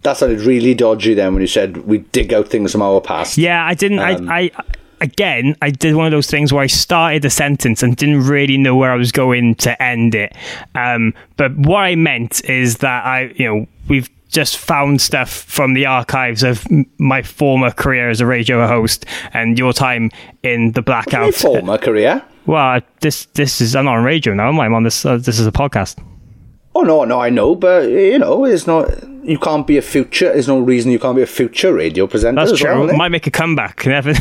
That 0.03 0.17
sounded 0.17 0.41
really 0.41 0.73
dodgy 0.73 1.13
then 1.13 1.33
when 1.33 1.41
you 1.41 1.47
said 1.47 1.77
we 1.85 1.99
dig 1.99 2.33
out 2.33 2.47
things 2.47 2.71
from 2.71 2.81
our 2.81 3.01
past. 3.01 3.37
Yeah, 3.37 3.65
I 3.65 3.73
didn't. 3.73 3.99
Um, 3.99 4.29
I, 4.29 4.51
I 4.55 4.63
again, 5.01 5.55
I 5.61 5.71
did 5.71 5.95
one 5.95 6.05
of 6.05 6.11
those 6.11 6.27
things 6.27 6.53
where 6.53 6.63
I 6.63 6.67
started 6.67 7.25
a 7.25 7.29
sentence 7.29 7.83
and 7.83 7.95
didn't 7.95 8.25
really 8.27 8.57
know 8.57 8.75
where 8.75 8.91
I 8.91 8.95
was 8.95 9.11
going 9.11 9.55
to 9.55 9.81
end 9.81 10.15
it. 10.15 10.35
Um, 10.75 11.13
but 11.37 11.55
what 11.57 11.79
I 11.79 11.95
meant 11.95 12.43
is 12.49 12.77
that 12.77 13.05
I, 13.05 13.33
you 13.35 13.45
know, 13.45 13.67
we've 13.87 14.09
just 14.29 14.57
found 14.57 15.01
stuff 15.01 15.29
from 15.29 15.73
the 15.73 15.85
archives 15.85 16.43
of 16.43 16.65
my 16.99 17.21
former 17.21 17.71
career 17.71 18.09
as 18.09 18.21
a 18.21 18.25
radio 18.25 18.65
host 18.67 19.05
and 19.33 19.57
your 19.57 19.73
time 19.73 20.11
in 20.43 20.71
the 20.73 20.81
blackout. 20.81 21.33
former 21.33 21.77
career. 21.77 22.23
Well, 22.45 22.81
this 23.01 23.25
this 23.33 23.61
is 23.61 23.75
I'm 23.75 23.85
not 23.85 23.97
on 23.97 24.03
radio 24.03 24.33
now. 24.33 24.49
am 24.49 24.59
I? 24.59 24.65
I'm 24.65 24.73
on 24.73 24.83
this. 24.83 25.05
Uh, 25.05 25.17
this 25.17 25.39
is 25.39 25.45
a 25.45 25.51
podcast. 25.51 26.03
Oh 26.75 26.81
no, 26.81 27.03
no, 27.03 27.19
I 27.19 27.29
know, 27.29 27.55
but 27.55 27.89
you 27.89 28.19
know, 28.19 28.45
it's 28.45 28.67
not. 28.67 28.87
You 29.29 29.37
can't 29.37 29.67
be 29.67 29.77
a 29.77 29.81
future. 29.83 30.33
There's 30.33 30.47
no 30.47 30.59
reason 30.59 30.91
you 30.91 30.97
can't 30.97 31.15
be 31.15 31.21
a 31.21 31.27
future 31.27 31.71
radio 31.73 32.07
presenter. 32.07 32.43
That's 32.43 32.59
true. 32.59 32.87
Well? 32.87 32.97
Might 32.97 33.09
make 33.09 33.27
a 33.27 33.31
comeback. 33.31 33.85
Never. 33.85 34.13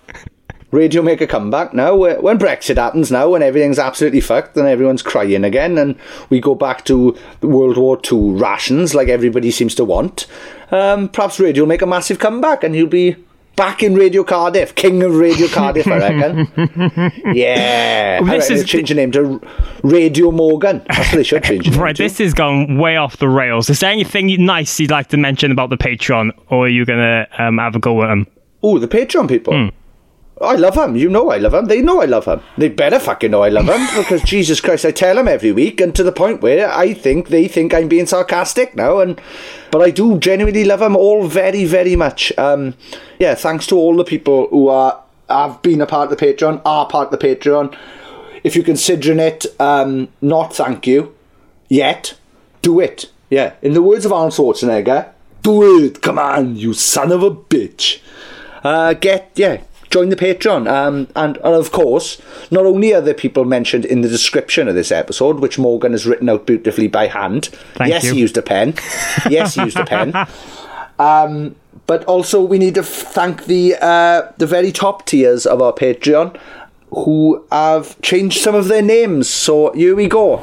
radio 0.72 1.02
make 1.02 1.20
a 1.20 1.26
comeback 1.26 1.72
now. 1.72 1.94
When 1.94 2.36
Brexit 2.36 2.76
happens 2.76 3.12
now, 3.12 3.28
when 3.28 3.42
everything's 3.42 3.78
absolutely 3.78 4.20
fucked 4.20 4.56
and 4.56 4.66
everyone's 4.66 5.02
crying 5.02 5.44
again, 5.44 5.78
and 5.78 5.96
we 6.30 6.40
go 6.40 6.56
back 6.56 6.84
to 6.86 7.16
World 7.42 7.76
War 7.76 8.00
II 8.10 8.32
rations 8.32 8.92
like 8.92 9.06
everybody 9.06 9.52
seems 9.52 9.76
to 9.76 9.84
want, 9.84 10.26
um, 10.72 11.08
perhaps 11.08 11.38
radio 11.38 11.62
will 11.62 11.68
make 11.68 11.82
a 11.82 11.86
massive 11.86 12.18
comeback 12.18 12.64
and 12.64 12.74
you'll 12.74 12.88
be 12.88 13.16
back 13.60 13.82
in 13.82 13.94
Radio 13.94 14.24
Cardiff, 14.24 14.74
king 14.74 15.02
of 15.02 15.16
Radio 15.16 15.46
Cardiff, 15.46 15.86
I 15.86 15.98
reckon. 15.98 16.50
yeah. 17.34 18.18
Well, 18.22 18.30
this 18.30 18.48
is 18.48 18.64
change 18.64 18.88
the 18.88 18.94
name 18.94 19.12
to 19.12 19.38
Radio 19.82 20.30
Morgan. 20.30 20.80
That's 20.88 21.10
what 21.10 21.16
they 21.16 21.22
should 21.22 21.44
change 21.44 21.76
right, 21.76 21.94
to. 21.94 22.02
this 22.02 22.16
has 22.18 22.32
gone 22.32 22.78
way 22.78 22.96
off 22.96 23.18
the 23.18 23.28
rails. 23.28 23.68
Is 23.68 23.80
there 23.80 23.90
anything 23.90 24.34
nice 24.46 24.80
you'd 24.80 24.90
like 24.90 25.08
to 25.08 25.18
mention 25.18 25.52
about 25.52 25.68
the 25.68 25.76
Patreon, 25.76 26.30
or 26.48 26.64
are 26.64 26.68
you 26.70 26.86
gonna 26.86 27.28
um, 27.36 27.58
have 27.58 27.76
a 27.76 27.78
go 27.78 28.02
at 28.02 28.06
them? 28.06 28.26
Oh, 28.62 28.78
the 28.78 28.88
Patreon 28.88 29.28
people. 29.28 29.52
Hmm. 29.52 29.76
I 30.40 30.54
love 30.54 30.74
them. 30.74 30.96
You 30.96 31.10
know 31.10 31.30
I 31.30 31.36
love 31.36 31.52
them. 31.52 31.66
They 31.66 31.82
know 31.82 32.00
I 32.00 32.06
love 32.06 32.24
them. 32.24 32.42
They 32.56 32.68
better 32.68 32.98
fucking 32.98 33.30
know 33.30 33.42
I 33.42 33.50
love 33.50 33.66
them 33.66 33.86
because 33.96 34.22
Jesus 34.22 34.60
Christ, 34.60 34.86
I 34.86 34.90
tell 34.90 35.16
them 35.16 35.28
every 35.28 35.52
week, 35.52 35.80
and 35.80 35.94
to 35.94 36.02
the 36.02 36.12
point 36.12 36.40
where 36.40 36.70
I 36.72 36.94
think 36.94 37.28
they 37.28 37.46
think 37.46 37.74
I'm 37.74 37.88
being 37.88 38.06
sarcastic 38.06 38.74
now. 38.74 39.00
And 39.00 39.20
but 39.70 39.82
I 39.82 39.90
do 39.90 40.18
genuinely 40.18 40.64
love 40.64 40.80
them 40.80 40.96
all 40.96 41.26
very, 41.26 41.64
very 41.64 41.94
much. 41.94 42.32
Um, 42.38 42.74
yeah, 43.18 43.34
thanks 43.34 43.66
to 43.68 43.76
all 43.76 43.96
the 43.96 44.04
people 44.04 44.48
who 44.48 44.68
are 44.68 45.02
have 45.28 45.60
been 45.62 45.80
a 45.80 45.86
part 45.86 46.10
of 46.10 46.18
the 46.18 46.26
Patreon, 46.26 46.62
are 46.64 46.86
part 46.88 47.12
of 47.12 47.18
the 47.18 47.26
Patreon. 47.26 47.76
If 48.42 48.56
you're 48.56 48.64
considering 48.64 49.20
it, 49.20 49.44
um, 49.60 50.08
not 50.22 50.54
thank 50.54 50.86
you 50.86 51.14
yet. 51.68 52.16
Do 52.62 52.80
it. 52.80 53.10
Yeah. 53.28 53.54
In 53.62 53.74
the 53.74 53.82
words 53.82 54.04
of 54.04 54.12
Arnold 54.12 54.32
Schwarzenegger, 54.32 55.10
do 55.42 55.84
it. 55.84 56.02
Come 56.02 56.18
on, 56.18 56.56
you 56.56 56.72
son 56.72 57.12
of 57.12 57.22
a 57.22 57.30
bitch 57.30 58.00
uh, 58.64 58.94
get 58.94 59.30
yeah 59.34 59.62
join 59.90 60.08
the 60.08 60.16
patreon 60.16 60.70
um, 60.70 61.08
and, 61.16 61.36
and 61.36 61.54
of 61.54 61.72
course 61.72 62.20
not 62.50 62.64
only 62.64 62.94
are 62.94 63.00
the 63.00 63.14
people 63.14 63.44
mentioned 63.44 63.84
in 63.84 64.00
the 64.00 64.08
description 64.08 64.68
of 64.68 64.74
this 64.74 64.90
episode 64.92 65.40
which 65.40 65.58
morgan 65.58 65.92
has 65.92 66.06
written 66.06 66.28
out 66.28 66.46
beautifully 66.46 66.86
by 66.86 67.06
hand 67.06 67.46
Thank 67.74 67.90
yes 67.90 68.04
you. 68.04 68.14
he 68.14 68.20
used 68.20 68.36
a 68.36 68.42
pen 68.42 68.74
yes 69.30 69.54
he 69.54 69.62
used 69.62 69.76
a 69.76 69.84
pen 69.84 70.14
um, 70.98 71.56
but 71.86 72.04
also 72.04 72.40
we 72.40 72.58
need 72.58 72.74
to 72.76 72.82
thank 72.82 73.44
the 73.46 73.76
uh, 73.80 74.32
the 74.38 74.46
very 74.46 74.72
top 74.72 75.06
tiers 75.06 75.44
of 75.46 75.60
our 75.60 75.72
patreon 75.72 76.38
who 76.90 77.44
have 77.50 78.00
changed 78.00 78.40
some 78.40 78.54
of 78.54 78.68
their 78.68 78.82
names 78.82 79.28
so 79.28 79.72
here 79.72 79.96
we 79.96 80.08
go 80.08 80.38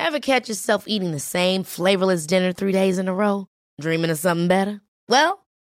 Ever 0.00 0.20
catch 0.20 0.48
yourself 0.48 0.84
eating 0.86 1.12
the 1.12 1.20
same 1.20 1.64
flavorless 1.64 2.24
dinner 2.24 2.52
three 2.52 2.72
days 2.72 2.98
in 2.98 3.08
a 3.08 3.14
row? 3.14 3.46
Dreaming 3.78 4.10
of 4.10 4.16
something 4.16 4.48
better? 4.48 4.80
Well, 5.06 5.44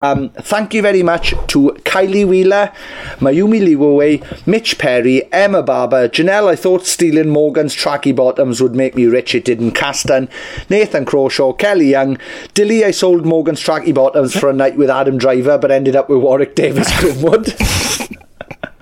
Um, 0.00 0.28
thank 0.30 0.74
you 0.74 0.82
very 0.82 1.02
much 1.02 1.30
to 1.48 1.76
Kylie 1.82 2.24
Wheeler, 2.24 2.72
Mayumi 3.16 3.60
Liwaway, 3.60 4.46
Mitch 4.46 4.78
Perry, 4.78 5.24
Emma 5.32 5.60
Barber, 5.60 6.08
Janelle. 6.08 6.46
I 6.46 6.54
thought 6.54 6.86
stealing 6.86 7.30
Morgan's 7.30 7.74
tracky 7.74 8.14
bottoms 8.14 8.62
would 8.62 8.76
make 8.76 8.94
me 8.94 9.06
rich. 9.06 9.34
It 9.34 9.44
didn't. 9.44 9.72
Castan, 9.72 10.28
Nathan 10.70 11.04
Crawshaw, 11.04 11.52
Kelly 11.52 11.90
Young, 11.90 12.16
Dilly. 12.54 12.84
I 12.84 12.92
sold 12.92 13.26
Morgan's 13.26 13.60
tracky 13.60 13.92
bottoms 13.92 14.38
for 14.38 14.48
a 14.48 14.52
night 14.52 14.76
with 14.76 14.88
Adam 14.88 15.18
Driver, 15.18 15.58
but 15.58 15.72
ended 15.72 15.96
up 15.96 16.08
with 16.08 16.22
Warwick 16.22 16.54
Davis 16.54 16.88
Grimwood. 16.92 17.46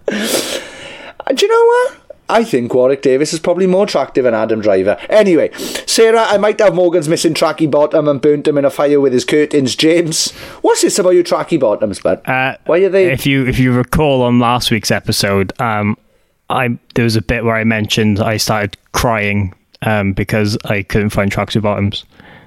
Do 1.34 1.47
you 1.47 1.48
know 1.48 1.64
what? 1.64 2.05
I 2.28 2.44
think 2.44 2.74
Warwick 2.74 3.03
Davis 3.03 3.32
is 3.32 3.40
probably 3.40 3.66
more 3.66 3.85
attractive 3.85 4.24
than 4.24 4.35
Adam 4.35 4.61
Driver. 4.61 4.97
Anyway, 5.09 5.53
Sarah, 5.86 6.23
I 6.23 6.39
might 6.39 6.59
have 6.61 6.74
Morgan's 6.74 7.09
missing 7.09 7.35
tracky 7.35 7.70
bottom 7.70 8.09
and 8.09 8.20
burnt 8.20 8.48
him 8.48 8.59
in 8.59 8.65
a 8.65 8.70
fire 8.70 9.01
with 9.01 9.12
his 9.12 9.24
curtains. 9.24 9.77
James, 9.77 10.32
what's 10.62 10.82
this 10.82 10.98
about 10.98 11.11
your 11.11 11.24
tracky 11.24 11.59
bottoms, 11.59 12.01
bud? 12.01 12.27
Uh, 12.27 12.57
Why 12.66 12.78
are 12.81 12.89
they? 12.89 13.12
If 13.12 13.27
you 13.27 13.47
if 13.47 13.59
you 13.59 13.73
recall 13.73 14.23
on 14.23 14.39
last 14.40 14.70
week's 14.70 14.90
episode, 14.90 15.53
um, 15.61 15.97
I 16.51 16.78
there 16.94 17.05
was 17.05 17.16
a 17.16 17.23
bit 17.23 17.44
where 17.44 17.57
I 17.57 17.65
mentioned 17.65 18.20
I 18.20 18.36
started 18.39 18.77
crying 18.93 19.55
um, 19.82 20.12
because 20.12 20.59
I 20.65 20.82
couldn't 20.82 21.11
find 21.11 21.31
tracksuit 21.31 21.62
bottoms. 21.62 22.05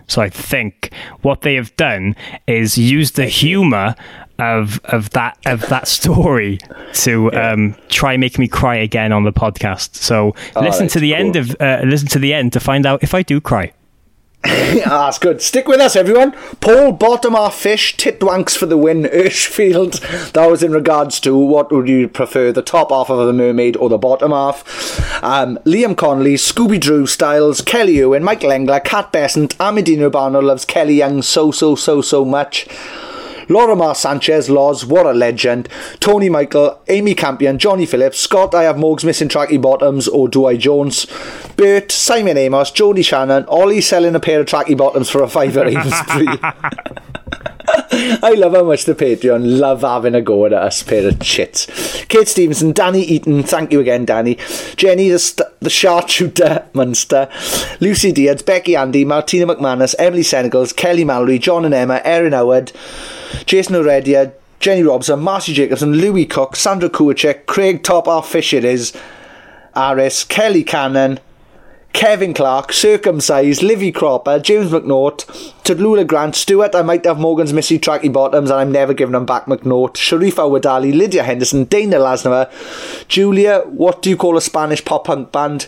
So 0.09 0.21
I 0.21 0.29
think 0.29 0.91
what 1.21 1.41
they 1.41 1.55
have 1.55 1.75
done 1.77 2.15
is 2.47 2.77
use 2.77 3.11
the 3.11 3.27
humour 3.27 3.95
of 4.39 4.79
of 4.85 5.09
that 5.11 5.37
of 5.45 5.67
that 5.69 5.87
story 5.87 6.59
to 6.93 7.31
um, 7.43 7.75
try 7.89 8.17
make 8.17 8.39
me 8.39 8.47
cry 8.47 8.75
again 8.77 9.11
on 9.11 9.23
the 9.23 9.33
podcast. 9.33 9.95
So 9.95 10.35
Oh, 10.55 10.61
listen 10.61 10.87
to 10.89 10.99
the 10.99 11.11
cool. 11.11 11.19
end 11.19 11.35
of 11.35 11.55
uh, 11.59 11.81
listen 11.85 12.07
to 12.09 12.19
the 12.19 12.33
end 12.33 12.53
to 12.53 12.59
find 12.59 12.85
out 12.85 13.03
if 13.03 13.13
I 13.13 13.21
do 13.21 13.39
cry. 13.41 13.71
ah, 14.45 15.05
that's 15.05 15.19
good. 15.19 15.41
Stick 15.41 15.67
with 15.67 15.81
us, 15.81 15.97
everyone. 15.97 16.31
Paul 16.61 16.93
Bottom 16.93 17.33
Half 17.33 17.55
Fish, 17.55 17.97
Titwanks 17.97 18.55
for 18.55 18.67
the 18.67 18.77
win, 18.77 19.03
Urshfield. 19.03 20.31
That 20.31 20.49
was 20.49 20.63
in 20.63 20.71
regards 20.71 21.19
to 21.21 21.35
what 21.35 21.73
would 21.73 21.89
you 21.89 22.07
prefer, 22.07 22.53
the 22.53 22.61
top 22.61 22.89
half 22.89 23.09
of 23.09 23.27
the 23.27 23.33
mermaid 23.33 23.75
or 23.75 23.89
the 23.89 23.97
bottom 23.97 24.31
half. 24.31 25.21
Um, 25.21 25.57
Liam 25.65 25.97
Connolly, 25.97 26.35
Scooby 26.35 26.79
Drew 26.79 27.05
Styles, 27.05 27.59
Kelly 27.59 28.01
Owen, 28.01 28.23
Michael 28.23 28.53
Engler, 28.53 28.79
Kat 28.79 29.11
Besant, 29.11 29.57
Amidino 29.57 30.09
Urbano 30.09 30.41
loves 30.41 30.63
Kelly 30.63 30.95
Young 30.95 31.21
so, 31.21 31.51
so, 31.51 31.75
so, 31.75 32.01
so 32.01 32.23
much. 32.23 32.65
Laura 33.49 33.75
Mar 33.75 33.95
Sanchez, 33.95 34.47
Loz, 34.49 34.85
what 34.85 35.07
a 35.07 35.11
legend. 35.11 35.67
Tony 35.99 36.29
Michael, 36.29 36.79
Amy 36.87 37.15
Campion, 37.15 37.57
Johnny 37.57 37.87
Phillips, 37.87 38.19
Scott, 38.19 38.53
I 38.53 38.63
have 38.63 38.75
Morgs 38.75 39.03
missing 39.03 39.27
tracky 39.27 39.59
bottoms, 39.59 40.07
or 40.07 40.29
do 40.29 40.45
I 40.45 40.55
Jones? 40.55 41.07
Bert, 41.55 41.91
Simon 41.91 42.37
Amos, 42.37 42.71
Jodie 42.71 43.03
Shannon, 43.03 43.45
Ollie 43.45 43.81
selling 43.81 44.13
a 44.13 44.19
pair 44.19 44.39
of 44.39 44.45
tracky 44.45 44.77
bottoms 44.77 45.09
for 45.09 45.23
a 45.23 45.27
fiver 45.27 45.67
even 45.67 45.91
three. 45.91 46.27
I 48.21 48.35
love 48.37 48.53
how 48.53 48.63
much 48.63 48.85
the 48.85 48.95
Patreon 48.95 49.59
love 49.59 49.81
having 49.81 50.15
a 50.15 50.21
go 50.21 50.45
at 50.45 50.53
us 50.53 50.83
pair 50.83 51.07
of 51.07 51.19
chits. 51.19 51.67
Kate 52.05 52.27
Stevenson, 52.27 52.71
Danny 52.71 53.01
Eaton, 53.01 53.43
thank 53.43 53.71
you 53.71 53.79
again, 53.79 54.05
Danny. 54.05 54.37
Jenny, 54.75 55.09
the, 55.09 55.19
st- 55.19 55.47
the 55.59 55.69
sharpshooter 55.69 56.65
Munster, 56.73 57.29
Lucy 57.79 58.11
Diaz, 58.11 58.41
Becky 58.41 58.75
Andy, 58.75 59.05
Martina 59.05 59.47
McManus, 59.47 59.95
Emily 59.99 60.21
Senegals, 60.23 60.75
Kelly 60.75 61.03
Mallory, 61.03 61.39
John 61.39 61.65
and 61.65 61.73
Emma, 61.73 62.01
Erin 62.03 62.33
Howard, 62.33 62.71
Jason 63.45 63.75
Oredia, 63.75 64.33
Jenny 64.59 64.83
Robson, 64.83 65.19
Marcy 65.19 65.53
Jacobson, 65.53 65.93
Louis 65.93 66.25
Cook, 66.25 66.55
Sandra 66.55 66.89
Kuwacek, 66.89 67.45
Craig 67.45 67.83
Top 67.83 68.07
Off 68.07 68.29
Fish 68.29 68.53
It 68.53 68.65
Is, 68.65 68.93
Aris, 69.75 70.23
Kelly 70.23 70.63
Cannon, 70.63 71.19
Kevin 71.93 72.33
Clark, 72.33 72.71
Circumcised, 72.71 73.61
Livy 73.61 73.91
Cropper, 73.91 74.39
James 74.39 74.71
McNaught, 74.71 75.25
Tadlula 75.63 76.07
Grant, 76.07 76.35
Stewart, 76.35 76.75
I 76.75 76.81
might 76.81 77.05
have 77.05 77.19
Morgan's 77.19 77.51
Missy 77.51 77.79
Tracky 77.79 78.11
Bottoms 78.11 78.49
and 78.49 78.59
I'm 78.59 78.71
never 78.71 78.93
giving 78.93 79.13
them 79.13 79.25
back 79.25 79.45
McNaught, 79.45 79.95
Sharifa 79.95 80.49
Wadali, 80.49 80.95
Lydia 80.95 81.23
Henderson, 81.23 81.65
Dana 81.65 81.97
Lasnova, 81.97 82.49
Julia, 83.07 83.61
what 83.65 84.01
do 84.01 84.09
you 84.09 84.17
call 84.17 84.37
a 84.37 84.41
Spanish 84.41 84.83
pop 84.85 85.05
punk 85.05 85.31
band? 85.31 85.67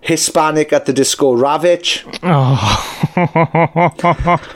Hispanic 0.00 0.72
at 0.72 0.86
the 0.86 0.92
disco, 0.92 1.36
Ravitch. 1.36 2.04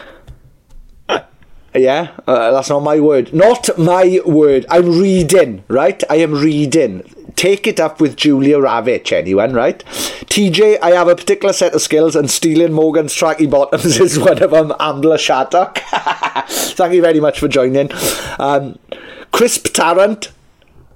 Yeah, 1.75 2.11
uh, 2.27 2.51
that's 2.51 2.69
not 2.69 2.81
my 2.81 3.01
word. 3.01 3.33
Not 3.33 3.79
my 3.79 4.21
word. 4.27 4.67
I'm 4.69 5.01
reading, 5.01 5.65
right? 5.69 6.03
I 6.11 6.17
am 6.17 6.35
reading. 6.35 7.03
Take 7.43 7.67
it 7.67 7.81
up 7.81 8.01
with 8.01 8.15
Julia 8.15 8.59
Ravitch, 8.59 9.11
anyone, 9.11 9.53
right? 9.53 9.85
TJ, 9.85 10.79
I 10.81 10.91
have 10.91 11.09
a 11.09 11.17
particular 11.17 11.53
set 11.53 11.75
of 11.75 11.83
skills, 11.83 12.15
and 12.15 12.31
stealing 12.31 12.73
Morgan's 12.73 13.13
tracky 13.13 13.51
bottoms 13.51 13.99
is 14.01 14.17
one 14.17 14.41
of 14.41 14.53
them. 14.53 14.73
Ambler 14.79 15.19
Shattuck. 15.19 15.79
Thank 16.47 16.95
you 16.95 17.03
very 17.03 17.19
much 17.19 17.41
for 17.41 17.49
joining. 17.49 17.91
Um, 18.39 18.79
Crisp 19.33 19.75
Tarrant. 19.75 20.31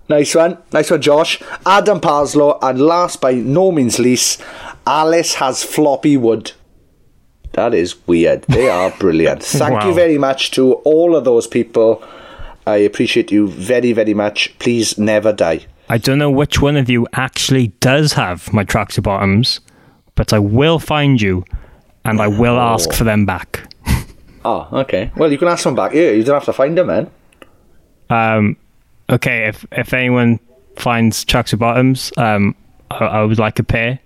Nice 0.09 0.37
one. 0.37 0.59
Nice 0.73 0.89
one, 0.89 1.03
Josh. 1.03 1.43
Adam 1.67 2.01
Parslow. 2.01 2.61
And 2.63 2.81
last 2.81 3.21
by 3.21 3.33
no 3.33 3.73
means 3.73 3.99
least, 3.99 4.41
Alice 4.87 5.35
has 5.35 5.65
floppy 5.65 6.17
wood. 6.17 6.53
That 7.55 7.75
is 7.75 8.07
weird. 8.07 8.43
They 8.43 8.71
are 8.71 8.93
brilliant. 8.93 9.43
Thank 9.43 9.83
you 9.83 9.95
very 9.95 10.17
much 10.17 10.53
to 10.53 10.75
all 10.75 11.17
of 11.17 11.25
those 11.25 11.49
people. 11.49 12.05
I 12.69 12.77
appreciate 12.77 13.33
you 13.33 13.49
very, 13.49 13.93
very 13.93 14.15
much. 14.15 14.57
Please 14.61 14.97
never 14.97 15.33
die. 15.33 15.67
I 15.89 15.99
don't 15.99 16.19
know 16.19 16.31
which 16.31 16.61
one 16.61 16.77
of 16.77 16.91
you 16.91 17.07
actually 17.13 17.69
does 17.81 18.13
have 18.15 18.53
my 18.53 18.65
tracksuit 18.65 19.05
bottoms, 19.05 19.61
but 20.15 20.33
I 20.33 20.39
will 20.39 20.79
find 20.79 21.21
you 21.21 21.45
and 22.05 22.21
I 22.21 22.29
will 22.29 22.59
ask 22.59 22.93
for 22.93 23.05
them 23.05 23.27
back. 23.27 23.73
Oh, 24.49 24.69
okay. 24.73 25.11
Well, 25.17 25.33
you 25.33 25.39
can 25.39 25.49
ask 25.49 25.65
them 25.65 25.75
back 25.75 25.91
here. 25.91 26.15
You 26.15 26.23
don't 26.23 26.35
have 26.37 26.45
to 26.45 26.53
find 26.53 26.79
them, 26.79 26.87
man. 26.87 27.11
Um, 28.11 28.57
okay, 29.11 29.49
if 29.49 29.67
if 29.73 29.93
anyone 29.93 30.39
finds 30.77 31.25
tracksuit 31.25 31.59
bottoms, 31.59 32.13
um, 32.17 32.55
I, 32.89 33.07
I 33.07 33.23
would 33.25 33.41
like 33.41 33.59
a 33.59 33.65
pair. 33.65 33.99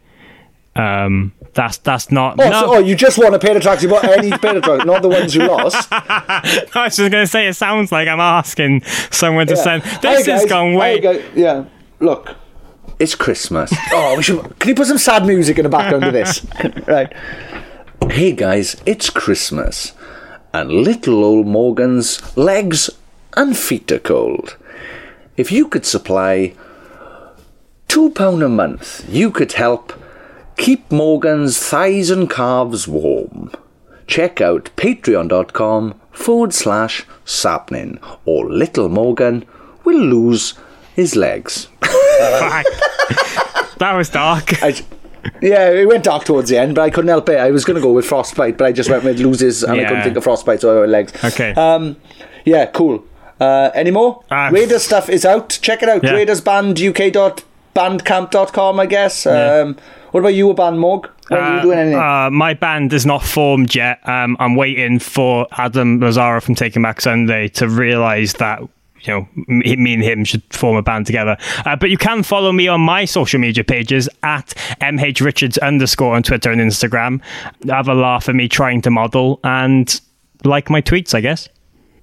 Um, 0.77 1.35
that's 1.55 1.79
that's 1.79 2.11
not. 2.13 2.39
Oh, 2.41 2.49
no, 2.49 2.61
so, 2.61 2.75
oh, 2.75 2.79
you 2.79 2.95
just 2.95 3.19
want 3.19 3.35
a 3.35 3.39
pair 3.39 3.57
of 3.57 3.63
tracksuit 3.63 3.91
bottoms, 3.91 4.13
any 4.17 4.31
pair 4.31 4.57
of 4.57 4.63
tracksuit, 4.63 4.87
not 4.87 5.03
the 5.03 5.09
ones 5.09 5.35
you 5.35 5.47
lost. 5.47 5.89
I 5.93 6.69
was 6.75 6.97
just 6.97 7.11
going 7.11 7.25
to 7.25 7.27
say 7.27 7.49
it 7.49 7.55
sounds 7.55 7.91
like 7.93 8.09
I'm 8.09 8.21
asking 8.21 8.83
someone 9.11 9.47
to 9.49 9.55
Yeah. 9.55 9.63
send. 9.63 9.83
Hi, 9.83 9.99
This 10.17 10.27
has 10.27 10.41
guys. 10.43 10.49
gone 10.51 10.75
way. 10.75 11.01
guys. 11.01 11.23
Yeah, 11.35 11.65
look, 11.99 12.37
it's 12.99 13.15
Christmas. 13.15 13.73
oh, 13.93 14.17
we 14.17 14.23
should. 14.23 14.59
Can 14.59 14.69
you 14.69 14.75
put 14.75 14.87
some 14.87 14.99
sad 14.99 15.27
music 15.27 15.59
in 15.59 15.65
the 15.65 15.69
background 15.71 16.05
of 16.05 16.13
this? 16.13 16.47
right. 16.87 17.13
Hey 18.11 18.33
guys, 18.33 18.81
it's 18.87 19.11
Christmas, 19.11 19.93
and 20.55 20.71
little 20.71 21.23
old 21.25 21.47
Morgan's 21.47 22.37
legs 22.37 22.91
and 23.37 23.57
feet 23.57 23.91
are 23.93 23.99
cold. 23.99 24.57
If 25.37 25.53
you 25.53 25.69
could 25.69 25.85
supply 25.87 26.55
two 27.89 28.11
pound 28.11 28.43
a 28.43 28.49
month, 28.49 29.05
you 29.09 29.31
could 29.31 29.53
help 29.53 29.93
keep 30.61 30.93
Morgan's 30.93 31.59
thighs 31.59 32.11
and 32.11 32.28
calves 32.31 32.87
warm. 32.87 33.51
Check 34.07 34.41
out 34.41 34.70
patreon.com 34.77 35.95
forward 36.12 36.53
slash 36.53 37.07
sappenin, 37.24 37.99
or 38.27 38.51
little 38.51 38.89
Morgan 38.89 39.47
will 39.85 39.99
lose 39.99 40.55
his 40.95 41.16
legs. 41.16 41.69
That 43.78 43.95
was 43.97 44.11
dark. 44.11 44.62
I, 44.62 44.74
yeah, 45.41 45.70
it 45.70 45.89
went 45.89 46.05
dark 46.05 46.24
towards 46.24 46.51
the 46.51 46.59
end, 46.59 46.74
but 46.74 46.82
I 46.82 46.91
couldn't 46.91 47.09
help 47.09 47.28
it. 47.31 47.39
I 47.39 47.51
was 47.51 47.65
going 47.65 47.77
to 47.77 47.81
go 47.81 47.93
with 47.93 48.05
frostbite, 48.05 48.59
but 48.59 48.66
I 48.66 48.73
just 48.73 48.91
went 48.91 49.05
with 49.05 49.19
loses, 49.19 49.62
and 49.62 49.81
I 49.81 49.85
couldn't 49.85 50.03
think 50.05 50.16
of 50.16 50.24
frostbite, 50.24 50.61
so 50.61 50.77
I 50.77 50.81
went 50.81 50.93
legs. 50.93 51.24
Okay. 51.24 51.53
Um, 51.55 51.97
yeah, 52.45 52.66
cool. 52.66 53.05
Uh, 53.41 53.70
any 53.74 53.91
more? 53.91 54.23
Uh, 54.31 54.51
Raiders 54.53 54.82
stuff 54.82 55.09
is 55.09 55.24
out. 55.24 55.59
Check 55.62 55.82
it 55.82 55.89
out. 55.89 56.05
Yeah. 56.05 56.12
RaidersBandUK.bandcamp.com, 57.75 58.81
I 58.81 58.87
guess. 58.87 59.27
Yeah. 59.27 59.61
Um, 59.61 59.77
what 60.13 60.21
about 60.21 60.35
you, 60.35 60.51
a 60.51 60.55
band 60.55 60.81
mug? 60.81 61.09
When 61.29 61.41
are 61.41 61.57
you 61.57 61.63
doing 61.63 61.79
anything? 61.79 62.01
Uh, 62.01 62.29
my 62.31 62.55
band 62.55 62.93
is 62.93 63.07
not 63.07 63.23
formed 63.23 63.75
yet. 63.75 64.01
Um, 64.09 64.37
I'm 64.41 64.57
waiting 64.57 64.99
for 64.99 65.47
Adam 65.53 66.01
Lazzara 66.01 66.43
from 66.43 66.57
Taking 66.57 66.83
Back 66.83 67.01
Sunday 67.01 67.47
to 67.49 67.69
realise 67.69 68.33
that 68.35 68.61
you 69.03 69.15
know 69.15 69.29
me 69.47 69.95
and 69.95 70.03
him 70.03 70.25
should 70.25 70.43
form 70.53 70.77
a 70.77 70.83
band 70.83 71.07
together. 71.07 71.37
Uh, 71.65 71.77
but 71.77 71.89
you 71.91 71.97
can 71.97 72.25
follow 72.25 72.51
me 72.51 72.67
on 72.67 72.81
my 72.81 73.05
social 73.05 73.39
media 73.39 73.63
pages 73.63 74.09
at 74.25 74.49
mhrichards 74.81 75.59
underscore 75.61 76.17
on 76.17 76.25
Twitter 76.25 76.51
and 76.51 76.61
Instagram. 76.61 77.23
Have 77.69 77.89
a 77.89 77.95
laugh 77.95 78.29
at 78.29 78.35
me 78.35 78.49
trying 78.49 78.83
to 78.83 78.91
model 78.91 79.39
and 79.45 80.01
like 80.45 80.69
my 80.69 80.83
tweets, 80.83 81.15
I 81.15 81.21
guess. 81.21 81.49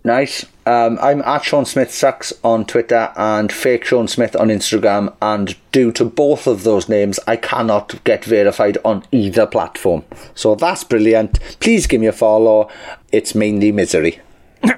Nice. 0.08 0.46
Um, 0.66 0.98
I'm 1.02 1.22
at 1.24 1.44
Sean 1.44 1.66
Smith 1.66 1.94
Sucks 1.94 2.32
on 2.42 2.64
Twitter 2.64 3.12
and 3.18 3.52
Fake 3.52 3.84
Sean 3.84 4.08
Smith 4.08 4.38
on 4.38 4.48
Instagram. 4.48 5.14
And 5.22 5.58
due 5.74 5.92
to 5.92 6.06
both 6.06 6.48
of 6.48 6.64
those 6.64 6.88
names, 6.88 7.20
I 7.28 7.36
cannot 7.36 8.02
get 8.06 8.24
verified 8.24 8.78
on 8.86 9.04
either 9.12 9.46
platform. 9.46 10.06
So 10.34 10.56
that's 10.56 10.86
brilliant. 10.86 11.42
Please 11.60 11.88
give 11.88 12.00
me 12.00 12.08
a 12.08 12.14
follow. 12.14 12.70
It's 13.12 13.36
mainly 13.36 13.74
misery. 13.74 14.22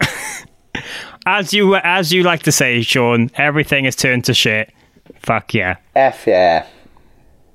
As 1.27 1.53
you 1.53 1.75
as 1.75 2.11
you 2.11 2.23
like 2.23 2.41
to 2.43 2.51
say, 2.51 2.81
Sean, 2.81 3.29
everything 3.35 3.85
is 3.85 3.95
turned 3.95 4.25
to 4.25 4.33
shit. 4.33 4.73
Fuck 5.19 5.53
yeah. 5.53 5.75
F 5.95 6.25
yeah. 6.25 6.65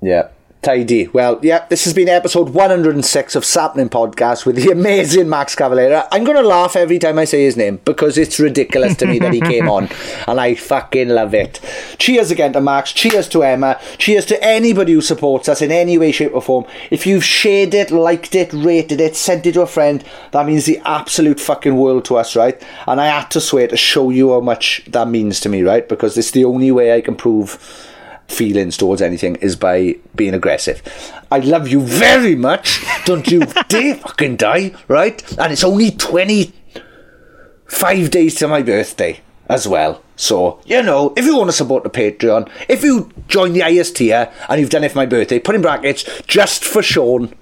Yeah. 0.00 0.28
Tidy. 0.64 1.08
Well, 1.08 1.38
yeah, 1.42 1.66
this 1.68 1.84
has 1.84 1.92
been 1.92 2.08
episode 2.08 2.48
106 2.48 3.36
of 3.36 3.42
Sappenin 3.42 3.90
Podcast 3.90 4.46
with 4.46 4.56
the 4.56 4.70
amazing 4.70 5.28
Max 5.28 5.54
Cavalera. 5.54 6.08
I'm 6.10 6.24
going 6.24 6.38
to 6.38 6.42
laugh 6.42 6.74
every 6.74 6.98
time 6.98 7.18
I 7.18 7.26
say 7.26 7.44
his 7.44 7.58
name 7.58 7.80
because 7.84 8.16
it's 8.16 8.40
ridiculous 8.40 8.96
to 8.96 9.06
me 9.06 9.18
that 9.18 9.34
he 9.34 9.42
came 9.42 9.68
on 9.68 9.90
and 10.26 10.40
I 10.40 10.54
fucking 10.54 11.10
love 11.10 11.34
it. 11.34 11.60
Cheers 11.98 12.30
again 12.30 12.54
to 12.54 12.62
Max. 12.62 12.92
Cheers 12.92 13.28
to 13.28 13.42
Emma. 13.42 13.78
Cheers 13.98 14.24
to 14.26 14.42
anybody 14.42 14.94
who 14.94 15.02
supports 15.02 15.50
us 15.50 15.60
in 15.60 15.70
any 15.70 15.98
way, 15.98 16.12
shape, 16.12 16.32
or 16.32 16.40
form. 16.40 16.64
If 16.90 17.06
you've 17.06 17.24
shared 17.24 17.74
it, 17.74 17.90
liked 17.90 18.34
it, 18.34 18.50
rated 18.54 19.02
it, 19.02 19.16
sent 19.16 19.44
it 19.44 19.52
to 19.52 19.60
a 19.60 19.66
friend, 19.66 20.02
that 20.30 20.46
means 20.46 20.64
the 20.64 20.80
absolute 20.86 21.40
fucking 21.40 21.76
world 21.76 22.06
to 22.06 22.16
us, 22.16 22.34
right? 22.36 22.60
And 22.86 23.02
I 23.02 23.08
had 23.08 23.30
to 23.32 23.40
swear 23.42 23.68
to 23.68 23.76
show 23.76 24.08
you 24.08 24.32
how 24.32 24.40
much 24.40 24.82
that 24.86 25.08
means 25.08 25.40
to 25.40 25.50
me, 25.50 25.62
right? 25.62 25.86
Because 25.86 26.16
it's 26.16 26.30
the 26.30 26.46
only 26.46 26.70
way 26.70 26.94
I 26.94 27.02
can 27.02 27.16
prove 27.16 27.90
feelings 28.28 28.76
towards 28.76 29.02
anything 29.02 29.36
is 29.36 29.56
by 29.56 29.96
being 30.14 30.34
aggressive. 30.34 30.82
I 31.30 31.38
love 31.38 31.68
you 31.68 31.80
very 31.80 32.34
much. 32.34 32.84
Don't 33.04 33.30
you 33.30 33.40
dare 33.68 33.96
fucking 33.96 34.36
die, 34.36 34.74
right? 34.88 35.38
And 35.38 35.52
it's 35.52 35.64
only 35.64 35.90
25 35.90 38.10
days 38.10 38.34
to 38.36 38.48
my 38.48 38.62
birthday 38.62 39.20
as 39.48 39.68
well. 39.68 40.02
So, 40.16 40.60
you 40.64 40.82
know, 40.82 41.12
if 41.16 41.24
you 41.24 41.36
want 41.36 41.50
to 41.50 41.56
support 41.56 41.82
the 41.82 41.90
Patreon, 41.90 42.48
if 42.68 42.84
you 42.84 43.10
join 43.28 43.52
the 43.52 43.62
IST 43.62 44.00
and 44.02 44.60
you've 44.60 44.70
done 44.70 44.84
it 44.84 44.92
for 44.92 44.98
my 44.98 45.06
birthday, 45.06 45.38
put 45.38 45.54
in 45.54 45.62
brackets 45.62 46.04
just 46.26 46.64
for 46.64 46.82
Sean. 46.82 47.34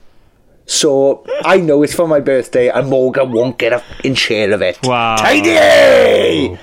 So 0.64 1.24
I 1.44 1.58
know 1.58 1.82
it's 1.82 1.94
for 1.94 2.08
my 2.08 2.20
birthday 2.20 2.68
and 2.68 2.88
Morgan 2.88 3.32
won't 3.32 3.58
get 3.58 3.72
a 3.72 3.80
fucking 3.80 4.14
share 4.14 4.52
of 4.52 4.62
it. 4.62 4.78
Wow. 4.82 5.16
Tidy! 5.16 6.58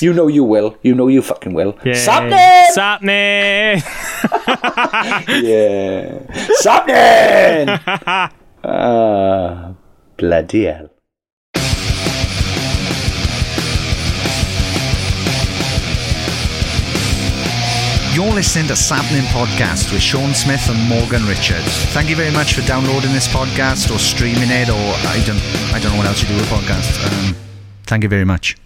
You 0.00 0.12
know 0.12 0.28
you 0.28 0.44
will. 0.44 0.76
You 0.82 0.94
know 0.94 1.08
you 1.08 1.22
fucking 1.22 1.54
will. 1.54 1.76
Yeah. 1.84 1.94
Sappenin! 1.94 2.66
Sappenin! 2.76 3.82
yeah. 5.42 6.18
Sappenin! 6.62 8.32
Ah, 8.64 9.72
bloody 10.16 10.64
hell. 10.64 10.90
You're 18.14 18.34
listening 18.34 18.66
to 18.66 18.72
Sappenin 18.74 19.22
Podcast 19.30 19.92
with 19.92 20.02
Sean 20.02 20.34
Smith 20.34 20.68
and 20.68 20.88
Morgan 20.88 21.24
Richards. 21.28 21.84
Thank 21.94 22.10
you 22.10 22.16
very 22.16 22.32
much 22.32 22.54
for 22.54 22.62
downloading 22.66 23.12
this 23.12 23.28
podcast 23.28 23.94
or 23.94 23.98
streaming 24.00 24.50
it, 24.50 24.68
or 24.68 24.74
I 24.74 25.22
don't, 25.24 25.40
I 25.72 25.78
don't 25.80 25.92
know 25.92 25.98
what 25.98 26.06
else 26.08 26.20
you 26.20 26.26
do 26.28 26.34
with 26.34 26.46
podcasts. 26.50 26.98
Um, 27.06 27.36
thank 27.86 28.02
you 28.02 28.08
very 28.08 28.24
much. 28.24 28.56